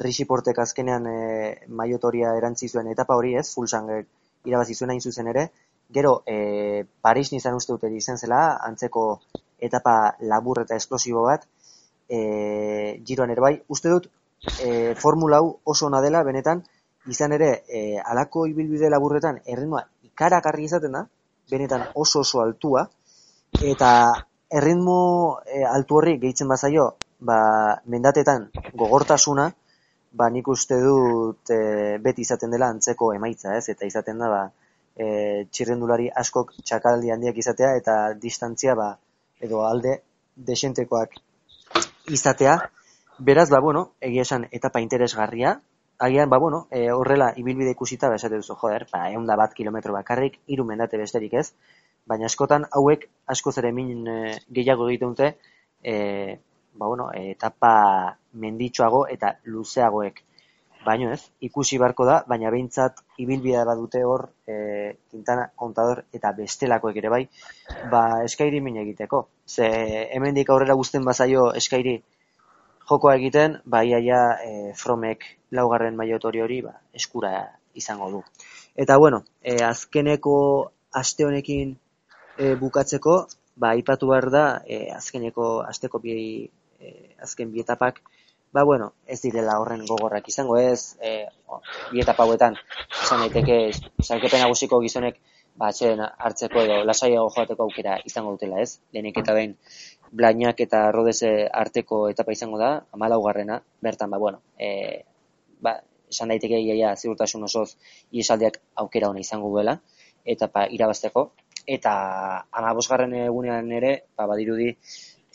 Rixiportek 0.04 0.58
azkenean 0.58 1.06
e, 1.06 1.18
maiotoria 1.70 2.32
erantzi 2.34 2.66
zuen 2.68 2.88
etapa 2.90 3.14
hori 3.14 3.36
ez, 3.38 3.46
fulsan 3.54 3.92
irabazi 3.94 4.74
zuen 4.74 4.90
hain 4.90 5.02
zuzen 5.02 5.30
ere, 5.30 5.44
gero 5.94 6.24
e, 6.26 6.86
Paris 7.06 7.30
nizan 7.32 7.60
uste 7.60 7.76
dute 7.76 7.92
izan 7.94 8.18
zela, 8.18 8.40
antzeko 8.66 9.04
etapa 9.68 10.16
labur 10.32 10.62
eta 10.64 10.78
esplosibo 10.80 11.26
bat, 11.30 11.46
e, 12.10 13.00
giroan 13.08 13.34
ere 13.34 13.44
bai, 13.46 13.56
uste 13.76 13.92
dut 13.94 14.10
e, 14.62 14.94
formula 15.00 15.40
hau 15.40 15.50
oso 15.64 15.88
ona 15.88 16.02
dela, 16.02 16.24
benetan, 16.28 16.64
izan 17.08 17.36
ere, 17.36 17.50
e, 17.68 17.84
alako 18.00 18.46
ibilbide 18.52 18.90
laburretan, 18.92 19.40
erritmoa 19.46 19.84
ikarakarri 20.10 20.68
izaten 20.70 21.00
da, 21.00 21.06
benetan 21.52 21.88
oso 22.00 22.22
oso 22.24 22.42
altua, 22.44 22.86
eta 23.74 23.90
erritmo 24.60 25.00
e, 25.46 25.64
altu 25.68 26.00
horri 26.00 26.18
gehitzen 26.22 26.52
bazaio, 26.52 26.94
ba, 27.20 27.40
mendatetan 27.90 28.50
gogortasuna, 28.80 29.50
ba, 30.14 30.30
nik 30.30 30.48
uste 30.54 30.80
dut 30.84 31.52
e, 31.52 31.98
beti 32.04 32.28
izaten 32.28 32.54
dela 32.54 32.70
antzeko 32.74 33.14
emaitza, 33.16 33.56
ez? 33.58 33.66
Eta 33.74 33.88
izaten 33.90 34.22
da, 34.22 34.30
ba, 34.30 34.44
e, 34.96 35.08
txirrendulari 35.50 36.10
askok 36.24 36.54
txakaldi 36.62 37.12
handiak 37.14 37.40
izatea, 37.44 37.74
eta 37.80 37.98
distantzia, 38.22 38.78
ba, 38.80 38.94
edo 39.44 39.66
alde 39.68 40.00
desentekoak 40.36 41.20
izatea. 42.10 42.58
Beraz, 43.20 43.50
ba, 43.52 43.60
bueno, 43.62 43.84
egia 44.02 44.24
esan 44.26 44.48
etapa 44.52 44.82
interesgarria, 44.82 45.60
agian, 46.00 46.30
ba, 46.30 46.40
bueno, 46.42 46.68
e, 46.72 46.90
horrela, 46.92 47.32
ibilbide 47.38 47.76
ikusita, 47.76 48.10
ba, 48.10 48.18
esate 48.20 48.40
duzu, 48.42 48.56
joder, 48.60 48.88
ba, 48.92 49.06
egun 49.12 49.28
da 49.30 49.38
bat 49.40 49.54
kilometro 49.54 49.94
bakarrik, 49.94 50.40
iru 50.48 50.66
mendate 50.66 50.98
besterik 50.98 51.38
ez, 51.40 51.48
baina 52.10 52.28
askotan 52.28 52.66
hauek 52.72 53.06
asko 53.36 53.54
zere 53.54 53.72
min 53.72 54.08
e, 54.08 54.18
gehiago 54.58 54.90
egiten 54.90 55.14
dute, 55.14 55.30
e, 55.84 55.96
ba, 56.74 56.88
bueno, 56.88 57.12
etapa 57.14 57.74
menditsuago 58.34 59.06
eta 59.14 59.36
luzeagoek 59.46 60.24
baino 60.86 61.12
ez, 61.14 61.22
ikusi 61.48 61.78
barko 61.82 62.06
da, 62.08 62.18
baina 62.28 62.52
behintzat 62.54 63.02
ibilbidea 63.24 63.64
badute 63.68 64.04
hor 64.08 64.26
e, 64.48 64.56
Quintana, 65.12 65.48
Kontador 65.56 66.04
eta 66.14 66.34
bestelakoek 66.38 66.98
ere 67.02 67.12
bai, 67.14 67.22
ba 67.92 68.04
eskairi 68.26 68.62
min 68.62 68.80
egiteko. 68.84 69.28
Ze 69.48 69.70
hemendik 70.16 70.50
aurrera 70.50 70.78
guzten 70.80 71.06
bazaio 71.06 71.52
eskairi 71.60 71.98
jokoa 72.90 73.16
egiten, 73.20 73.60
ba 73.66 73.84
iaia 73.88 74.22
e, 74.44 74.52
Fromek 74.80 75.26
laugarren 75.52 75.96
maiotori 76.00 76.44
hori 76.44 76.62
ba, 76.66 76.76
eskura 76.94 77.34
izango 77.74 78.10
du. 78.12 78.24
Eta 78.76 78.98
bueno, 78.98 79.24
e, 79.42 79.58
azkeneko 79.64 80.36
aste 80.94 81.26
honekin 81.26 81.78
e, 82.38 82.56
bukatzeko, 82.60 83.18
ba 83.56 83.74
aipatu 83.78 84.10
behar 84.10 84.30
da, 84.34 84.46
e, 84.66 84.90
azkeneko 84.94 85.62
asteko 85.68 86.02
bi 86.04 86.16
e, 86.80 86.94
azken 87.22 87.52
bi 87.54 87.62
etapak, 87.64 88.02
ba 88.54 88.64
bueno, 88.64 88.94
ez 89.08 89.20
direla 89.22 89.58
horren 89.60 89.82
gogorrak 89.90 90.28
izango 90.30 90.60
ez, 90.62 90.96
e, 91.02 91.26
bi 91.92 92.02
etapa 92.04 92.24
hauetan, 92.24 92.56
esan 93.02 93.24
daiteke, 93.26 93.58
salkepen 94.06 94.44
nagusiko 94.46 94.78
gizonek, 94.84 95.18
ba, 95.58 95.72
hartzeko 95.74 96.62
edo 96.62 96.84
lasaiago 96.86 97.32
joateko 97.34 97.66
aukera 97.66 97.98
izango 98.06 98.36
dutela 98.36 98.62
ez, 98.62 98.78
lehenik 98.94 99.18
eta 99.24 99.34
behin, 99.34 99.56
blainak 100.14 100.62
eta 100.62 100.84
rodese 100.94 101.32
arteko 101.64 102.04
etapa 102.14 102.36
izango 102.38 102.62
da, 102.62 102.76
amalaugarrena, 102.94 103.58
bertan, 103.82 104.14
ba, 104.14 104.22
bueno, 104.22 104.44
e, 104.58 105.02
ba, 105.66 105.80
esan 106.14 106.30
daiteke 106.30 106.62
iaia 106.62 106.94
ziurtasun 106.96 107.50
osoz 107.50 107.72
iesaldiak 108.12 108.62
aukera 108.86 109.10
hona 109.10 109.26
izango 109.26 109.50
duela, 109.50 109.80
eta 110.24 110.48
pa, 110.54 110.68
irabazteko, 110.70 111.32
eta 111.66 111.94
amabosgarren 112.52 113.18
egunean 113.24 113.72
ere, 113.82 113.96
ba, 114.18 114.30
badirudi, 114.30 114.76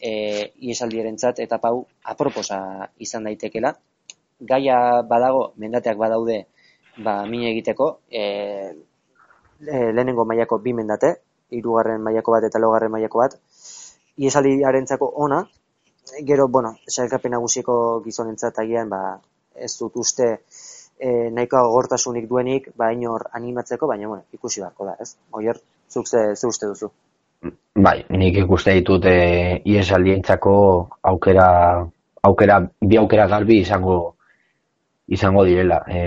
e, 0.00 0.52
iesaldierentzat 0.70 1.40
eta 1.44 1.58
pau 1.62 1.86
aproposa 2.04 2.60
izan 2.98 3.26
daitekela. 3.28 3.74
Gaia 4.40 5.02
badago, 5.02 5.52
mendateak 5.58 5.98
badaude, 5.98 6.44
ba, 7.04 7.24
mine 7.26 7.50
egiteko, 7.50 7.88
e, 8.10 8.22
lehenengo 9.60 10.24
mailako 10.24 10.60
bi 10.62 10.74
mendate, 10.74 11.14
hirugarren 11.50 12.02
mailako 12.02 12.36
bat 12.36 12.46
eta 12.46 12.60
laugarren 12.62 12.92
mailako 12.94 13.24
bat, 13.24 13.38
iesaldiarentzako 14.18 15.10
ona, 15.26 15.42
gero, 16.26 16.48
bueno, 16.48 16.74
sailkapen 16.88 17.34
nagusiko 17.36 18.00
gizonentzat 18.04 18.62
agian, 18.62 18.88
ba, 18.92 19.18
ez 19.54 19.72
dut 19.80 19.96
uste 19.98 20.28
e, 20.98 21.30
nahiko 21.34 21.62
gortasunik 21.74 22.28
duenik, 22.30 22.70
ba, 22.76 22.92
inor 22.94 23.28
animatzeko, 23.40 23.90
baina, 23.90 24.08
bueno, 24.08 24.24
ikusi 24.32 24.62
beharko 24.62 24.90
da, 24.90 24.96
ez? 25.02 25.14
Oier, 25.30 25.60
zuk 25.90 26.06
ze, 26.06 26.24
ze 26.36 26.46
uste 26.46 26.70
duzu? 26.70 26.92
Bai, 27.78 27.98
nik 28.20 28.38
ikuste 28.42 28.72
ditut 28.74 29.04
e, 29.06 29.18
iesaldientzako 29.70 30.54
aukera, 31.10 31.48
aukera, 32.26 32.56
bi 32.90 32.98
aukera 32.98 33.26
garbi 33.30 33.60
izango 33.62 33.98
izango 35.16 35.44
direla. 35.46 35.78
E, 35.86 36.00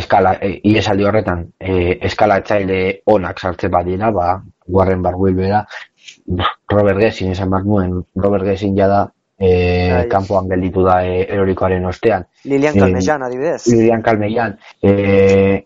eskala, 0.00 0.34
e, 0.44 0.50
iesaldi 0.72 1.06
horretan, 1.08 1.46
e, 1.58 1.96
eskala 2.10 2.36
etzaile 2.42 2.80
onak 3.14 3.40
sartze 3.40 3.70
badira, 3.72 4.10
ba, 4.12 4.34
guarren 4.68 5.02
barbuil 5.06 5.38
bera, 5.40 5.64
Robert 6.70 7.00
Gessin 7.00 7.32
esan 7.32 7.50
bat 7.56 7.64
nuen, 7.64 7.96
Robert 8.16 8.44
Gessin 8.44 8.76
jada 8.76 9.06
e, 9.40 10.06
kanpoan 10.10 10.48
gelditu 10.48 10.84
da 10.84 11.00
e, 11.06 11.22
erorikoaren 11.24 11.84
ostean. 11.88 12.26
Lilian 12.44 12.76
Kalmeian, 12.76 13.22
adibidez. 13.22 13.62
Lilian 13.72 14.02
Kalmeian. 14.02 14.58
E, 14.82 14.92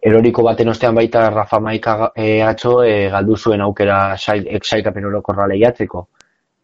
eroriko 0.03 0.45
baten 0.47 0.71
ostean 0.71 0.95
baita 0.95 1.29
Rafa 1.31 1.61
Maika 1.61 2.13
e, 2.15 2.43
atzo 2.43 2.83
e, 2.85 3.09
galdu 3.11 3.37
zuen 3.37 3.65
aukera 3.67 4.17
saikapen 4.17 5.11
orokorra 5.11 5.49
lehiatzeko. 5.51 6.07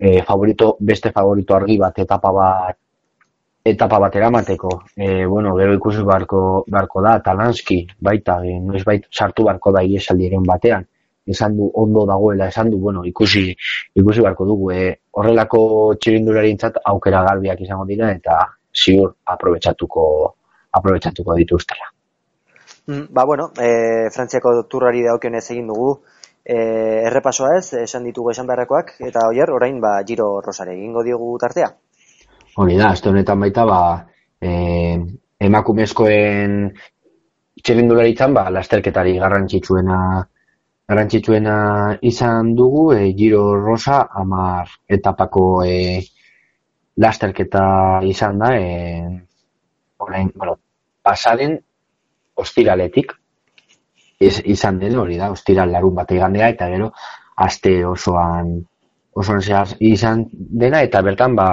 e, 0.01 0.23
favorito, 0.23 0.77
beste 0.81 1.11
favorito 1.13 1.55
argi 1.55 1.77
bat 1.77 1.99
etapa 1.99 2.31
bat 2.33 2.77
etapa 3.63 3.99
bat 4.01 4.15
eramateko. 4.17 4.71
E, 4.97 5.27
bueno, 5.27 5.53
gero 5.59 5.75
ikusi 5.77 6.03
barko, 6.03 6.65
barko 6.67 7.03
da, 7.05 7.19
Talanski, 7.21 7.83
baita, 8.01 8.39
e, 8.47 8.57
noiz 8.65 8.83
bait 8.85 9.05
sartu 9.13 9.45
barko 9.45 9.75
da 9.77 9.83
iesaldiren 9.85 10.47
batean. 10.47 10.87
Esan 11.29 11.59
du 11.59 11.69
ondo 11.83 12.07
dagoela, 12.09 12.49
esan 12.49 12.71
du, 12.73 12.79
bueno, 12.81 13.05
ikusi, 13.05 13.51
ikusi 13.95 14.25
barko 14.25 14.47
dugu. 14.49 14.71
E, 14.73 15.00
horrelako 15.19 15.63
txirindularintzat 16.01 16.83
aukera 16.93 17.23
garbiak 17.27 17.61
izango 17.65 17.87
dira 17.89 18.11
eta 18.15 18.39
ziur 18.71 19.15
aprobetsatuko, 19.35 20.05
aprobetsatuko 20.79 21.35
dituztela. 21.41 21.91
Mm, 22.87 23.07
ba, 23.11 23.25
bueno, 23.25 23.51
e, 23.59 24.09
Frantziako 24.15 24.55
turrari 24.71 25.03
daukionez 25.05 25.45
egin 25.51 25.69
dugu, 25.71 25.91
e, 26.45 26.57
errepasoa 27.11 27.57
ez, 27.59 27.67
esan 27.83 28.07
ditugu 28.09 28.33
esan 28.33 28.49
beharrekoak, 28.49 28.95
eta 29.11 29.27
oier, 29.29 29.51
orain, 29.55 29.81
ba, 29.83 29.97
giro 30.07 30.31
rosare 30.45 30.77
egingo 30.79 31.05
diogu 31.07 31.37
tartea. 31.43 31.71
Hori 32.63 32.79
da, 32.79 32.91
azte 32.95 33.11
honetan 33.11 33.43
baita, 33.43 33.67
ba, 33.67 33.83
e, 34.41 34.51
emakumezkoen 35.51 36.57
txerindularitzan, 37.63 38.35
ba, 38.35 38.49
lasterketari 38.55 39.19
garrantzitsuena 39.21 40.01
garrantzitsuena 40.91 41.57
izan 42.03 42.55
dugu, 42.59 42.91
e, 42.93 43.13
Giro 43.15 43.55
Rosa, 43.55 44.01
amar 44.23 44.73
etapako 44.91 45.63
e, 45.63 46.01
lasterketa 46.99 47.65
izan 48.11 48.43
da, 48.43 48.51
e, 48.59 49.07
orain, 50.03 50.33
bueno, 50.35 50.57
pasaren 51.07 51.55
ostiraletik, 52.43 53.15
izan 54.21 54.81
den 54.83 54.99
hori 54.99 55.17
da, 55.21 55.31
ostiral 55.31 55.71
larun 55.73 55.95
bat 55.95 56.11
egandea, 56.13 56.51
eta 56.57 56.69
gero, 56.75 56.91
aste 57.47 57.79
osoan 57.87 58.57
oso 59.21 59.39
zehar 59.41 59.71
izan 59.87 60.27
dena, 60.35 60.83
eta 60.83 61.05
bertan, 61.07 61.39
ba, 61.39 61.47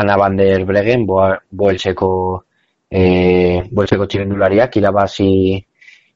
Ana 0.00 0.16
Bander 0.16 0.64
Bregen, 0.64 1.04
boeltzeko 1.06 2.10
e, 2.88 3.02
boeltzeko 3.70 4.08
txirendulariak, 4.08 4.80
irabazi, 4.80 5.32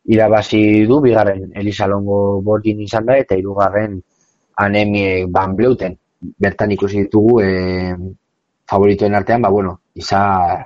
irabazi 0.04 0.84
du, 0.86 1.00
bigarren 1.00 1.50
Elisa 1.54 1.86
Longo 1.86 2.40
bordin 2.42 2.80
izan 2.84 3.06
da, 3.06 3.16
eta 3.18 3.36
irugarren 3.36 4.00
anemie 4.64 5.26
Van 5.30 5.56
Bleuten. 5.56 5.96
Bertan 6.40 6.72
ikusi 6.72 7.04
ditugu, 7.04 7.40
e, 7.42 7.94
favoritoen 8.70 9.14
artean, 9.14 9.42
ba, 9.42 9.50
bueno, 9.52 9.78
izan, 9.94 10.64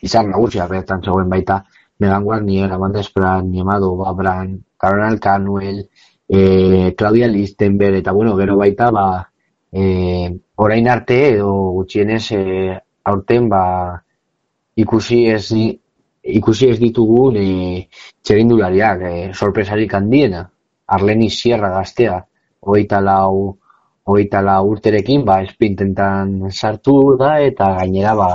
izan 0.00 0.30
nagusia, 0.30 0.66
bertan 0.70 1.02
zegoen 1.04 1.28
baita, 1.28 1.62
Megan 1.98 2.24
Guarnier, 2.24 2.72
Amanda 2.72 3.00
Espran, 3.00 3.50
Niemado, 3.50 3.94
Babran, 3.96 4.58
Caroline 4.76 5.18
Canuel, 5.18 5.88
e, 6.28 6.94
Claudia 6.96 7.28
Listenberg, 7.28 7.96
eta 8.02 8.12
bueno, 8.12 8.36
gero 8.36 8.56
baita, 8.56 8.90
ba, 8.90 9.06
e, 9.72 10.38
orain 10.56 10.88
arte 10.88 11.18
edo 11.34 11.52
gutxienez 11.76 12.24
e, 12.32 12.42
aurten 13.04 13.48
ba 13.48 13.62
ikusi 14.76 15.26
ez 15.30 15.50
ikusi 16.38 16.70
ez 16.70 16.78
ditugu 16.80 17.30
e, 17.36 17.46
txerindulariak 18.22 19.02
e, 19.02 19.14
sorpresarik 19.34 19.94
handiena 19.94 20.46
Arleni 20.86 21.30
Sierra 21.30 21.70
gaztea 21.74 22.20
hogeita 22.60 23.00
lau 23.00 23.56
hogeita 24.06 24.42
lau 24.42 24.62
urterekin 24.70 25.24
ba 25.24 25.40
esprintentan 25.42 26.50
sartu 26.50 27.16
da 27.18 27.36
eta 27.42 27.72
gainera 27.80 28.14
ba 28.14 28.30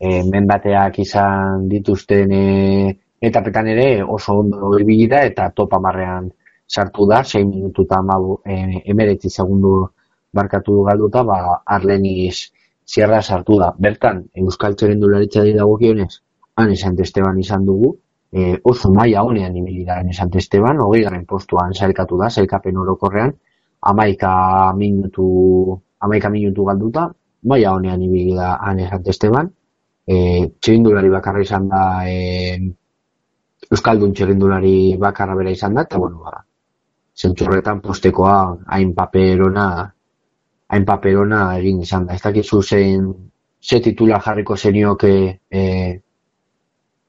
e, 0.00 0.22
menbateak 0.28 0.98
izan 0.98 1.68
dituzten 1.68 2.32
e, 2.32 2.44
etapetan 3.22 3.68
ere 3.74 3.88
oso 4.02 4.38
ondo 4.42 4.78
ibili 4.78 5.08
da 5.08 5.22
eta 5.26 5.50
topa 5.54 5.78
marrean 5.78 6.30
sartu 6.66 7.06
da 7.06 7.22
6 7.22 7.44
minutu 7.46 7.84
eta 7.86 8.00
19 8.02 9.28
segundu 9.30 9.74
barkatu 10.32 10.82
galduta, 10.88 11.22
ba, 11.22 11.62
Arleniz 11.66 12.50
zierra 12.88 13.20
sartu 13.22 13.58
da. 13.60 13.72
Bertan, 13.78 14.24
Euskal 14.42 14.76
Txerendularitza 14.76 15.44
dago 15.56 15.76
gionez, 15.80 16.12
han 16.56 16.70
esan 16.70 16.96
Esteban 17.00 17.38
izan 17.38 17.64
dugu, 17.66 17.94
e, 18.32 18.58
oso 18.64 18.92
maia 18.92 19.22
honean 19.22 19.56
ibili 19.56 19.84
da 19.84 20.00
esan 20.00 20.30
Esteban, 20.34 20.80
hogei 20.80 21.02
garen 21.04 21.24
postuan 21.26 21.74
zailkatu 21.74 22.18
da, 22.18 22.30
zailkapen 22.30 22.76
orokorrean, 22.76 23.32
amaika 23.80 24.34
minutu, 24.76 25.80
amaika 26.00 26.30
minutu 26.30 26.64
galduta, 26.64 27.08
maia 27.42 27.72
honean 27.72 28.02
ibili 28.02 28.36
da 28.36 28.56
han 28.60 28.80
esan 28.80 29.02
Esteban, 29.06 29.50
e, 30.06 30.16
txerindulari 30.60 31.10
bakarra 31.10 31.42
izan 31.42 31.68
da, 31.68 31.82
e, 32.08 32.72
Euskaldun 33.72 34.12
txerindulari 34.12 34.96
bakarra 35.00 35.36
bera 35.38 35.52
izan 35.54 35.74
da, 35.74 35.86
eta 35.86 35.98
bueno, 35.98 36.24
ba, 36.24 36.42
zentzurretan 37.16 37.80
postekoa 37.80 38.36
hain 38.74 38.94
paperona 38.94 39.66
hain 40.72 40.86
paperona 40.88 41.42
egin 41.58 41.82
izan 41.84 42.06
da. 42.08 42.16
Ez 42.16 42.22
dakizu 42.24 42.62
zein 42.62 43.10
ze 43.62 43.80
titula 43.84 44.20
jarriko 44.24 44.56
zenioke 44.56 45.12
e, 45.50 45.62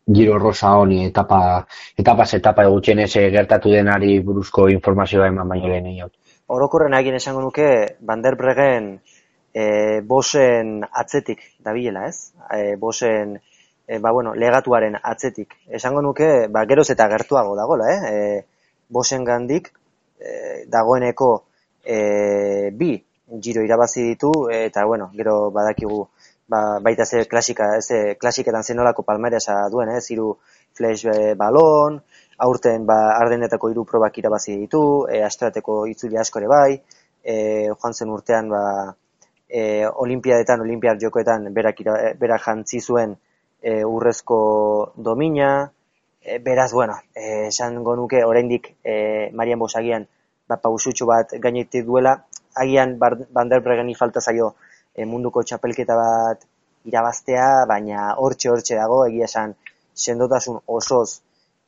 giro 0.06 0.38
rosa 0.39 0.76
honi 0.78 1.06
etapa, 1.06 1.66
etapa 1.97 2.26
etapa 2.34 2.64
egutxen 2.68 2.99
ez 2.99 3.14
gertatu 3.14 3.72
denari 3.72 4.20
buruzko 4.20 4.68
informazioa 4.70 5.28
eman 5.28 5.47
baino 5.47 5.68
lehen. 5.68 6.10
Orokorren 6.47 6.93
egin 6.93 7.16
esango 7.16 7.41
nuke 7.41 7.97
Bander 8.01 8.36
Bregen 8.36 8.99
e, 9.54 10.01
bosen 10.01 10.84
atzetik 10.91 11.39
dabilela 11.64 12.08
ez? 12.08 12.34
E, 12.51 12.76
bosen 12.76 13.38
e, 13.88 13.99
ba, 13.99 14.12
bueno, 14.12 14.34
legatuaren 14.36 14.97
atzetik. 15.01 15.56
Esango 15.68 16.01
nuke 16.01 16.47
ba, 16.51 16.66
geroz 16.66 16.89
eta 16.91 17.08
gertuago 17.08 17.56
dagola, 17.56 17.89
eh? 17.93 18.12
E, 18.12 18.45
bosen 18.89 19.24
gandik 19.24 19.72
e, 20.20 20.66
dagoeneko 20.68 21.32
e, 21.84 22.72
bi 22.76 22.97
giro 23.41 23.64
irabazi 23.64 24.04
ditu 24.12 24.32
eta 24.51 24.86
bueno, 24.86 25.10
gero 25.16 25.49
badakigu 25.51 26.08
ba, 26.54 26.62
baita 26.86 27.06
ze 27.06 27.26
klasika, 27.32 27.70
ze 27.82 28.16
klasiketan 28.22 28.64
zenolako 28.64 29.04
palmaresa 29.08 29.56
duen, 29.74 29.89
eh, 29.89 30.01
hiru 30.10 30.30
flash 30.78 31.06
e, 31.06 31.34
balon, 31.36 31.99
aurten 32.45 32.86
ba 32.86 32.97
Ardenetako 33.18 33.70
hiru 33.72 33.86
probak 33.89 34.18
irabazi 34.22 34.58
ditu, 34.62 34.84
e, 35.10 35.22
Astrateko 35.26 35.84
itzuli 35.91 36.20
askore 36.22 36.49
bai, 36.51 36.82
e, 37.24 37.36
joan 37.70 37.93
zen 37.93 38.14
urtean 38.14 38.49
ba 38.49 38.64
e, 39.47 39.86
olimpiadetan, 40.06 40.66
olimpiar 40.66 40.99
jokoetan 41.01 41.49
berak, 41.54 41.80
ira, 41.86 41.95
berak 42.20 42.45
jantzi 42.47 42.82
zuen 42.82 43.16
e, 43.62 43.84
urrezko 43.86 44.39
domina, 44.95 45.54
e, 46.22 46.39
beraz, 46.39 46.72
bueno, 46.74 46.97
e, 47.16 47.47
esan 47.47 47.82
gonuke, 47.84 48.24
oraindik 48.26 48.74
e, 48.84 49.30
Marian 49.34 49.62
Bosagian 49.62 50.08
ba, 50.49 50.58
pausutxo 50.58 51.08
bat 51.10 51.38
gainetik 51.39 51.86
duela, 51.86 52.18
agian 52.56 52.97
Banderbregeni 52.99 53.95
falta 53.97 54.22
zaio 54.22 54.54
e, 54.96 55.06
munduko 55.06 55.44
txapelketa 55.44 55.96
bat 56.00 56.46
irabaztea, 56.89 57.66
baina 57.70 58.14
hortxe 58.20 58.50
hortxe 58.52 58.80
dago, 58.80 59.04
egia 59.08 59.30
esan 59.30 59.56
sendotasun 59.94 60.60
osoz 60.78 61.22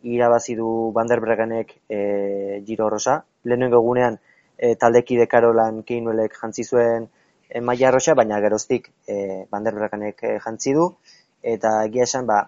irabazi 0.05 0.55
du 0.55 0.91
Banderbregenek 0.93 1.76
e, 1.76 1.97
eh, 1.97 2.63
giro 2.65 2.89
rosa. 2.89 3.19
Lehenengo 3.43 3.82
egunean 3.82 4.17
e, 4.57 4.76
taldeki 4.76 5.17
Karolan 5.28 5.84
Keinuelek 5.84 6.38
jantzi 6.41 6.63
zuen 6.63 7.07
e, 7.49 7.61
maia 7.61 7.91
rosa, 7.91 8.13
baina 8.13 8.39
geroztik 8.41 8.91
e, 9.07 9.45
Banderbregenek 9.51 10.23
e, 10.23 10.36
jantzi 10.45 10.73
du. 10.73 10.89
Eta 11.41 11.71
egia 11.86 12.03
esan, 12.03 12.26
ba, 12.30 12.41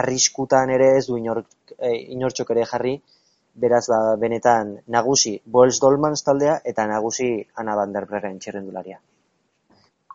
arriskutan 0.00 0.70
ere 0.70 0.96
ez 0.98 1.06
du 1.06 1.16
inor, 1.16 1.44
e, 1.78 1.92
ere 2.12 2.64
jarri, 2.72 2.98
beraz 3.54 3.86
ba, 3.88 4.16
benetan 4.16 4.76
nagusi 4.86 5.38
Boels 5.44 5.80
Dolmans 5.80 6.22
taldea 6.22 6.60
eta 6.64 6.86
nagusi 6.86 7.30
Ana 7.56 7.76
van 7.76 7.92
der 7.92 8.06
Breggen 8.06 8.38
txerrendularia. 8.38 9.00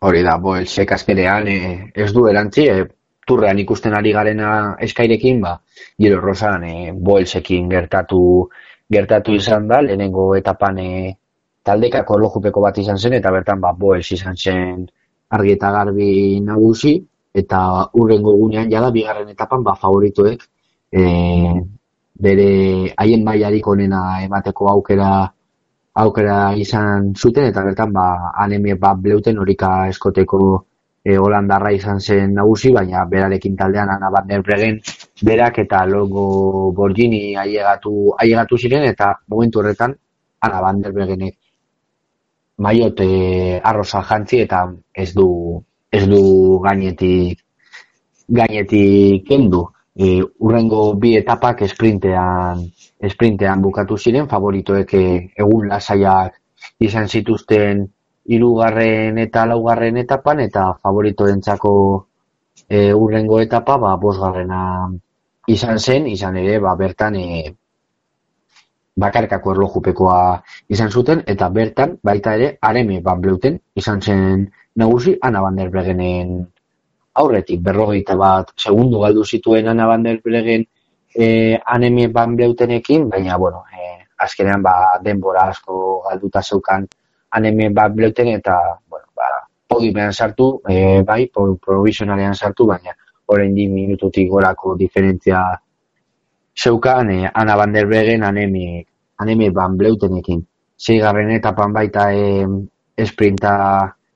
Hori 0.03 0.21
da, 0.23 0.35
Boelsek 0.37 0.91
azkenean 0.91 1.47
e, 1.47 1.57
ez 1.95 2.09
du 2.15 2.25
erantzi, 2.27 2.67
e, 2.67 2.85
turrean 3.27 3.59
ikusten 3.63 3.93
ari 3.95 4.11
garena 4.15 4.49
eskairekin, 4.87 5.39
ba, 5.43 5.53
gero 6.05 6.19
rosan 6.21 6.65
e, 6.67 6.73
Boelsekin 7.09 7.69
gertatu, 7.71 8.23
gertatu 8.91 9.35
izan 9.37 9.69
da, 9.69 9.79
lehenengo 9.85 10.25
etapan 10.35 10.81
e, 10.83 10.89
taldekako 11.63 12.17
lojupeko 12.19 12.65
bat 12.65 12.81
izan 12.83 12.99
zen, 12.99 13.15
eta 13.19 13.31
bertan 13.31 13.63
ba, 13.63 13.71
Boels 13.85 14.11
izan 14.11 14.35
zen 14.35 14.83
argi 15.37 15.55
eta 15.55 15.71
garbi 15.71 16.09
nagusi, 16.43 16.97
eta 17.33 17.61
urrengo 17.99 18.35
gunean 18.41 18.69
jada, 18.71 18.91
bigarren 18.91 19.31
etapan 19.31 19.63
ba, 19.63 19.77
favorituek 19.79 20.43
e, 20.91 21.05
bere 22.27 22.49
haien 22.97 23.23
mailarik 23.25 23.67
onena 23.67 24.03
emateko 24.25 24.69
aukera 24.75 25.13
aukera 25.93 26.55
izan 26.57 27.13
zuten 27.13 27.49
eta 27.51 27.63
bertan 27.63 27.93
ba 27.93 28.33
anemie 28.43 28.75
bat 28.75 28.97
bleuten 28.97 29.37
horika 29.37 29.87
eskoteko 29.89 30.39
e, 31.05 31.17
holandarra 31.17 31.71
izan 31.75 31.99
zen 31.99 32.33
nagusi, 32.33 32.71
baina 32.73 33.05
berarekin 33.05 33.55
taldean 33.57 33.89
ana 33.89 34.09
bat 34.09 34.25
nerbregen 34.25 34.79
berak 35.21 35.59
eta 35.65 35.85
logo 35.85 36.71
borgini 36.71 37.35
ailegatu, 37.35 38.15
ailegatu 38.17 38.57
ziren 38.57 38.87
eta 38.89 39.13
momentu 39.27 39.59
horretan 39.59 39.95
ana 40.41 40.61
bat 40.61 40.75
nerbregenek 40.81 41.37
maiote 42.57 43.59
arroza 43.63 44.01
jantzi 44.09 44.41
eta 44.45 44.65
ez 44.93 45.13
du 45.13 45.29
ez 45.91 46.05
du 46.09 46.59
gainetik 46.63 47.39
gainetik 48.29 49.27
kendu 49.27 49.67
e, 49.95 50.21
urrengo 50.39 50.93
bi 50.97 51.15
etapak 51.17 51.61
esprintean, 51.67 52.63
esprintean 52.99 53.61
bukatu 53.61 53.97
ziren, 53.97 54.27
favoritoek 54.29 54.93
e, 54.97 55.05
egun 55.37 55.69
lasaiak 55.69 56.39
izan 56.79 57.07
zituzten 57.07 57.85
irugarren 58.25 59.19
eta 59.19 59.45
laugarren 59.45 59.97
etapan, 60.01 60.39
eta 60.39 60.73
favoritoentzako 60.81 61.73
e, 62.69 62.93
urrengo 62.93 63.41
etapa, 63.41 63.77
ba, 63.77 63.95
bosgarrena 63.97 64.61
izan 65.47 65.79
zen, 65.79 66.07
izan 66.07 66.37
ere, 66.39 66.57
ba, 66.63 66.75
bertan 66.79 67.19
e, 67.19 67.27
bakarkako 68.95 69.53
erlojupekoa 69.53 70.19
izan 70.69 70.89
zuten, 70.89 71.23
eta 71.27 71.49
bertan, 71.49 71.97
baita 72.03 72.35
ere, 72.39 72.57
areme 72.61 73.01
ban 73.01 73.21
bleuten, 73.21 73.59
izan 73.75 74.01
zen 74.01 74.49
nagusi, 74.79 75.17
Ana 75.21 75.41
Van 75.41 75.57
der 75.57 75.69
Bregenen 75.73 76.52
aurretik, 77.13 77.61
berrogeita 77.61 78.15
bat, 78.17 78.53
segundu 78.57 79.03
galdu 79.03 79.23
zituen 79.25 79.67
Ana 79.67 79.87
Van 79.87 80.03
der 80.03 80.19
Bregen 80.21 80.65
e, 81.13 81.59
aneme 81.65 82.07
ban 82.09 82.35
bleutenekin, 82.35 83.09
baina, 83.09 83.37
bueno, 83.37 83.63
e, 83.69 84.05
azkenean, 84.17 84.63
ba, 84.63 84.99
denbora 85.03 85.49
asko 85.49 86.01
galduta 86.07 86.41
zeukan 86.41 86.87
aneme 87.31 87.69
ban 87.69 87.93
bleuten, 87.95 88.33
eta, 88.39 88.57
bueno, 88.89 89.05
ba, 89.15 89.29
podimean 89.67 90.13
sartu, 90.13 90.61
e, 90.69 91.01
bai, 91.03 91.27
provisionalean 91.33 92.33
sartu, 92.33 92.65
baina, 92.65 92.95
horrein 93.25 93.53
di 93.55 93.67
minututik 93.69 94.29
gorako 94.29 94.75
diferentzia 94.77 95.43
zeukan 96.53 97.09
e, 97.09 97.29
Ana 97.33 97.55
Van 97.57 97.73
der 97.73 97.87
Breggen 97.87 98.23
anemi, 98.23 98.83
anemi 99.17 99.49
Van 99.49 99.77
Bleutenekin. 99.77 100.43
Zeigarren 100.77 101.31
etapan 101.31 101.73
baita 101.73 102.11
e, 102.13 102.45
esprinta, 102.97 103.53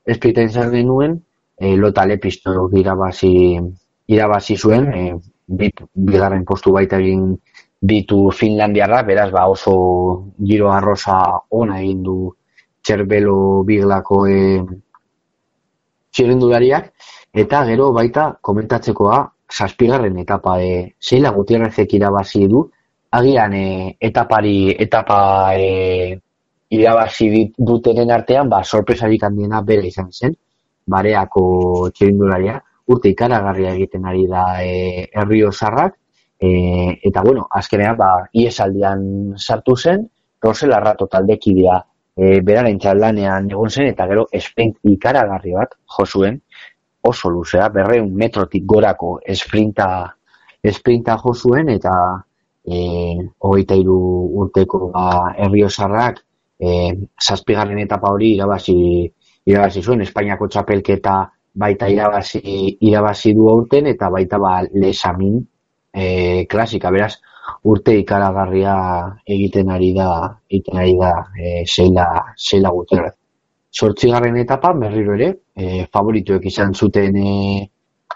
esprinta 0.06 0.44
izan 0.46 0.72
genuen, 0.74 1.18
e, 1.58 1.76
lota 1.76 2.06
lepisto 2.06 2.70
irabazi, 2.74 3.58
irabazi 4.08 4.58
zuen, 4.58 4.88
e, 4.94 5.16
bit, 5.48 5.84
bigarren 5.94 6.46
postu 6.46 6.74
baita 6.76 7.00
egin 7.02 7.36
ditu 7.82 8.30
Finlandiarra, 8.32 9.04
beraz 9.04 9.32
ba 9.32 9.48
oso 9.50 10.34
giro 10.40 10.72
arrosa 10.72 11.18
ona 11.50 11.82
egin 11.82 12.04
du 12.04 12.18
txerbelo 12.84 13.64
biglako 13.68 14.26
e, 14.28 14.40
txirrendulariak, 16.12 16.92
eta 17.34 17.66
gero 17.68 17.92
baita 17.94 18.32
komentatzekoa 18.42 19.20
zazpigarren 19.52 20.18
etapa 20.24 20.58
e, 20.62 20.72
zeila 21.02 21.32
gutierrezek 21.36 21.94
irabazi 22.00 22.48
du, 22.48 22.64
agian 23.12 23.54
e, 23.54 23.68
etapari, 24.00 24.74
etapa 24.78 25.20
e, 25.56 26.18
irabazi 26.70 27.48
dutenen 27.58 28.12
artean, 28.12 28.50
ba, 28.50 28.64
sorpresarik 28.64 29.24
handiena 29.24 29.62
bere 29.62 29.88
izan 29.88 30.12
zen, 30.12 30.36
bareako 30.88 31.44
txirindularia, 31.94 32.58
urte 32.88 33.12
ikaragarria 33.12 33.74
egiten 33.76 34.06
ari 34.08 34.26
da 34.32 34.46
e, 34.64 35.08
herri 35.14 35.44
osarrak, 35.44 35.98
e, 36.40 36.50
eta 37.10 37.24
bueno, 37.26 37.48
azkenean, 37.52 37.98
ba, 38.00 38.12
iesaldian 38.34 39.04
sartu 39.38 39.76
zen, 39.76 40.08
Rosela 40.42 40.80
Rato 40.80 41.08
taldekidea 41.12 41.78
e, 42.16 42.40
beraren 42.46 42.80
txaldanean 42.80 43.50
egon 43.52 43.74
zen, 43.74 43.90
eta 43.92 44.08
gero 44.10 44.28
esprint 44.40 44.78
ikaragarri 44.96 45.56
bat 45.58 45.76
josuen, 45.98 46.40
oso 47.08 47.30
luzea, 47.32 47.70
berreun 47.74 48.14
metrotik 48.16 48.66
gorako 48.66 49.18
esprinta, 49.36 49.88
esprinta 50.64 51.18
jo 51.24 51.34
zuen 51.34 51.70
eta 51.72 51.94
e, 52.68 52.80
hogeita 53.40 53.78
iru 53.80 53.98
urteko 54.44 54.90
ba, 54.92 55.34
herriosarrak 55.38 56.20
e, 56.60 56.72
zazpigarren 57.22 57.80
etapa 57.84 58.12
hori 58.12 58.34
irabazi, 58.36 58.78
irabazi 59.48 59.82
zuen, 59.82 60.04
Espainiako 60.04 60.48
txapelketa 60.52 61.18
baita 61.58 61.88
irabazi, 61.90 62.42
irabazi 62.86 63.34
du 63.34 63.48
aurten 63.50 63.88
eta 63.94 64.10
baita 64.14 64.40
ba, 64.42 64.60
lesamin 64.74 65.40
e, 65.94 66.46
klasika, 66.52 66.92
beraz, 66.94 67.16
urte 67.72 67.96
ikaragarria 67.98 68.76
egiten 69.26 69.72
ari 69.74 69.94
da, 69.96 70.10
egiten 70.52 70.82
ari 70.84 70.98
da 71.00 71.14
e, 71.40 71.64
zeila, 71.66 72.08
zeila 72.38 72.74
gutera. 72.76 73.10
Sortzigarren 73.78 74.38
etapa, 74.42 74.74
berriro 74.74 75.16
ere, 75.16 75.32
e, 75.56 75.86
favorituek 75.94 76.46
izan 76.52 76.74
zuten 76.74 77.18
e, 77.18 77.34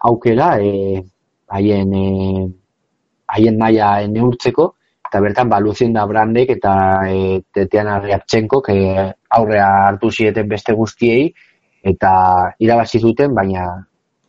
aukera, 0.09 0.53
e, 0.59 1.01
haien, 1.55 1.93
e, 1.93 2.45
haien 3.35 3.59
maia 3.59 3.91
neurtzeko, 4.07 4.71
eta 5.11 5.19
bertan, 5.19 5.49
ba, 5.51 5.59
da 5.59 6.05
Brandek 6.07 6.49
eta 6.55 6.73
e, 7.11 7.41
Tetean 7.51 7.87
Arriaptxenko, 7.87 8.61
que 8.61 9.11
aurrea 9.29 9.87
hartu 9.87 10.09
zieten 10.09 10.47
beste 10.47 10.71
guztiei, 10.71 11.33
eta 11.83 12.55
irabazi 12.59 12.99
zuten, 12.99 13.35
baina 13.35 13.65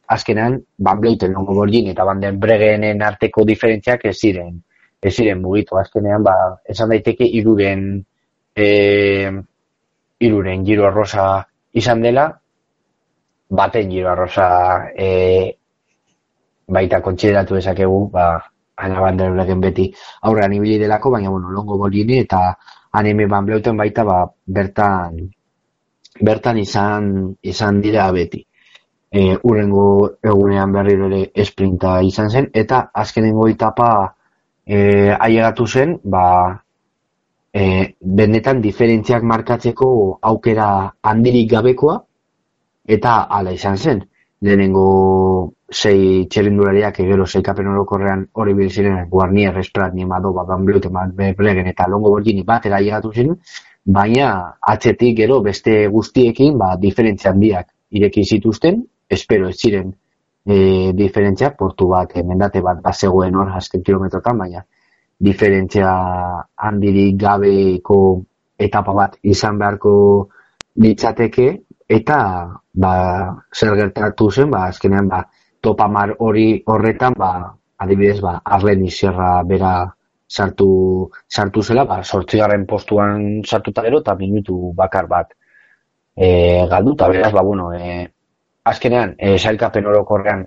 azkenan, 0.09 0.59
Van 0.79 0.99
Bleuten, 0.99 1.33
Longo 1.33 1.55
Borgin 1.55 1.87
eta 1.87 2.03
Van 2.03 2.19
den 2.19 2.41
Bregenen 2.41 3.01
arteko 3.01 3.45
diferentziak 3.47 4.05
ez 4.11 4.17
ziren, 4.19 4.59
ez 5.01 5.15
ziren 5.15 5.41
mugitu. 5.41 5.79
Azkenean, 5.79 6.25
ba, 6.27 6.35
esan 6.67 6.91
daiteke, 6.91 7.31
iruren 7.31 8.03
e, 8.57 9.31
iruren 10.19 10.65
giro 10.67 10.89
arrosa 10.91 11.47
izan 11.79 12.03
dela, 12.03 12.27
baten 13.55 13.87
giro 13.89 14.11
arrosa 14.11 14.49
e, 14.99 15.55
baita 16.67 16.99
kontsideratu 17.07 17.63
ezakegu, 17.63 18.09
ba, 18.11 18.33
ana 18.87 19.01
banderolegen 19.01 19.61
beti 19.61 19.89
aurrean 20.29 20.53
ibili 20.59 20.79
delako, 20.83 21.11
baina 21.17 21.31
bueno, 21.31 21.51
longo 21.51 21.79
bolini 21.79 22.19
eta 22.25 22.43
anime 22.93 23.27
ban 23.27 23.47
bleuten 23.47 23.77
baita 23.77 24.05
ba, 24.05 24.19
bertan 24.47 25.21
bertan 26.21 26.59
izan 26.59 27.37
izan 27.43 27.81
dira 27.81 28.11
beti. 28.13 28.43
E, 29.13 29.37
urrengo 29.45 29.87
egunean 30.25 30.73
berriro 30.73 31.09
ere 31.11 31.23
esprinta 31.45 32.01
izan 32.03 32.31
zen, 32.31 32.49
eta 32.55 32.87
azkenengo 33.03 33.49
etapa 33.49 33.89
e, 34.65 34.79
ailegatu 35.13 35.67
zen, 35.67 35.99
ba, 36.05 36.25
e, 37.53 37.65
benetan 38.01 38.63
diferentziak 38.65 39.27
markatzeko 39.35 39.91
aukera 40.31 40.69
handirik 41.03 41.51
gabekoa, 41.51 41.99
eta 42.89 43.19
hala 43.37 43.53
izan 43.53 43.77
zen. 43.77 44.03
Lehenengo 44.43 45.55
sei 45.71 46.27
txerindulariak 46.27 46.99
egero 47.05 47.27
sei 47.27 47.43
kapen 47.47 47.69
orokorrean 47.71 48.25
hori 48.33 48.55
bil 48.59 48.71
ziren 48.71 49.07
Guarnier, 49.09 49.57
Esprat, 49.59 49.95
Niemado, 49.95 50.33
Van 50.33 50.65
Blute, 50.65 50.91
Bregen 50.91 51.71
eta 51.71 51.87
Longo 51.89 52.11
Borgini 52.11 52.43
bat 52.43 52.67
llegatu 52.67 53.13
zen, 53.13 53.37
baina 53.85 54.59
atzetik 54.61 55.17
gero 55.17 55.41
beste 55.43 55.87
guztiekin 55.89 56.59
ba, 56.59 56.77
diferentzia 56.77 57.31
handiak 57.31 57.69
ireki 57.91 58.25
zituzten, 58.25 58.83
espero 59.09 59.49
ez 59.49 59.57
ziren 59.59 59.93
e, 60.45 60.93
diferentzia, 60.93 61.55
portu 61.57 61.89
bat, 61.89 62.15
mendate 62.25 62.61
bat, 62.61 62.83
bazegoen 62.83 63.35
hor, 63.37 63.51
azken 63.57 63.83
kilometrotan, 63.83 64.39
baina 64.39 64.65
diferentzia 65.23 65.91
handirik 66.57 67.19
gabeko 67.21 67.99
etapa 68.59 68.93
bat 68.93 69.19
izan 69.23 69.59
beharko 69.59 69.93
litzateke 70.83 71.47
eta 71.89 72.19
ba, 72.75 72.95
zer 73.55 73.75
gertatu 73.77 74.31
zen, 74.31 74.51
ba, 74.51 74.67
azkenean 74.69 75.09
ba, 75.09 75.25
topamar 75.61 76.17
hori 76.19 76.63
horretan 76.67 77.15
ba, 77.19 77.33
adibidez 77.79 78.21
ba, 78.21 78.41
Arlen 78.45 78.85
Izerra 78.87 79.43
bera 79.47 79.75
sartu, 80.29 81.11
sartu 81.29 81.63
zela, 81.63 81.85
ba, 81.85 82.03
sortzigarren 82.03 82.67
postuan 82.67 83.43
sartuta 83.45 83.83
gero 83.83 84.01
eta 84.01 84.17
minutu 84.17 84.73
bakar 84.75 85.07
bat 85.07 85.35
e, 86.17 86.67
galduta, 86.71 87.09
beraz, 87.09 87.33
ba, 87.33 87.43
bueno, 87.43 87.73
e, 87.75 88.09
azkenean, 88.65 89.17
e, 89.19 89.39
sailkapen 89.39 89.87
orokorrean 89.87 90.45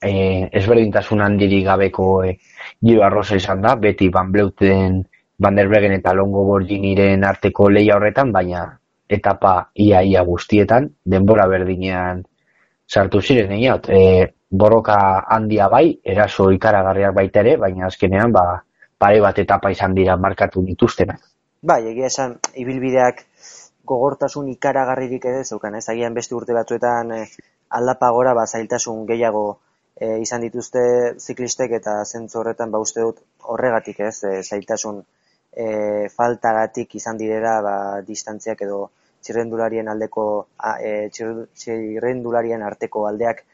e, 0.00 0.48
ezberdintasun 0.60 1.22
handirik 1.22 1.64
gabeko 1.66 2.08
e, 2.24 2.36
giro 2.80 3.04
arroza 3.04 3.36
izan 3.36 3.62
da, 3.62 3.74
beti 3.76 4.10
Van 4.14 4.32
Bleuten, 4.32 5.02
Van 5.38 5.54
der 5.54 5.68
Bregen 5.68 5.94
eta 5.94 6.14
Longo 6.14 6.44
Borginiren 6.44 7.24
arteko 7.24 7.68
leia 7.70 7.96
horretan, 7.96 8.32
baina 8.32 8.77
etapa 9.08 9.70
ia-ia 9.74 10.22
guztietan, 10.24 10.90
denbora 11.04 11.46
berdinean 11.48 12.24
sartu 12.88 13.20
ziren, 13.20 13.52
egin 13.52 13.88
e, 13.88 14.32
borroka 14.50 14.98
handia 15.28 15.68
bai, 15.68 15.98
eraso 16.04 16.50
ikaragarriak 16.52 17.14
baita 17.14 17.40
ere, 17.44 17.56
baina 17.60 17.86
azkenean, 17.86 18.32
ba, 18.32 18.44
pare 18.98 19.20
bat 19.20 19.38
etapa 19.38 19.70
izan 19.70 19.94
dira 19.94 20.16
markatu 20.16 20.64
dituztenak. 20.64 21.20
Bai, 21.62 21.82
egia 21.90 22.06
esan, 22.06 22.38
ibilbideak 22.56 23.24
gogortasun 23.88 24.48
ikaragarririk 24.52 25.24
ere 25.30 25.44
zeukan, 25.44 25.78
ez? 25.78 25.86
Agian 25.88 26.16
beste 26.16 26.36
urte 26.36 26.56
batzuetan 26.56 27.12
e, 27.16 27.22
aldapa 27.80 28.10
gora 28.16 28.34
ba, 28.36 28.46
zailtasun 28.46 29.04
gehiago 29.08 29.44
e, 29.96 30.18
izan 30.24 30.44
dituzte 30.44 30.82
ziklistek 31.18 31.74
eta 31.80 32.02
zentzu 32.04 32.40
horretan 32.40 32.72
ba 32.74 32.80
uste 32.84 33.04
dut 33.04 33.22
horregatik 33.54 34.00
ez, 34.08 34.16
e, 34.24 34.42
zailtasun 34.42 35.02
e, 35.52 35.66
faltagatik 36.14 36.94
izan 37.00 37.18
direra 37.20 37.58
ba, 37.64 37.76
distantziak 38.06 38.62
edo 38.68 38.88
txirrendularien 39.22 39.88
aldeko 39.88 40.24
e, 40.80 40.92
txirrendularien 41.14 42.62
arteko 42.62 43.06
aldeak 43.10 43.44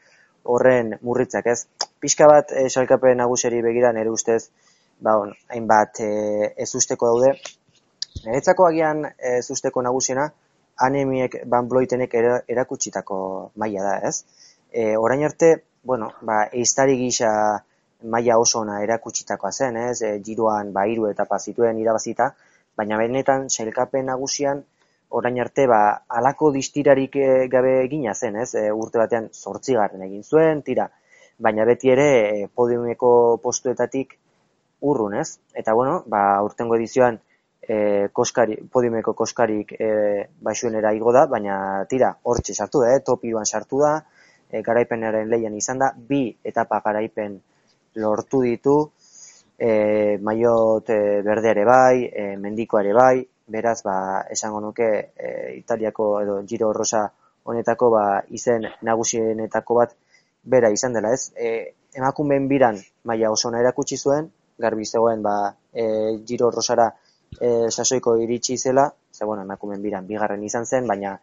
horren 0.55 0.95
murritzak 1.01 1.47
ez. 1.51 1.59
Pixka 1.99 2.29
bat 2.31 2.53
e, 2.53 2.67
salkapen 2.69 3.17
naguseri 3.21 3.61
begira 3.65 3.91
nire 3.95 4.13
ustez 4.13 4.41
ba, 4.99 5.17
on, 5.17 5.33
hainbat 5.53 6.01
e, 6.05 6.09
ez 6.65 6.71
usteko 6.79 7.11
daude. 7.13 7.35
Niretzako 8.25 8.67
agian 8.69 9.05
ez 9.35 9.45
usteko 9.51 9.83
nagusiena 9.85 10.29
anemiek 10.85 11.41
ban 11.51 11.67
bloitenek 11.71 12.13
erakutsitako 12.51 13.17
maila 13.61 13.87
da 13.87 13.95
ez. 14.09 14.17
E, 14.71 14.95
orain 14.97 15.23
arte 15.23 15.55
bueno, 15.85 16.11
ba, 16.21 16.43
eiztari 16.51 16.97
gisa 16.97 17.31
maila 18.03 18.37
oso 18.41 18.59
ona 18.61 18.81
erakutsitakoa 18.83 19.51
zen, 19.51 19.77
ez? 19.77 20.01
E, 20.01 20.17
giroan 20.25 20.71
ba 20.73 20.85
hiru 20.89 21.09
etapa 21.11 21.39
zituen 21.39 21.79
irabazita, 21.81 22.31
baina 22.77 22.97
benetan 23.01 23.49
sailkapen 23.49 24.09
nagusian 24.11 24.63
orain 25.09 25.39
arte 25.39 25.67
ba 25.67 25.81
alako 26.09 26.51
distirarik 26.51 27.15
e, 27.15 27.47
gabe 27.51 27.81
egina 27.83 28.13
zen, 28.13 28.35
ez? 28.41 28.53
E, 28.55 28.71
urte 28.71 28.99
batean 28.99 29.29
8 29.31 30.03
egin 30.07 30.23
zuen, 30.23 30.61
tira. 30.61 30.89
Baina 31.37 31.65
beti 31.65 31.91
ere 31.91 32.07
e, 32.43 32.47
podiumeko 32.47 33.39
postuetatik 33.43 34.17
urrun, 34.81 35.15
ez? 35.15 35.39
Eta 35.53 35.73
bueno, 35.73 36.03
ba 36.07 36.41
urtengo 36.43 36.75
edizioan 36.75 37.19
e, 37.67 38.09
koskari, 38.13 38.57
podiumeko 38.71 39.13
koskarik 39.13 39.73
e, 39.79 39.89
baixuenera 40.41 40.93
igo 40.93 41.13
da, 41.15 41.25
baina 41.27 41.57
tira, 41.89 42.13
hortxe 42.23 42.53
sartu 42.53 42.83
da, 42.83 42.93
eh? 42.95 43.01
top 43.05 43.25
iruan 43.25 43.45
sartu 43.45 43.81
da, 43.81 43.97
e, 44.49 44.61
garaipenaren 44.61 45.29
lehian 45.31 45.55
izan 45.57 45.81
da, 45.81 45.91
bi 45.95 46.27
etapa 46.43 46.81
garaipen 46.85 47.39
lortu 48.01 48.41
ditu, 48.45 48.77
e, 49.57 50.17
maiot 50.21 50.89
e, 50.89 50.99
berdeare 51.25 51.65
bai, 51.65 52.05
e, 52.05 52.35
mendikoare 52.37 52.93
bai, 52.93 53.25
beraz, 53.47 53.81
ba, 53.83 54.25
esango 54.31 54.61
nuke, 54.61 54.89
e, 55.15 55.29
Italiako 55.57 56.09
edo 56.21 56.39
Giro 56.47 56.71
Rosa 56.73 57.05
honetako 57.45 57.89
ba, 57.93 58.05
izen 58.29 58.65
nagusienetako 58.81 59.79
bat 59.81 59.95
bera 60.43 60.71
izan 60.73 60.93
dela, 60.93 61.13
ez? 61.13 61.31
E, 61.35 61.75
emakumeen 61.95 62.47
biran 62.47 62.79
maila 63.03 63.31
oso 63.31 63.53
erakutsi 63.53 63.97
zuen, 63.97 64.31
garbi 64.57 64.85
zegoen 64.85 65.21
ba, 65.21 65.53
e, 65.73 65.85
Giro 66.25 66.51
Rosara 66.51 66.91
e, 67.39 67.69
sasoiko 67.69 68.15
iritsi 68.17 68.57
zela, 68.57 68.93
ze 69.11 69.25
bueno, 69.25 69.43
emakumen 69.43 69.81
biran 69.81 70.07
bigarren 70.07 70.43
izan 70.43 70.65
zen, 70.65 70.87
baina 70.87 71.17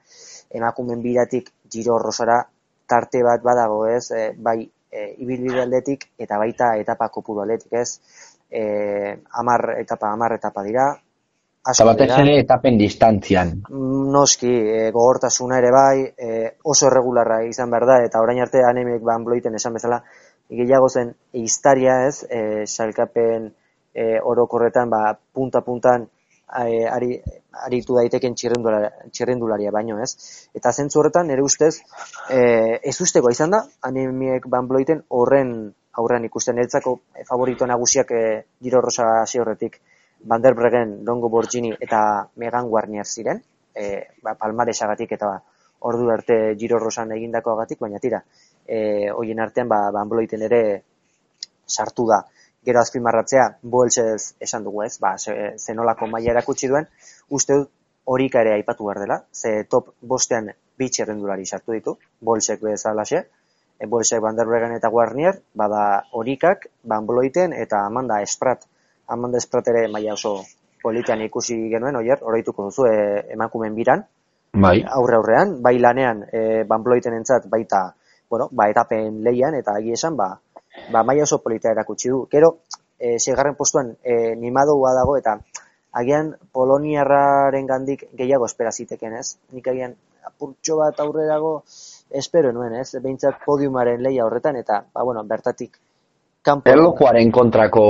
emakumen 0.51 1.03
biratik 1.03 1.51
giro 1.71 1.99
rosara 1.99 2.43
tarte 2.87 3.23
bat 3.23 3.43
badago 3.43 3.87
ez, 3.87 4.11
e, 4.11 4.33
bai 4.37 4.59
e, 4.91 5.07
ibilbide 5.25 5.63
aldetik 5.63 6.09
eta 6.19 6.39
baita 6.39 6.75
etapa 6.81 7.09
kopuru 7.09 7.45
aldetik 7.45 7.73
ez, 7.81 8.01
e, 8.51 8.63
amar 9.43 9.77
etapa, 9.79 10.13
amar 10.13 10.37
etapa 10.37 10.65
dira, 10.69 10.91
Eta 11.63 11.85
batez 11.87 12.09
ere 12.19 12.33
etapen 12.41 12.79
distantzian. 12.79 13.53
Noski, 14.15 14.51
e, 14.51 14.79
gogortasuna 14.95 15.61
ere 15.63 15.71
bai, 15.71 15.99
e, 16.11 16.49
oso 16.73 16.89
erregularra 16.89 17.39
izan 17.47 17.71
behar 17.71 17.87
da, 17.87 17.99
eta 18.07 18.23
orain 18.25 18.41
arte 18.43 18.65
anemek 18.67 19.05
ban 19.07 19.23
bloiten 19.25 19.55
esan 19.55 19.79
bezala, 19.79 20.01
gehiago 20.51 20.89
zen 20.89 21.13
iztaria 21.39 22.01
ez, 22.09 22.25
e, 22.27 22.41
salkapen 22.67 23.47
e, 23.95 24.09
orokorretan 24.33 24.91
ba, 24.91 25.05
punta 25.15 25.63
puntan 25.63 26.09
e, 26.65 26.83
ari, 26.91 27.15
aritu 27.69 27.95
daiteken 28.01 28.35
txirrendularia 28.35 29.71
baino, 29.71 30.01
ez? 30.03 30.11
Eta 30.59 30.75
zentzu 30.75 30.99
horretan, 30.99 31.31
nire 31.31 31.47
ustez, 31.47 31.77
e, 32.27 32.43
ez 32.83 32.97
usteko 33.07 33.31
izan 33.31 33.55
da, 33.55 33.63
anemiek 33.87 34.51
banbloiten 34.51 35.07
horren 35.15 35.55
aurrean 35.95 36.25
ikusten 36.27 36.59
eretzako 36.59 36.99
e, 37.15 37.25
favorito 37.29 37.71
nagusiak 37.71 38.11
e, 38.11 38.23
Giro 38.65 38.83
Rosa 38.83 39.09
hasi 39.23 39.39
horretik 39.39 39.79
Van 40.25 40.43
der 40.43 40.55
Bregen, 40.55 41.05
Longo 41.05 41.29
Borgini 41.29 41.73
eta 41.81 42.29
Megan 42.37 42.69
Warnier 42.71 43.07
ziren, 43.07 43.43
e, 43.75 44.07
ba, 44.23 44.35
palmaresagatik 44.39 45.13
eta 45.19 45.33
ordu 45.91 46.11
arte 46.15 46.37
Giro 46.59 46.79
Rosan 46.79 47.13
egindakoagatik, 47.17 47.81
baina 47.83 47.99
tira, 47.99 48.23
e, 48.67 49.11
hoien 49.11 49.43
artean 49.43 49.69
ba, 49.69 49.83
banbloiten 49.95 50.43
ere 50.49 50.63
sartu 51.67 52.07
da. 52.07 52.23
Gero 52.63 52.79
azpimarratzea, 52.79 53.49
bolsez 53.63 54.35
esan 54.47 54.63
dugu 54.63 54.85
ez, 54.85 54.95
ba, 55.03 55.17
zenolako 55.19 56.07
maila 56.07 56.37
erakutsi 56.37 56.71
duen, 56.71 56.87
uste 57.29 57.59
dut 57.59 57.73
horika 58.05 58.43
ere 58.43 58.55
aipatu 58.55 58.87
behar 58.87 59.01
dela, 59.03 59.19
ze 59.33 59.65
top 59.71 59.93
bostean 60.01 60.51
bitxe 60.79 61.03
errendulari 61.05 61.47
sartu 61.47 61.75
ditu, 61.75 61.97
bolsek 62.21 62.63
bezalaxe, 62.63 63.25
e, 63.79 63.87
bolsek 63.87 64.23
Van 64.23 64.39
eta 64.39 64.91
Warnier, 64.91 65.41
bada 65.55 66.05
horikak, 66.13 66.69
Van 66.85 67.07
Bloiten 67.07 67.53
eta 67.53 67.87
Amanda 67.87 68.23
Esprat, 68.23 68.67
Amanda 69.09 69.39
Esprat 69.39 69.69
ere 69.69 69.87
maila 69.89 70.15
oso 70.15 70.37
politean 70.83 71.23
ikusi 71.23 71.57
genuen, 71.71 71.97
oier, 71.97 72.23
oroituko 72.23 72.67
duzu 72.69 72.87
e, 72.91 72.95
emakumen 73.37 73.75
biran, 73.75 74.05
bai. 74.53 74.79
aurre 74.99 75.19
aurrean, 75.21 75.57
bai 75.63 75.79
lanean 75.79 76.25
e, 76.31 76.65
Van 76.69 76.83
Bloiten 76.83 77.15
entzat 77.15 77.47
baita, 77.51 77.85
bueno, 78.31 78.49
ba, 78.51 78.69
etapen 78.73 79.23
leian, 79.25 79.55
eta 79.55 79.77
agi 79.79 79.93
esan, 79.93 80.17
ba, 80.17 80.33
ba, 80.91 81.05
maia 81.05 81.27
oso 81.29 81.39
polita 81.45 81.71
erakutsi 81.71 82.11
du. 82.11 82.25
Gero, 82.33 82.57
e, 82.99 83.19
segarren 83.19 83.55
postuan, 83.55 83.95
e, 84.03 84.35
nimadoa 84.41 84.95
dago, 84.97 85.17
eta 85.21 85.39
agian 86.01 86.33
Poloniarraren 86.53 87.67
gandik 87.69 88.07
gehiago 88.17 88.49
espera 88.49 88.73
ziteken, 88.73 89.19
ez? 89.21 89.37
Nik 89.53 89.69
agian 89.69 89.95
apurtxo 90.25 90.79
bat 90.81 91.01
aurrerago 91.05 91.59
espero 92.11 92.53
nuen, 92.53 92.75
ez? 92.81 92.95
Behintzat 92.97 93.43
podiumaren 93.45 94.03
leia 94.03 94.27
horretan, 94.27 94.57
eta, 94.57 94.83
ba, 94.93 95.05
bueno, 95.05 95.25
bertatik 95.29 95.79
kanpo... 96.43 96.71
Erlojuaren 96.71 97.31
kontrako, 97.33 97.87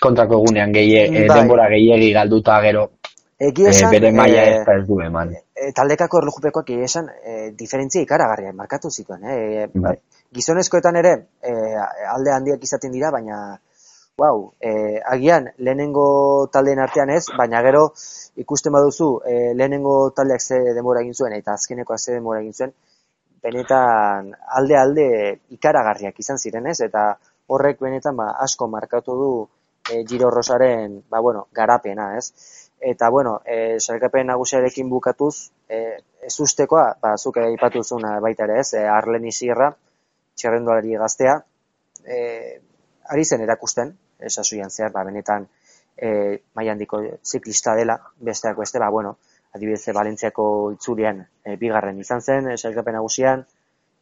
kontrako 0.00 0.42
egunean 0.42 0.72
gehi, 0.72 0.94
e, 1.00 1.26
bai. 1.26 1.38
denbora 1.38 1.68
gehiagi 1.74 2.12
galduta 2.16 2.60
gero, 2.66 2.90
Egi 3.38 3.68
esan, 3.70 3.86
e, 3.86 3.94
bere 3.94 4.08
maila 4.10 4.44
ez 4.50 4.62
da 4.66 4.74
ez 4.80 4.86
du 4.88 4.96
eman. 4.98 5.28
E, 5.54 5.68
taldekako 5.74 6.18
erlojupekoak 6.18 6.72
egi 6.74 6.88
esan, 6.88 7.06
e, 7.22 7.50
diferentzia 7.54 8.02
ikaragarria 8.02 8.50
markatu 8.52 8.90
zituen. 8.90 9.22
Eh? 9.30 9.68
Bai 9.74 9.94
gizonezkoetan 10.34 10.98
ere 11.00 11.14
e, 11.40 11.52
alde 12.12 12.34
handiak 12.34 12.64
izaten 12.64 12.92
dira, 12.92 13.10
baina 13.14 13.38
wow, 14.18 14.48
e, 14.60 14.98
agian 15.14 15.48
lehenengo 15.62 16.48
taldeen 16.52 16.82
artean 16.82 17.10
ez, 17.14 17.24
baina 17.38 17.62
gero 17.64 17.84
ikusten 18.42 18.74
baduzu 18.74 19.08
e, 19.24 19.36
lehenengo 19.54 20.10
taldeak 20.16 20.42
ze 20.42 20.58
demora 20.76 21.04
egin 21.04 21.14
zuen 21.14 21.36
eta 21.38 21.54
azkenekoa 21.54 21.98
ze 21.98 22.18
demora 22.18 22.42
egin 22.42 22.52
zuen, 22.52 22.74
benetan 23.42 24.32
alde 24.60 24.76
alde 24.76 25.08
ikaragarriak 25.54 26.18
izan 26.18 26.42
ziren 26.42 26.66
ez, 26.66 26.80
eta 26.84 27.12
horrek 27.48 27.80
benetan 27.80 28.16
ba, 28.16 28.30
asko 28.44 28.68
markatu 28.68 29.16
du 29.18 29.30
e, 29.90 30.04
Giro 30.06 30.30
Rosaren 30.30 31.02
ba, 31.10 31.20
bueno, 31.20 31.46
garapena 31.52 32.16
ez. 32.18 32.32
Eta, 32.80 33.08
bueno, 33.10 33.40
e, 33.44 33.80
salkapen 33.80 34.28
nagusiarekin 34.30 34.88
bukatuz, 34.88 35.50
e, 35.68 35.98
ez 36.22 36.34
ustekoa, 36.40 36.92
ba, 37.02 37.16
zuke 37.18 37.42
ipatuzuna 37.54 38.18
baita 38.22 38.46
ere 38.46 38.60
ez, 38.62 38.72
e, 38.78 38.84
Arlen 38.86 39.26
Isirra, 39.26 39.72
txerrendualari 40.38 40.94
gaztea, 41.00 41.38
e, 42.04 42.18
ari 43.10 43.24
zen 43.24 43.42
erakusten, 43.42 43.96
esasuian 44.30 44.70
zehar, 44.70 44.92
ba, 44.94 45.02
benetan 45.08 45.48
e, 45.96 46.38
mai 46.54 46.68
handiko 46.70 47.02
ziklista 47.26 47.74
dela, 47.74 47.98
besteak 48.30 48.60
beste, 48.62 48.78
ba, 48.78 48.92
bueno, 48.94 49.16
adibidez, 49.54 49.94
Valentziako 49.96 50.46
itzulian 50.76 51.24
e, 51.42 51.56
bigarren 51.56 51.98
izan 51.98 52.22
zen, 52.22 52.52
esaikapen 52.54 52.98
nagusian, 53.00 53.46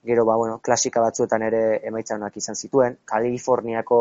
gero, 0.06 0.24
ba, 0.24 0.36
bueno, 0.36 0.58
klasika 0.62 1.02
batzuetan 1.02 1.42
ere 1.42 1.62
emaitzanak 1.88 2.36
izan 2.38 2.56
zituen, 2.56 2.98
Kaliforniako 3.04 4.00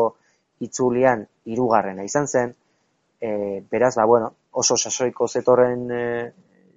itzulian 0.64 1.26
hirugarrena 1.44 2.04
izan 2.06 2.28
zen, 2.28 2.54
e, 3.20 3.62
beraz, 3.70 3.94
ba, 3.98 4.06
bueno, 4.06 4.32
oso 4.52 4.76
sasoiko 4.76 5.28
zetorren 5.28 5.84
e, 5.90 6.04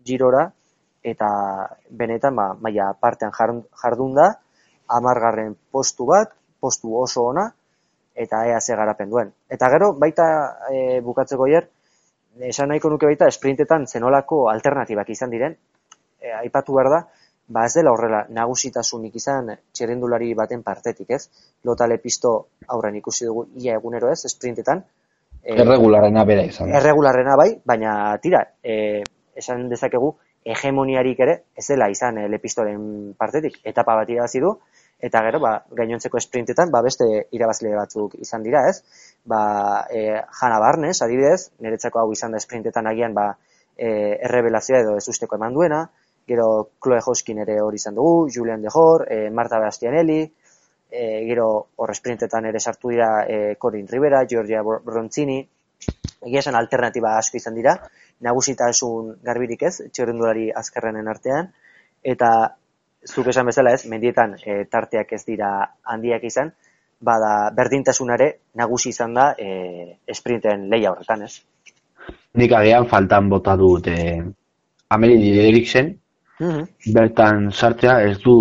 girora, 0.05 0.47
eta 1.03 1.29
benetan, 2.01 2.35
ba, 2.35 2.49
maia 2.59 2.91
partean 2.99 3.31
jardun 3.31 4.15
da, 4.17 4.29
amargarren 4.89 5.55
postu 5.71 6.09
bat, 6.09 6.33
postu 6.59 6.95
oso 6.97 7.29
ona, 7.29 7.47
eta 8.19 8.43
ea 8.49 8.59
ze 8.59 8.75
garapen 8.75 9.09
duen. 9.09 9.31
Eta 9.47 9.69
gero, 9.71 9.93
baita 9.93 10.25
e, 10.73 10.99
bukatzeko 11.05 11.47
hier, 11.47 11.69
esan 12.49 12.69
nahiko 12.73 12.89
nuke 12.91 13.07
baita, 13.07 13.29
esprintetan 13.31 13.87
zenolako 13.87 14.47
alternatibak 14.51 15.09
izan 15.15 15.31
diren, 15.31 15.55
e, 16.19 16.33
aipatu 16.41 16.75
behar 16.75 16.91
da, 16.91 17.01
ba 17.49 17.65
ez 17.65 17.73
dela 17.73 17.91
horrela 17.91 18.23
nagusitasunik 18.29 19.15
izan 19.17 19.51
txerrendulari 19.73 20.31
baten 20.37 20.61
partetik, 20.63 21.09
ez? 21.17 21.23
Lotale 21.65 21.97
pisto 21.97 22.33
aurren 22.67 22.97
ikusi 23.01 23.25
dugu 23.25 23.47
ia 23.57 23.75
egunero 23.79 24.11
ez, 24.13 24.21
esprintetan. 24.29 24.83
E, 25.41 25.55
erregularrena 25.63 26.25
bera 26.29 26.45
izan. 26.45 26.69
Erregularrena 26.79 27.35
bai, 27.39 27.49
baina 27.65 27.93
tira, 28.21 28.43
e, 28.63 29.01
esan 29.41 29.65
dezakegu, 29.71 30.13
hegemoniarik 30.45 31.19
ere, 31.25 31.35
ez 31.57 31.65
dela 31.67 31.89
izan 31.91 32.19
e, 32.21 32.27
lepistoren 32.31 32.83
partetik, 33.17 33.59
etapa 33.71 33.97
bat 33.97 34.11
irabazi 34.13 34.43
du, 34.43 34.53
eta 34.99 35.21
gero 35.25 35.39
ba, 35.43 35.53
gainontzeko 35.79 36.19
sprintetan 36.21 36.71
ba, 36.71 36.83
beste 36.85 37.07
irabazle 37.35 37.71
batzuk 37.75 38.15
izan 38.19 38.45
dira, 38.45 38.65
ez? 38.69 38.83
Ba, 39.25 39.41
e, 39.89 40.19
Jana 40.41 40.59
Barnes, 40.61 40.99
adibidez, 41.01 41.49
niretzako 41.65 42.03
hau 42.03 42.11
izan 42.13 42.35
da 42.35 42.43
sprintetan 42.43 42.87
agian 42.91 43.17
ba, 43.17 43.31
e, 43.75 43.89
errebelazioa 44.27 44.83
edo 44.83 44.97
ez 44.99 45.07
usteko 45.09 45.39
eman 45.39 45.55
duena, 45.55 45.85
gero 46.29 46.47
Chloe 46.81 47.01
Hoskin 47.05 47.41
ere 47.45 47.57
hori 47.65 47.81
izan 47.81 47.97
dugu, 47.97 48.27
Julian 48.35 48.61
De 48.61 48.69
Hor, 48.73 49.05
e, 49.09 49.29
Marta 49.33 49.59
Bastianelli, 49.59 50.21
e, 50.89 51.03
gero 51.25 51.47
hor 51.75 51.93
sprintetan 51.95 52.45
ere 52.49 52.59
sartu 52.59 52.93
dira 52.93 53.09
e, 53.25 53.55
Corin 53.57 53.87
Rivera, 53.89 54.21
Giorgia 54.29 54.61
Bronzini, 54.63 55.39
egia 56.21 56.43
esan 56.43 56.57
alternatiba 56.59 57.15
asko 57.17 57.39
izan 57.39 57.57
dira, 57.57 57.75
nagusitasun 58.25 59.13
garbirik 59.25 59.65
ez, 59.69 59.75
txerrendulari 59.93 60.49
azkarrenen 60.61 61.07
artean, 61.07 61.53
eta 62.13 62.31
zuk 63.07 63.29
esan 63.31 63.47
bezala 63.49 63.73
ez, 63.73 63.85
mendietan 63.91 64.35
e, 64.43 64.63
tarteak 64.71 65.13
ez 65.15 65.23
dira 65.27 65.51
handiak 65.93 66.25
izan, 66.27 66.51
bada 66.99 67.49
berdintasunare 67.55 68.27
nagusi 68.59 68.91
izan 68.91 69.15
da 69.15 69.31
e, 69.39 69.95
esprinten 70.07 70.67
leia 70.73 70.91
horretan, 70.91 71.23
ez? 71.23 71.39
Nik 72.35 72.51
agian 72.57 72.89
faltan 72.91 73.29
bota 73.31 73.55
dut 73.59 73.87
e, 73.87 74.19
Ameli 74.91 75.31
Eriksen, 75.47 75.93
mm 76.39 76.93
bertan 76.95 77.49
sartzea 77.51 78.01
ez 78.09 78.17
du 78.23 78.35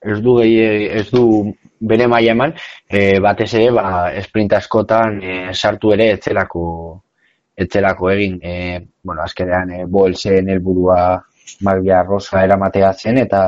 ez 0.00 0.18
du 0.20 0.36
gehi, 0.38 0.88
ez 0.88 1.10
du 1.10 1.52
bere 1.80 2.06
maila 2.08 2.32
eman, 2.32 2.52
e, 2.88 3.20
batez 3.20 3.52
ere 3.54 3.70
ba, 3.76 3.84
esprinta 4.16 4.58
askotan 4.60 5.20
e, 5.22 5.36
sartu 5.54 5.92
ere 5.96 6.10
etzelako 6.16 6.64
etzelako 7.60 8.10
egin, 8.10 8.38
e, 8.42 8.54
bueno, 9.04 9.22
azkenean 9.22 9.72
e, 9.76 9.84
bolsen 9.86 10.48
helburua 10.48 11.00
magia 11.66 12.02
rosa 12.02 12.44
eramatea 12.44 12.92
zen, 12.94 13.18
eta 13.24 13.42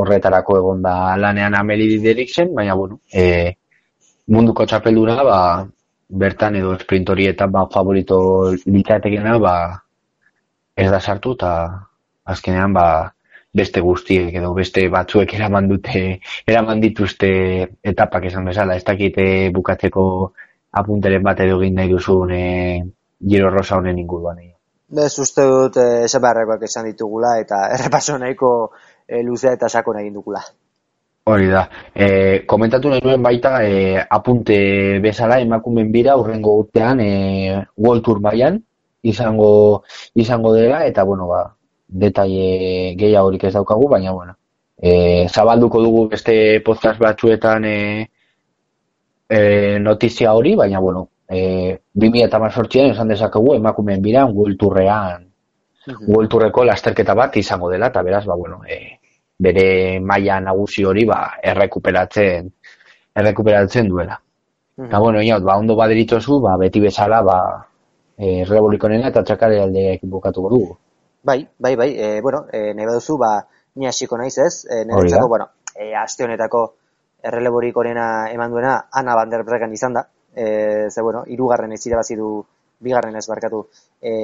horretarako 0.00 0.56
egon 0.58 0.82
da 0.82 1.16
lanean 1.16 1.54
ameli 1.54 2.26
zen, 2.26 2.54
baina, 2.54 2.74
bueno, 2.74 3.00
e, 3.12 3.54
munduko 4.28 4.66
txapeldura, 4.66 5.22
ba, 5.24 5.66
bertan 6.08 6.56
edo 6.56 6.78
sprintori 6.78 7.26
eta 7.26 7.46
ba, 7.46 7.66
favorito 7.72 8.52
litzatekena, 8.66 9.38
ba, 9.38 9.54
ez 10.76 10.90
da 10.90 11.00
sartu, 11.00 11.32
eta 11.32 11.87
azkenean, 12.34 12.74
ba, 12.76 12.88
beste 13.54 13.80
guztiek 13.80 14.34
edo 14.40 14.52
beste 14.56 14.84
batzuek 14.92 15.32
eraman 15.38 15.68
dute 15.70 16.02
eraman 16.46 16.82
dituzte 16.84 17.30
etapak 17.92 18.28
esan 18.30 18.44
bezala 18.50 18.76
ez 18.76 18.84
dakite 18.84 19.24
bukatzeko 19.56 20.04
apunteren 20.80 21.24
bat 21.24 21.40
edo 21.40 21.58
egin 21.62 21.78
nahi 21.80 21.90
duzun 21.94 22.32
e, 22.36 22.44
giro 23.32 23.50
rosa 23.50 23.80
honen 23.80 23.98
inguruan 23.98 24.38
Bez, 24.88 25.18
uste 25.20 25.44
dut 25.44 25.76
eh, 25.76 26.04
esan 26.06 26.22
beharrekoak 26.24 26.62
esan 26.64 26.86
ditugula 26.88 27.34
eta 27.40 27.66
errepaso 27.76 28.16
nahiko 28.20 28.52
e, 29.06 29.22
luzea 29.22 29.52
eta 29.56 29.68
sako 29.68 29.92
egin 30.00 30.14
dugula. 30.16 30.40
Hori 31.28 31.50
da. 31.52 31.66
E, 31.92 32.06
komentatu 32.48 32.88
nahi 32.88 33.04
nuen 33.04 33.22
baita 33.22 33.58
e, 33.64 34.00
apunte 34.00 34.56
bezala 35.04 35.40
emakumen 35.44 35.92
bira 35.92 36.16
urrengo 36.16 36.54
urtean 36.62 37.02
e, 37.04 37.10
World 37.76 38.04
Tour 38.04 38.22
baian 38.24 38.56
izango, 39.04 39.84
izango 40.14 40.54
dela 40.56 40.86
eta 40.88 41.04
bueno 41.04 41.28
ba, 41.28 41.42
detaile 41.88 42.94
gehiagorik 42.98 43.44
ez 43.44 43.54
daukagu, 43.54 43.88
baina 43.88 44.12
bueno, 44.12 44.36
e, 44.76 45.26
zabalduko 45.28 45.82
dugu 45.82 46.08
beste 46.08 46.60
podcast 46.64 47.00
batzuetan 47.00 47.64
e, 47.64 47.78
e, 49.28 49.78
notizia 49.80 50.34
hori, 50.34 50.54
baina 50.56 50.80
bueno, 50.80 51.08
e, 51.28 51.78
2018an 51.96 52.92
esan 52.92 53.08
dezakegu 53.08 53.54
emakumeen 53.56 54.02
biran 54.02 54.34
gulturrean 54.34 55.28
gulturreko 55.88 56.64
lasterketa 56.68 57.14
bat 57.14 57.36
izango 57.40 57.70
dela, 57.70 57.88
eta 57.88 58.02
beraz, 58.02 58.24
ba, 58.26 58.36
bueno, 58.36 58.60
e, 58.68 58.98
bere 59.38 60.00
maila 60.00 60.40
nagusi 60.40 60.84
hori 60.84 61.04
ba, 61.08 61.38
errekuperatzen 61.42 62.50
errekuperatzen 63.18 63.88
duela. 63.88 64.18
Eta, 64.78 64.98
bueno, 64.98 65.22
inaut, 65.22 65.42
ba, 65.46 65.56
ondo 65.58 65.74
baderitzozu, 65.78 66.40
ba, 66.44 66.56
beti 66.60 66.80
bezala, 66.80 67.22
ba, 67.26 67.38
e, 68.18 68.44
rebolikonen 68.44 69.06
eta 69.08 69.24
txakare 69.24 69.62
aldeak 69.62 70.04
bukatuko 70.04 70.52
dugu. 70.52 70.76
Bai, 71.28 71.46
bai, 71.58 71.76
bai, 71.76 71.90
e, 71.94 72.22
bueno, 72.22 72.46
e, 72.50 72.72
nahi 72.72 72.86
baduzu, 72.88 73.18
ba, 73.20 73.46
ni 73.76 73.86
hasiko 73.86 74.16
naiz 74.16 74.38
ez, 74.40 74.64
e, 74.64 74.78
niretzako, 74.88 75.28
bueno, 75.28 75.50
e, 75.74 75.90
aste 75.94 76.24
honetako 76.24 76.62
erreleborik 77.30 77.76
horena 77.76 78.06
eman 78.32 78.54
duena, 78.54 78.72
Ana 79.00 79.16
Van 79.18 79.28
der 79.28 79.44
Bregen 79.44 79.74
izan 79.76 79.98
da, 79.98 80.06
e, 80.32 80.46
ze, 80.88 81.02
bueno, 81.02 81.26
irugarren 81.28 81.76
ez 81.76 81.82
irabazi 81.84 82.16
du, 82.16 82.30
bigarren 82.80 83.20
ez 83.20 83.26
barkatu, 83.28 83.60
e, 84.00 84.14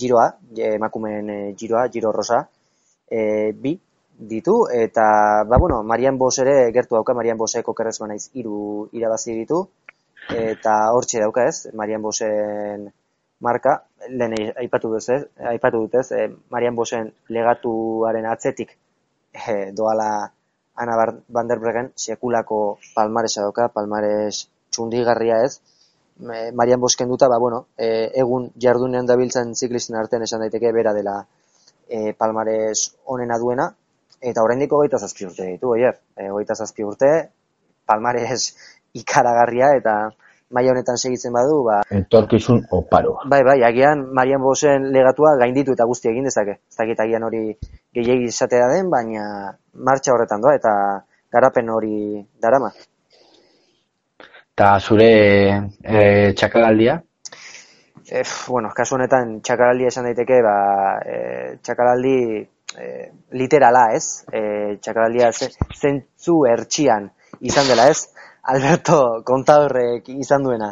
giroa, 0.00 0.26
emakumeen 0.72 1.28
e, 1.28 1.38
giroa, 1.60 1.84
giro 1.92 2.16
rosa, 2.16 2.40
e, 3.10 3.52
bi, 3.52 3.76
ditu, 4.16 4.58
eta, 4.72 5.06
ba, 5.44 5.60
bueno, 5.60 5.82
Marian 5.82 6.16
Bos 6.16 6.38
ere, 6.38 6.62
gertu 6.72 6.96
dauka, 6.96 7.12
Marian 7.12 7.36
Boseko 7.36 7.76
kerrez 7.76 7.98
naiz, 8.08 8.30
iru 8.32 8.88
irabazi 8.96 9.36
ditu, 9.36 9.66
eta 10.32 10.78
hortxe 10.96 11.20
dauka 11.20 11.44
ez, 11.44 11.74
Marian 11.74 12.00
Bosen 12.00 12.88
marka, 13.40 13.82
lehen 14.08 14.34
aipatu 14.56 14.90
duz 14.92 15.08
ez, 15.10 15.22
aipatu 15.52 15.82
dut 15.84 15.94
ez, 16.00 16.10
eh, 16.12 16.28
Marian 16.50 16.74
Bosen 16.74 17.12
legatuaren 17.28 18.26
atzetik 18.26 18.76
eh, 19.32 19.72
doala 19.76 20.32
Ana 20.76 20.96
Van 21.28 21.48
der 21.48 21.58
Bregen 21.58 21.92
sekulako 21.96 22.78
palmaresa 22.94 23.42
dauka, 23.42 23.68
palmares 23.68 24.48
txundigarria 24.70 25.42
ez, 25.44 25.60
eh, 26.32 26.50
Marian 26.52 26.80
Bosken 26.80 27.08
duta, 27.08 27.28
ba, 27.28 27.38
bueno, 27.38 27.66
eh, 27.76 28.10
egun 28.14 28.50
jardunean 28.60 29.06
dabiltzen 29.06 29.54
ziklisten 29.54 29.96
artean 29.96 30.22
esan 30.22 30.44
daiteke 30.44 30.72
bera 30.72 30.92
dela 30.92 31.16
eh, 31.88 32.12
palmares 32.18 32.96
onena 33.04 33.38
duena, 33.38 33.70
eta 34.20 34.42
oraindik 34.42 34.72
hogeita 34.72 34.98
zazpi 34.98 35.26
urte 35.28 35.46
ditu, 35.46 35.72
oier, 35.76 36.00
eh, 36.16 36.30
hogeita 36.30 36.56
zazpi 36.56 36.84
urte, 36.84 37.10
palmares 37.86 38.54
ikaragarria, 38.96 39.74
eta 39.76 39.96
maila 40.50 40.72
honetan 40.72 40.98
segitzen 40.98 41.34
badu, 41.34 41.62
ba... 41.66 41.80
Entorkizun 41.90 42.62
oparo. 42.78 43.16
Bai, 43.30 43.42
bai, 43.46 43.58
agian 43.66 44.04
Marian 44.14 44.42
Bosen 44.42 44.90
legatua 44.94 45.34
gainditu 45.40 45.74
eta 45.74 45.86
guzti 45.90 46.10
egin 46.12 46.28
dezake. 46.28 46.58
Ez 46.70 46.76
dakit 46.78 47.00
agian 47.02 47.26
hori 47.26 47.42
gehiagi 47.96 48.30
izatea 48.30 48.68
den, 48.74 48.90
baina 48.90 49.26
martxa 49.88 50.14
horretan 50.14 50.44
doa 50.44 50.54
eta 50.58 50.74
garapen 51.32 51.70
hori 51.70 52.22
darama. 52.42 52.70
Eta 54.56 54.70
zure 54.80 55.10
e, 55.84 56.32
txakalaldia? 56.38 57.00
E, 58.06 58.22
bueno, 58.48 58.70
kasu 58.76 58.96
honetan 58.96 59.40
txakalaldia 59.44 59.90
esan 59.92 60.06
daiteke, 60.08 60.38
ba, 60.46 60.56
e, 61.02 61.18
txakalaldi 61.66 62.16
e, 62.40 62.86
literala 63.36 63.88
ez, 63.98 64.22
e, 64.30 64.40
txakalaldia 64.80 65.32
zentzu 65.34 66.38
ertxian 66.48 67.10
izan 67.44 67.68
dela 67.68 67.90
ez, 67.92 68.06
Alberto 68.46 69.24
kontadorrek 69.26 70.08
izan 70.08 70.44
duena. 70.46 70.70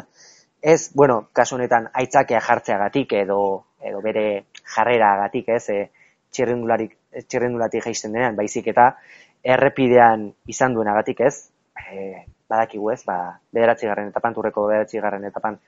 Ez, 0.61 0.91
bueno, 0.95 1.27
kasu 1.35 1.57
honetan 1.57 1.89
aitzakea 2.01 2.39
jartzeagatik 2.41 3.11
edo 3.19 3.39
edo 3.85 3.99
bere 4.01 4.45
jarreragatik, 4.75 5.49
ez, 5.57 5.63
e, 5.69 5.81
txirrendularik 6.31 6.95
txirrendulatik 7.27 7.83
jaisten 7.85 8.15
denean, 8.15 8.37
baizik 8.39 8.69
eta 8.71 8.87
errepidean 9.55 10.29
izan 10.51 10.73
duenagatik, 10.73 11.21
ez? 11.27 11.49
E, 11.91 12.25
badakigu, 12.49 12.89
ez? 12.93 13.01
Ba, 13.05 13.17
9. 13.53 14.07
etapan 14.07 14.37
turreko 14.37 14.65
9. 14.71 15.27
etapan 15.29 15.59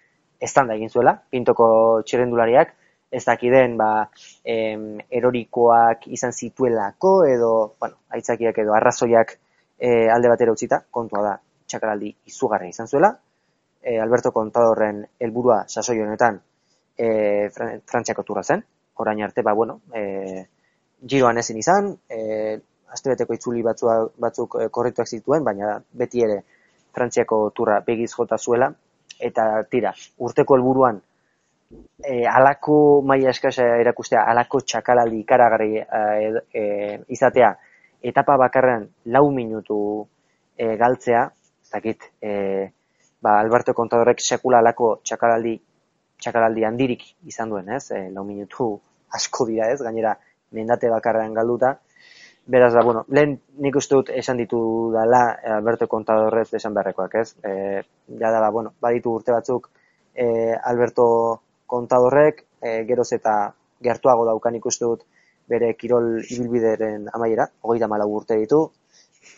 estanda 0.41 0.77
egin 0.79 0.89
zuela, 0.89 1.13
pintoko 1.29 1.67
txirrendulariak, 2.07 2.73
ez 3.11 3.23
dakiden 3.25 3.75
ba, 3.79 3.89
em, 4.43 4.97
erorikoak 5.19 6.07
izan 6.17 6.31
zituelako 6.31 7.13
edo, 7.27 7.51
bueno, 7.79 7.99
aitzakiak 8.15 8.63
edo 8.63 8.75
arrazoiak 8.79 9.37
e, 9.77 10.07
alde 10.11 10.31
batera 10.33 10.55
utzita, 10.57 10.81
kontua 10.91 11.23
da, 11.23 11.35
txakaraldi 11.67 12.13
izugarri 12.31 12.69
izan 12.73 12.87
zuela. 12.87 13.11
E, 13.81 13.99
Alberto 14.01 14.31
Contadorren 14.35 15.03
helburua 15.19 15.63
sasoi 15.67 15.99
honetan 16.01 16.39
e, 16.97 17.49
Frantziako 17.51 18.23
turra 18.23 18.43
zen. 18.43 18.63
Orain 19.03 19.21
arte, 19.23 19.43
ba, 19.45 19.53
bueno, 19.53 19.81
e, 19.93 20.47
giroan 21.05 21.37
ezin 21.37 21.59
izan, 21.61 21.91
e, 22.09 22.57
astebeteko 22.95 23.35
itzuli 23.37 23.61
batzua, 23.65 23.99
batzuk 24.17 24.57
e, 24.61 24.69
korrituak 24.73 25.07
zituen, 25.07 25.43
baina 25.45 25.75
beti 26.01 26.23
ere 26.25 26.41
Frantziako 26.97 27.51
turra 27.53 27.81
begiz 27.85 28.09
jota 28.15 28.37
zuela. 28.37 28.71
Eta 29.19 29.45
tira, 29.69 29.93
urteko 30.25 30.57
helburuan 30.57 30.99
e, 32.03 32.25
alako 32.27 33.01
maila 33.05 33.31
eskasa 33.33 33.65
erakustea, 33.81 34.23
alako 34.31 34.61
txakalaldi 34.61 35.21
ikaragarri 35.23 35.81
e, 35.81 36.43
e, 36.53 36.63
izatea, 37.13 37.51
etapa 38.11 38.37
bakarrean 38.39 38.87
lau 39.15 39.25
minutu 39.33 39.79
e, 40.55 40.75
galtzea, 40.79 41.25
ez 41.67 41.71
dakit, 41.73 42.03
e, 42.23 42.71
ba, 43.21 43.39
Alberto 43.39 43.73
Kontadorek 43.75 44.21
sekula 44.23 44.61
alako 44.63 44.99
txakaraldi, 45.03 45.57
txakaraldi 46.23 46.63
handirik 46.63 47.03
izan 47.27 47.51
duen, 47.51 47.67
ez? 47.75 47.89
E, 47.91 48.07
lau 48.15 48.23
minutu 48.23 48.69
asko 49.19 49.45
dira, 49.49 49.67
ez? 49.73 49.81
Gainera, 49.83 50.15
mendate 50.55 50.89
bakarrean 50.89 51.35
galduta. 51.35 51.73
Beraz, 52.47 52.71
da, 52.71 52.79
ba, 52.79 52.85
bueno, 52.87 53.03
lehen 53.11 53.35
nik 53.59 53.75
uste 53.75 53.99
dut 53.99 54.13
esan 54.15 54.39
ditu 54.39 54.59
dala 54.93 55.19
Alberto 55.57 55.89
Kontadorrez 55.91 56.47
esan 56.55 56.77
beharrekoak, 56.77 57.17
ez? 57.19 57.33
E, 57.43 57.83
ja 58.21 58.31
da, 58.31 58.39
ba, 58.39 58.53
bueno, 58.55 58.71
baditu 58.81 59.17
urte 59.19 59.35
batzuk 59.35 59.67
e, 60.15 60.55
Alberto 60.63 61.41
Kontadorrek, 61.67 62.45
e, 62.63 62.83
geroz 62.87 63.11
eta 63.19 63.35
gertuago 63.83 64.23
daukan 64.25 64.55
ikuste 64.55 64.87
dut 64.87 65.03
bere 65.51 65.73
kirol 65.79 66.21
ibilbideren 66.23 67.09
amaiera, 67.13 67.49
hogeita 67.61 67.91
malau 67.91 68.07
urte 68.15 68.39
ditu, 68.39 68.63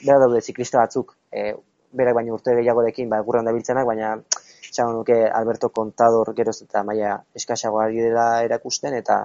bera 0.06 0.20
daude 0.22 0.42
ziklista 0.46 0.86
batzuk, 0.86 1.16
e, 1.34 1.52
berak 1.92 2.16
baina 2.16 2.34
urte 2.34 2.56
gehiagorekin 2.60 3.10
ba 3.10 3.22
gurran 3.26 3.46
dabiltzenak 3.50 3.86
baina 3.86 4.16
esango 4.70 4.94
nuke 4.94 5.18
Alberto 5.40 5.70
Contador 5.70 6.34
geroz 6.38 6.62
eta 6.62 6.84
maila 6.84 7.16
eskasago 7.36 7.80
ari 7.82 8.04
dela 8.06 8.28
erakusten 8.46 8.94
eta 9.02 9.20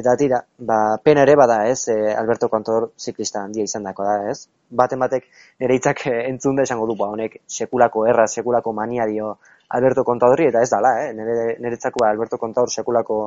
eta 0.00 0.14
tira 0.20 0.40
ba 0.58 0.98
pena 1.02 1.22
ere 1.22 1.34
bada 1.36 1.58
ez? 1.68 1.88
E, 1.88 2.14
Alberto 2.14 2.48
Contador 2.48 2.90
ziklista 2.98 3.42
handia 3.42 3.64
izandako 3.64 4.04
da 4.04 4.16
ez? 4.30 4.38
Baten 4.70 5.02
batek 5.02 5.28
nere 5.62 5.78
hitzak 5.78 6.06
e, 6.06 6.14
entzun 6.30 6.56
da 6.56 6.66
esango 6.68 6.86
du 6.86 6.96
ba 7.00 7.10
honek 7.14 7.38
sekulako 7.58 8.06
erra 8.12 8.26
sekulako 8.26 8.72
mania 8.72 9.06
dio 9.06 9.36
Alberto 9.78 10.04
Contadorri 10.04 10.48
eta 10.50 10.62
ez 10.62 10.70
dala 10.70 10.92
eh? 11.04 11.12
Nere 11.14 11.56
neretzako 11.60 12.04
ba, 12.04 12.10
Alberto 12.10 12.38
Contador 12.38 12.70
sekulako 12.70 13.20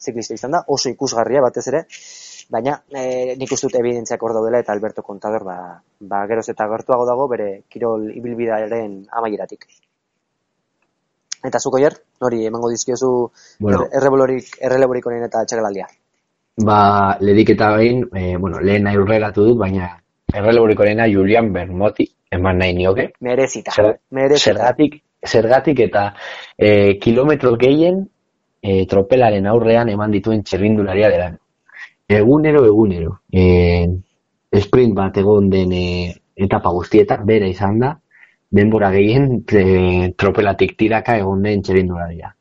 ziklista 0.00 0.34
izan 0.34 0.56
da 0.56 0.64
oso 0.68 0.90
ikusgarria 0.90 1.40
batez 1.44 1.66
ere 1.72 1.86
baina 2.50 2.76
e, 2.90 3.34
nik 3.38 3.52
uste 3.52 3.66
dut 3.66 3.76
evidentziak 3.80 4.22
hor 4.22 4.34
daudela 4.36 4.60
eta 4.62 4.72
Alberto 4.72 5.02
Contador 5.02 5.44
ba, 5.44 5.56
ba 6.00 6.22
geroz 6.30 6.48
eta 6.52 6.68
gertuago 6.70 7.06
dago 7.08 7.26
bere 7.28 7.48
kirol 7.68 8.08
ibilbidearen 8.12 9.02
amaieratik. 9.10 9.66
Eta 11.46 11.60
zuko 11.60 11.78
jer, 11.78 11.94
nori 12.22 12.46
emango 12.46 12.70
dizkiozu 12.72 13.10
bueno. 13.60 13.84
errebolorik, 13.94 14.56
erreleborik 14.60 15.06
honen 15.06 15.26
eta 15.26 15.44
txagalaldia. 15.46 15.86
Ba, 16.66 16.78
ledik 17.20 17.52
eta 17.54 17.74
behin, 17.76 18.06
e, 18.14 18.36
bueno, 18.40 18.60
lehen 18.64 18.86
nahi 18.88 18.98
urreratu 18.98 19.44
dut, 19.50 19.58
baina 19.60 19.90
erreleborik 20.32 20.80
honena 20.80 21.06
Julian 21.10 21.52
Bermoti 21.52 22.06
eman 22.32 22.58
nahi 22.62 22.74
nioke. 22.74 23.10
Merezita. 23.20 23.74
Zer, 23.76 23.92
Merezita. 24.10 24.52
Zergatik, 24.52 25.00
zergatik 25.26 25.82
eta 25.86 26.06
e, 26.56 26.98
kilometro 27.02 27.54
gehien 27.60 28.00
e, 28.62 28.86
tropelaren 28.90 29.46
aurrean 29.46 29.90
eman 29.92 30.14
dituen 30.14 30.42
txerrindularia 30.42 31.10
dela 31.12 31.34
egunero, 32.08 32.64
egunero. 32.64 33.20
E, 33.30 33.86
sprint 34.60 34.94
bat 34.94 35.16
egon 35.18 35.50
den 35.50 35.72
e, 35.72 35.86
etapa 36.36 36.70
guztietan, 36.70 37.26
bera 37.26 37.48
izan 37.50 37.80
da, 37.82 37.92
denbora 38.50 38.90
gehien 38.94 39.42
e, 39.50 40.12
tropelatik 40.18 40.76
tiraka 40.78 41.16
egon 41.18 41.42
den 41.42 41.62
txerindularia. 41.62 42.32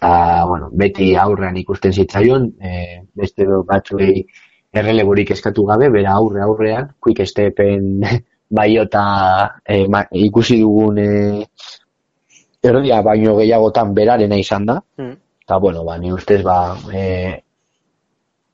Ta, 0.00 0.44
bueno, 0.48 0.70
beti 0.72 1.14
aurrean 1.20 1.56
ikusten 1.60 1.92
zitzaion, 1.92 2.50
e, 2.60 3.00
beste 3.14 3.46
batzuei 3.68 4.24
erreleborik 4.74 5.30
eskatu 5.30 5.64
gabe, 5.68 5.88
bera 5.92 6.16
aurre 6.18 6.42
aurrean, 6.42 6.90
quick 7.00 7.22
stepen 7.26 8.02
baiota 8.58 9.04
e, 9.64 9.84
ma, 9.88 10.02
ikusi 10.10 10.60
dugun 10.62 10.98
e, 10.98 11.10
erdia 12.64 13.02
baino 13.04 13.36
gehiagotan 13.38 13.94
berarena 13.94 14.38
izan 14.40 14.66
da. 14.66 14.80
Mm. 14.98 15.14
Eta, 15.44 15.58
bueno, 15.60 15.84
ba, 15.84 15.98
ni 16.00 16.10
ustez, 16.12 16.40
ba, 16.42 16.74
e, 16.88 17.04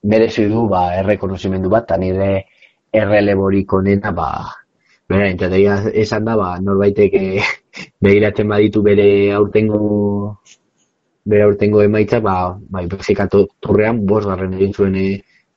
merezi 0.03 0.47
du, 0.49 0.67
ba, 0.69 0.91
errekonozimendu 1.01 1.71
bat, 1.73 1.85
eta 1.89 1.99
nire 2.01 2.31
erreleborik 2.93 3.73
onena, 3.73 4.13
ba, 4.17 4.31
bera, 5.11 5.29
entetegia 5.29 5.77
esan 6.05 6.25
da, 6.29 6.37
ba, 6.41 6.55
norbaitek 6.63 7.15
e, 7.19 7.43
begiratzen 8.05 8.49
baditu 8.49 8.83
bere 8.87 9.09
aurtengo 9.37 9.81
bere 11.31 11.45
aurtengo 11.45 11.83
emaitza, 11.85 12.21
ba, 12.25 12.57
bai, 12.73 12.87
bezikatu 12.91 13.45
turrean, 13.61 14.05
bos 14.07 14.25
garren 14.27 14.57
egin 14.57 14.73
zuen 14.73 14.97
e, 14.97 15.09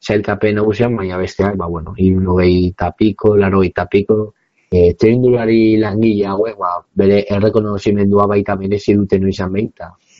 zailkapen 0.03 0.59
nagusian, 0.59 0.95
baina 0.99 1.17
besteak, 1.17 1.55
ba, 1.57 1.69
bueno, 1.71 1.95
irunogei 1.97 2.73
tapiko, 2.77 3.37
laro 3.39 3.63
tapiko, 3.73 4.33
e, 4.69 4.91
langile 5.79 6.25
hauek, 6.27 6.57
ba, 6.57 6.83
bere 6.93 7.23
errekonozimendua 7.29 8.27
baita 8.27 8.55
merezi 8.55 8.93
duten 8.93 9.27
izan 9.29 9.53
behin, 9.53 9.71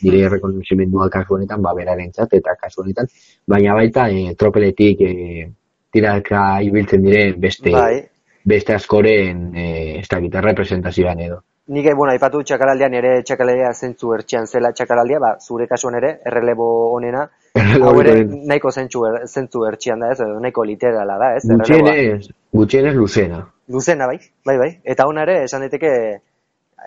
eta 0.04 0.16
dire 0.16 0.26
errekonozimendua 0.28 1.08
kasu 1.10 1.38
honetan, 1.38 1.62
ba, 1.62 1.74
beraren 1.74 2.12
eta 2.12 2.56
kasu 2.60 2.82
honetan, 2.82 3.06
baina 3.46 3.74
baita 3.74 4.08
e, 4.10 4.34
tropeletik 4.36 5.00
e, 5.00 5.48
tiraka 5.92 6.60
ibiltzen 6.62 7.02
diren 7.02 7.40
beste, 7.40 7.72
Bai, 7.72 8.02
beste 8.44 8.74
askoren 8.74 9.54
e, 9.56 9.98
ez 10.00 10.08
dakit, 10.08 10.34
representazioan 10.34 11.20
edo. 11.20 11.40
Nik, 11.66 11.86
bueno, 11.96 12.12
aipatu 12.12 12.42
txakaraldian 12.44 12.92
ere 12.98 13.12
txakaraldia 13.24 13.70
zentzu 13.72 14.12
ertxian 14.12 14.44
zela 14.46 14.74
txakaraldia, 14.76 15.18
ba, 15.22 15.30
zure 15.40 15.66
kasuan 15.66 15.96
ere, 15.96 16.18
errelebo 16.28 16.66
honena, 16.92 17.22
hau 17.56 17.94
ere 18.02 18.18
nahiko 18.26 18.70
zentzu, 18.70 19.06
er, 19.08 19.22
zentzu 19.24 19.64
ertxian 19.64 20.04
da, 20.04 20.10
ez, 20.12 20.20
nahiko 20.44 20.66
literala 20.68 21.16
da, 21.22 21.30
ez. 21.38 21.46
Gutxienez, 21.48 22.28
gutxienez 22.52 22.92
luzena. 22.98 23.40
Luzena, 23.72 24.10
bai, 24.10 24.18
bai, 24.44 24.58
bai. 24.60 24.68
Eta 24.84 25.06
hona 25.08 25.24
ere, 25.24 25.38
esan 25.46 25.64
daiteke, 25.64 25.94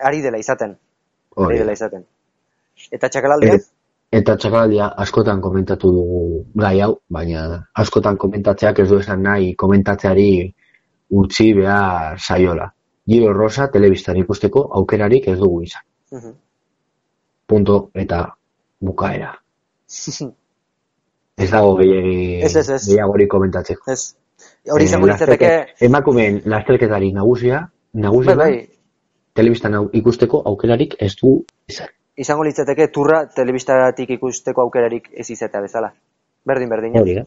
ari 0.04 0.22
dela 0.22 0.38
izaten. 0.38 0.76
Ari 1.34 1.48
Hori. 1.48 1.58
dela 1.64 1.74
izaten. 1.74 2.06
Eta 2.92 3.08
txakaraldia? 3.08 3.54
Et- 3.54 3.74
Eta 4.10 4.36
txakaldia 4.40 4.86
askotan 5.04 5.40
komentatu 5.44 5.90
dugu 5.92 6.20
gai 6.56 6.80
hau, 6.80 6.94
baina 7.12 7.66
askotan 7.74 8.16
komentatzeak 8.16 8.78
ez 8.80 8.88
du 8.88 8.98
esan 9.02 9.20
nahi 9.22 9.50
komentatzeari 9.54 10.54
utzi 11.10 11.52
behar 11.54 12.16
saiola. 12.18 12.70
Giro 13.08 13.32
Rosa 13.34 13.66
telebistan 13.70 14.16
ikusteko 14.16 14.62
aukerarik 14.80 15.28
ez 15.28 15.36
dugu 15.38 15.60
izan. 15.62 15.82
Mhm. 16.12 16.32
Punto 17.46 17.90
eta 17.94 18.22
bukaera. 18.80 19.34
Ez 21.38 21.50
dago 21.52 21.76
gehiagi, 21.78 22.40
Ez, 22.42 22.56
ez, 22.56 22.68
ez. 22.70 22.80
gehiagorik 22.88 23.28
komentatzeko. 23.30 23.92
ez. 23.92 24.14
Hori 24.72 24.84
izango 24.84 25.06
Eh, 25.06 25.12
litzateke, 25.12 25.44
lasterke- 25.46 25.84
Emakumeen 25.86 26.40
lasterketari 26.46 27.12
nagusia, 27.12 27.60
bai, 27.92 28.02
nagusia 28.02 28.34
bai, 28.34 28.68
telebistan 29.34 29.74
hau- 29.74 29.90
ikusteko 29.92 30.42
aukerarik 30.46 30.96
ez 30.98 31.14
du 31.20 31.44
izan. 31.68 31.86
Izango 32.18 32.44
litzateke 32.46 32.88
turra 32.94 33.22
telebistatik 33.34 34.10
ikusteko 34.18 34.64
aukerarik 34.66 35.10
ez 35.14 35.28
izatea 35.30 35.62
bezala. 35.64 35.92
Berdin, 36.46 36.70
berdin. 36.72 36.96
Hori. 36.98 37.18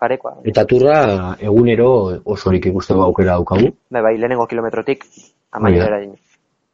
Parekoa. 0.00 0.40
Eta 0.50 0.64
turra 0.68 0.96
egunero 1.40 1.88
osorik 2.34 2.66
ikusteko 2.70 3.06
aukera 3.06 3.38
daukagu. 3.38 3.70
Bai, 3.94 4.02
bai, 4.02 4.16
lehenengo 4.18 4.46
kilometrotik 4.50 5.06
amaierara 5.54 6.00
din. 6.02 6.16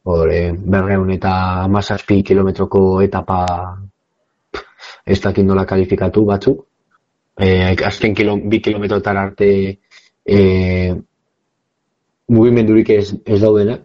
Hore, 0.09 0.39
berreun 0.73 1.11
eta 1.13 1.31
amazazpi 1.67 2.23
kilometroko 2.25 2.81
etapa 3.05 3.43
ez 5.05 5.19
dakit 5.21 5.45
nola 5.45 5.65
kalifikatu 5.69 6.25
batzuk. 6.25 6.65
E, 7.37 7.75
azken 7.85 8.15
kilo, 8.17 8.35
bi 8.49 8.59
kilometrotar 8.61 9.17
arte 9.17 9.51
e, 10.25 10.39
mugimendurik 12.27 12.89
ez, 12.97 13.13
ez 13.25 13.39
daudena. 13.41 13.77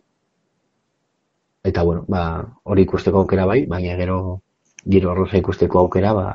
Eta, 1.67 1.83
bueno, 1.83 2.05
ba, 2.07 2.23
hori 2.63 2.85
ikusteko 2.87 3.25
aukera 3.25 3.47
bai, 3.51 3.65
baina 3.67 3.97
gero 3.99 4.19
giro 4.87 5.11
arroza 5.11 5.39
ikusteko 5.41 5.81
aukera, 5.81 6.13
ba, 6.15 6.27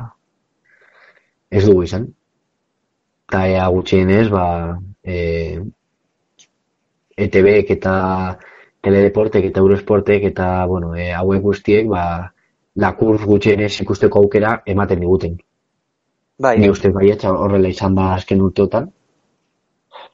ez 1.49 1.63
dugu 1.65 1.85
izan. 1.87 2.09
Eta 3.29 3.45
ea 3.47 3.67
gutxienez, 3.71 4.25
ba, 4.33 4.45
e, 5.03 5.15
ETBek 7.27 7.71
eta 7.77 7.93
Teledeportek 8.81 9.45
eta 9.51 9.61
Eurosportek 9.61 10.23
eta, 10.31 10.49
bueno, 10.67 10.95
e, 10.97 11.11
hauek 11.15 11.43
guztiek, 11.47 11.87
ba, 11.87 12.03
lakurs 12.75 13.23
gutxienez 13.29 13.73
ikusteko 13.85 14.25
aukera 14.25 14.55
ematen 14.65 15.03
diguten. 15.05 15.37
Bai, 16.41 16.57
Ni 16.59 16.71
uste 16.73 16.89
baietza 16.91 17.31
horrela 17.31 17.69
izan 17.69 17.95
da 17.95 18.13
azken 18.15 18.41
urteotan. 18.41 18.89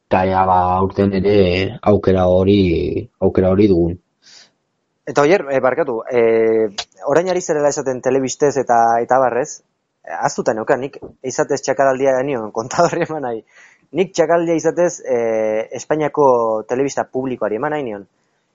Eta 0.08 0.26
ea, 0.28 0.44
ba, 0.50 0.58
aurten 0.82 1.16
ere 1.22 1.38
aukera 1.92 2.28
hori, 2.34 2.60
aukera 3.24 3.54
hori 3.56 3.68
dugun. 3.72 3.96
Eta 5.08 5.24
oier, 5.24 5.46
e, 5.48 5.60
barkatu, 5.64 6.02
e, 6.12 6.22
orain 7.08 7.30
ari 7.32 7.42
zerela 7.42 7.72
esaten 7.72 8.02
telebistez 8.04 8.58
eta 8.60 8.80
eta 9.04 9.20
barrez, 9.24 9.62
aztuta 10.28 10.54
neukan, 10.56 10.82
nik 10.84 11.00
izatez 11.24 11.62
txakaraldia 11.64 12.18
nion, 12.28 12.52
kontadorri 12.56 13.06
eman 13.08 13.24
nahi. 13.28 13.42
Nik 13.96 14.12
txakaraldia 14.12 14.60
izatez 14.60 14.92
e, 15.00 15.18
Espainiako 15.80 16.28
telebista 16.68 17.08
publikoari 17.08 17.56
eman 17.56 17.76
nahi 17.76 17.88
nion. 17.88 18.06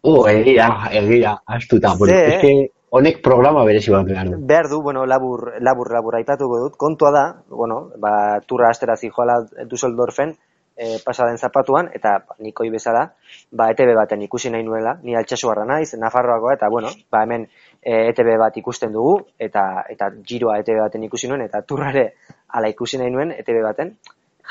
Oh, 0.02 0.26
egia, 0.28 0.68
egia, 0.98 1.36
astuta. 1.46 1.94
Bueno, 1.98 2.12
Ze, 2.12 2.34
eske 2.34 2.52
honek 2.92 3.22
programa 3.24 3.62
berezi 3.64 3.92
bat 3.94 4.04
behar 4.08 4.28
du. 4.28 4.38
Behar 4.46 4.68
du, 4.68 4.82
bueno, 4.82 5.06
labur, 5.06 5.52
labur, 5.62 5.92
labur 5.94 6.16
aipatuko 6.18 6.58
dut. 6.64 6.76
Kontua 6.76 7.12
da, 7.14 7.26
bueno, 7.48 7.84
ba, 8.02 8.40
turra 8.46 8.72
astera 8.74 8.96
zijoala 8.98 9.38
Dusseldorfen, 9.70 10.34
e, 10.76 10.98
pasaden 11.04 11.38
zapatuan, 11.38 11.88
eta 11.94 12.14
nikoi 12.40 12.68
bezala, 12.72 13.04
ba, 13.52 13.68
ETB 13.72 13.94
baten 13.96 14.22
ikusi 14.26 14.50
nahi 14.50 14.64
nuela, 14.64 14.96
ni 15.02 15.16
altxasuarra 15.18 15.64
naiz, 15.68 15.92
Nafarroakoa, 15.98 16.56
eta 16.56 16.68
bueno, 16.72 16.90
ba, 17.12 17.22
hemen 17.26 17.46
e, 17.80 18.08
ETB 18.10 18.34
bat 18.40 18.56
ikusten 18.56 18.92
dugu, 18.92 19.18
eta 19.38 19.84
eta 19.92 20.10
giroa 20.28 20.58
ETB 20.62 20.80
baten 20.84 21.04
ikusi 21.08 21.30
nuen, 21.30 21.44
eta 21.46 21.62
turrare 21.68 22.06
ala 22.48 22.70
ikusi 22.72 23.00
nahi 23.00 23.12
nuen 23.14 23.34
ETB 23.36 23.62
baten. 23.64 23.96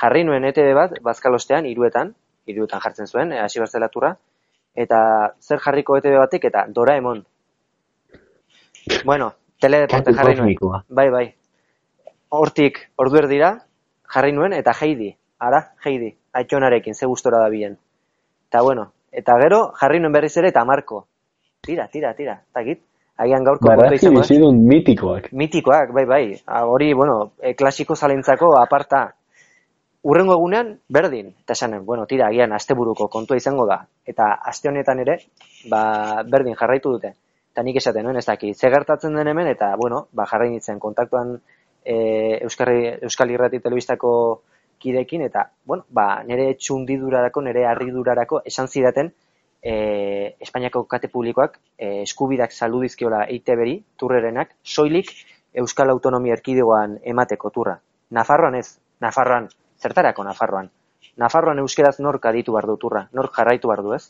Jarri 0.02 0.24
nuen 0.24 0.46
ETB 0.48 0.74
bat, 0.78 0.98
bazkalostean, 1.04 1.68
iruetan, 1.70 2.14
iruetan 2.48 2.82
jartzen 2.84 3.10
zuen, 3.10 3.34
e, 3.34 3.42
hasi 3.42 3.64
barzela 3.64 3.90
turra, 3.94 4.16
eta 4.76 5.02
zer 5.42 5.60
jarriko 5.60 5.98
ETB 6.00 6.18
batek, 6.22 6.50
eta 6.52 6.66
Doraemon. 6.70 7.26
Bueno, 9.06 9.34
teledeporte 9.62 10.14
jarri 10.18 10.38
nuen. 10.40 10.84
Bai, 10.90 11.10
bai. 11.14 11.26
Hortik, 12.32 12.80
ordu 12.98 13.20
erdira, 13.20 13.56
jarri 14.14 14.32
nuen, 14.32 14.54
eta 14.56 14.74
Heidi. 14.80 15.12
Ara, 15.42 15.62
Heidi. 15.84 16.12
Aitxonarekin, 16.38 16.94
ze 16.94 17.08
gustora 17.10 17.40
da 17.42 17.50
bien. 17.50 17.78
Eta 18.50 18.62
bueno, 18.62 18.92
eta 19.12 19.38
gero, 19.42 19.62
jarri 19.80 20.00
nuen 20.00 20.14
berriz 20.14 20.36
ere, 20.38 20.52
eta 20.54 20.64
Marko. 20.66 21.06
Tira, 21.66 21.88
tira, 21.88 22.14
tira. 22.14 22.36
Eta 22.52 22.62
git, 22.68 22.82
agian 23.18 23.48
gaurko 23.48 23.66
kontua 23.66 23.88
Barazki 23.88 24.06
izango 24.06 24.22
da. 24.22 24.28
bizidun 24.28 24.60
mitikoak. 24.70 25.32
Mitikoak, 25.42 25.96
bai, 25.98 26.06
bai. 26.06 26.22
Hori, 26.76 26.92
bueno, 26.94 27.16
e, 27.42 27.56
klasiko 27.58 27.98
zalentzako 27.98 28.52
aparta. 28.60 29.08
Urrengo 30.04 30.38
egunean, 30.38 30.76
berdin. 30.90 31.34
Eta 31.42 31.58
esanen, 31.58 31.86
bueno, 31.90 32.06
tira, 32.10 32.30
agian 32.30 32.54
asteburuko 32.54 33.10
kontua 33.10 33.38
izango 33.42 33.66
da. 33.70 33.82
Eta 34.06 34.30
aste 34.54 34.70
honetan 34.70 35.02
ere, 35.02 35.18
ba, 35.74 35.82
berdin 36.30 36.58
jarraitu 36.62 36.94
dute. 36.98 37.16
Eta 37.52 37.66
nik 37.66 37.82
esaten 37.82 38.06
nuen, 38.06 38.22
ez 38.22 38.28
daki, 38.30 38.54
ze 38.54 38.70
gertatzen 38.70 39.18
den 39.18 39.34
hemen, 39.34 39.50
eta, 39.50 39.74
bueno, 39.78 40.06
ba, 40.14 40.30
jarrai 40.30 40.52
nintzen 40.54 40.80
kontaktuan 40.80 41.36
e, 41.84 41.96
Euskarri, 42.46 43.00
Euskal 43.10 43.34
Irrati 43.34 43.60
Telebistako 43.60 44.14
kidekin, 44.82 45.26
eta, 45.28 45.48
bueno, 45.66 45.86
ba, 45.90 46.24
nire 46.28 46.56
txundidurarako, 46.58 47.44
nire 47.46 47.66
harridurarako 47.70 48.42
esan 48.52 48.68
zidaten, 48.68 49.12
e, 49.62 50.36
Espainiako 50.42 50.84
kate 50.90 51.08
publikoak 51.14 51.60
e, 51.78 52.02
eskubidak 52.02 52.52
saldu 52.52 52.82
dizkiola 52.82 53.26
EITB-ri, 53.30 53.78
turrerenak, 53.98 54.56
soilik 54.64 55.12
Euskal 55.62 55.92
Autonomia 55.94 56.36
Erkidegoan 56.38 56.98
emateko 57.14 57.52
turra. 57.54 57.78
Nafarroan 58.12 58.58
ez, 58.58 58.68
Nafarroan, 59.04 59.50
zertarako 59.82 60.26
Nafarroan? 60.26 60.72
Nafarroan 61.22 61.60
euskeraz 61.62 61.98
nork 62.00 62.26
aditu 62.26 62.56
behar 62.56 62.68
du 62.70 62.78
turra, 62.82 63.08
nork 63.14 63.36
jarraitu 63.36 63.70
behar 63.72 63.84
du 63.86 63.94
ez? 63.96 64.06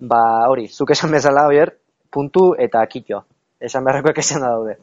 Ba, 0.00 0.20
hori, 0.48 0.68
zuk 0.68 0.92
esan 0.94 1.12
bezala, 1.12 1.46
oier, 1.50 1.74
puntu 2.12 2.52
eta 2.60 2.84
kitxo. 2.90 3.24
Esan 3.60 3.84
beharrekoak 3.84 4.20
esan 4.22 4.44
da 4.44 4.52
daude. 4.54 4.78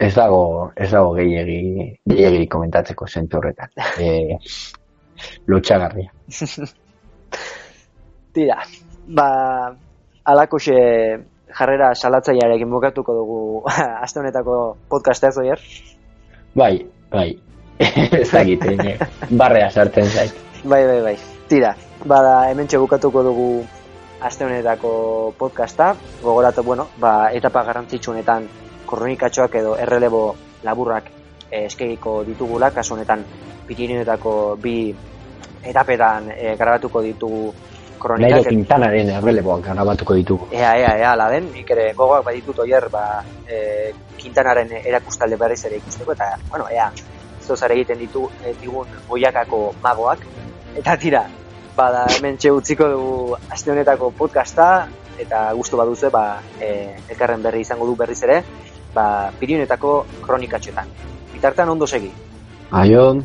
Ez 0.00 0.14
dago, 0.16 0.72
ez 0.80 0.88
dago 0.88 1.10
gehiegi, 1.12 1.90
gehiegi 2.08 2.46
komentatzeko 2.48 3.06
zentzu 3.06 3.40
horretan. 3.40 3.68
E, 4.00 4.38
lotxagarria. 5.52 6.08
Tira, 8.34 8.56
ba, 9.12 9.26
alakoxe 10.32 10.76
jarrera 11.58 11.90
salatzailearekin 11.94 12.70
bukatuko 12.72 13.16
dugu 13.18 13.40
aste 14.04 14.22
honetako 14.22 14.54
podcasta 14.88 15.28
ez 15.28 15.38
oier. 15.42 15.60
Bai, 16.56 16.78
bai. 17.12 17.28
ez 17.80 18.30
dakit, 18.32 18.64
eh, 18.64 18.96
barrea 19.36 19.68
sartzen 19.68 20.08
zait. 20.08 20.32
Bai, 20.64 20.80
bai, 20.86 21.00
bai. 21.10 21.14
Tira, 21.52 21.74
bada 22.06 22.48
hemen 22.48 22.72
bukatuko 22.72 23.22
dugu 23.22 23.50
aste 24.20 24.48
honetako 24.48 25.34
podcasta. 25.36 25.92
Gogoratu, 26.22 26.62
bueno, 26.62 26.88
ba, 26.96 27.28
etapa 27.36 27.66
garrantzitsu 27.68 28.16
honetan 28.16 28.48
kronikatxoak 28.90 29.54
edo 29.62 29.76
errelebo 29.78 30.24
laburrak 30.66 31.10
eh, 31.50 31.64
eskegiko 31.66 32.20
ditugula, 32.26 32.70
kasu 32.74 32.94
honetan 32.94 33.24
Pirineoetako 33.70 34.32
bi 34.62 34.76
etapetan 35.62 36.32
eh, 36.34 36.56
grabatuko 36.58 37.02
ditugu 37.04 37.52
kronikak. 38.00 38.32
Nairo 38.32 38.48
Quintanaren 38.48 39.12
erreleboak 39.18 39.68
grabatuko 39.68 40.16
ditugu. 40.16 40.48
Ea, 40.56 40.72
ea, 40.80 40.92
ea, 41.04 41.12
la 41.20 41.28
den, 41.32 41.50
nik 41.54 41.70
ere 41.76 41.90
gogoak 41.96 42.24
baditut 42.26 42.62
oier, 42.64 42.88
ba, 42.92 43.04
e, 43.46 43.92
Quintanaren 44.20 44.72
erakustalde 44.80 45.38
berriz 45.40 45.60
ere 45.68 45.78
ikusteko, 45.80 46.16
eta, 46.16 46.32
bueno, 46.48 46.68
ea, 46.72 46.88
zozare 47.44 47.76
egiten 47.76 48.00
ditu, 48.00 48.24
e, 48.42 48.54
digun 48.62 48.88
boiakako 49.08 49.60
magoak, 49.84 50.24
eta 50.80 50.96
tira, 51.02 51.26
bada 51.76 52.06
hemen 52.16 52.40
utziko 52.54 52.88
dugu 52.88 53.36
aste 53.50 53.72
honetako 53.72 54.10
podcasta, 54.16 54.88
eta 55.20 55.50
gustu 55.54 55.76
baduzu, 55.76 56.10
ba, 56.10 56.40
e, 56.58 56.96
elkarren 57.08 57.42
berri 57.44 57.62
izango 57.66 57.86
du 57.86 57.96
berriz 57.96 58.22
ere, 58.24 58.42
ba, 58.94 59.30
pirionetako 59.40 59.92
kronikatxetan. 60.24 60.88
Bitartan 61.34 61.68
ondo 61.76 61.86
segi. 61.86 62.10
Aion. 62.70 63.24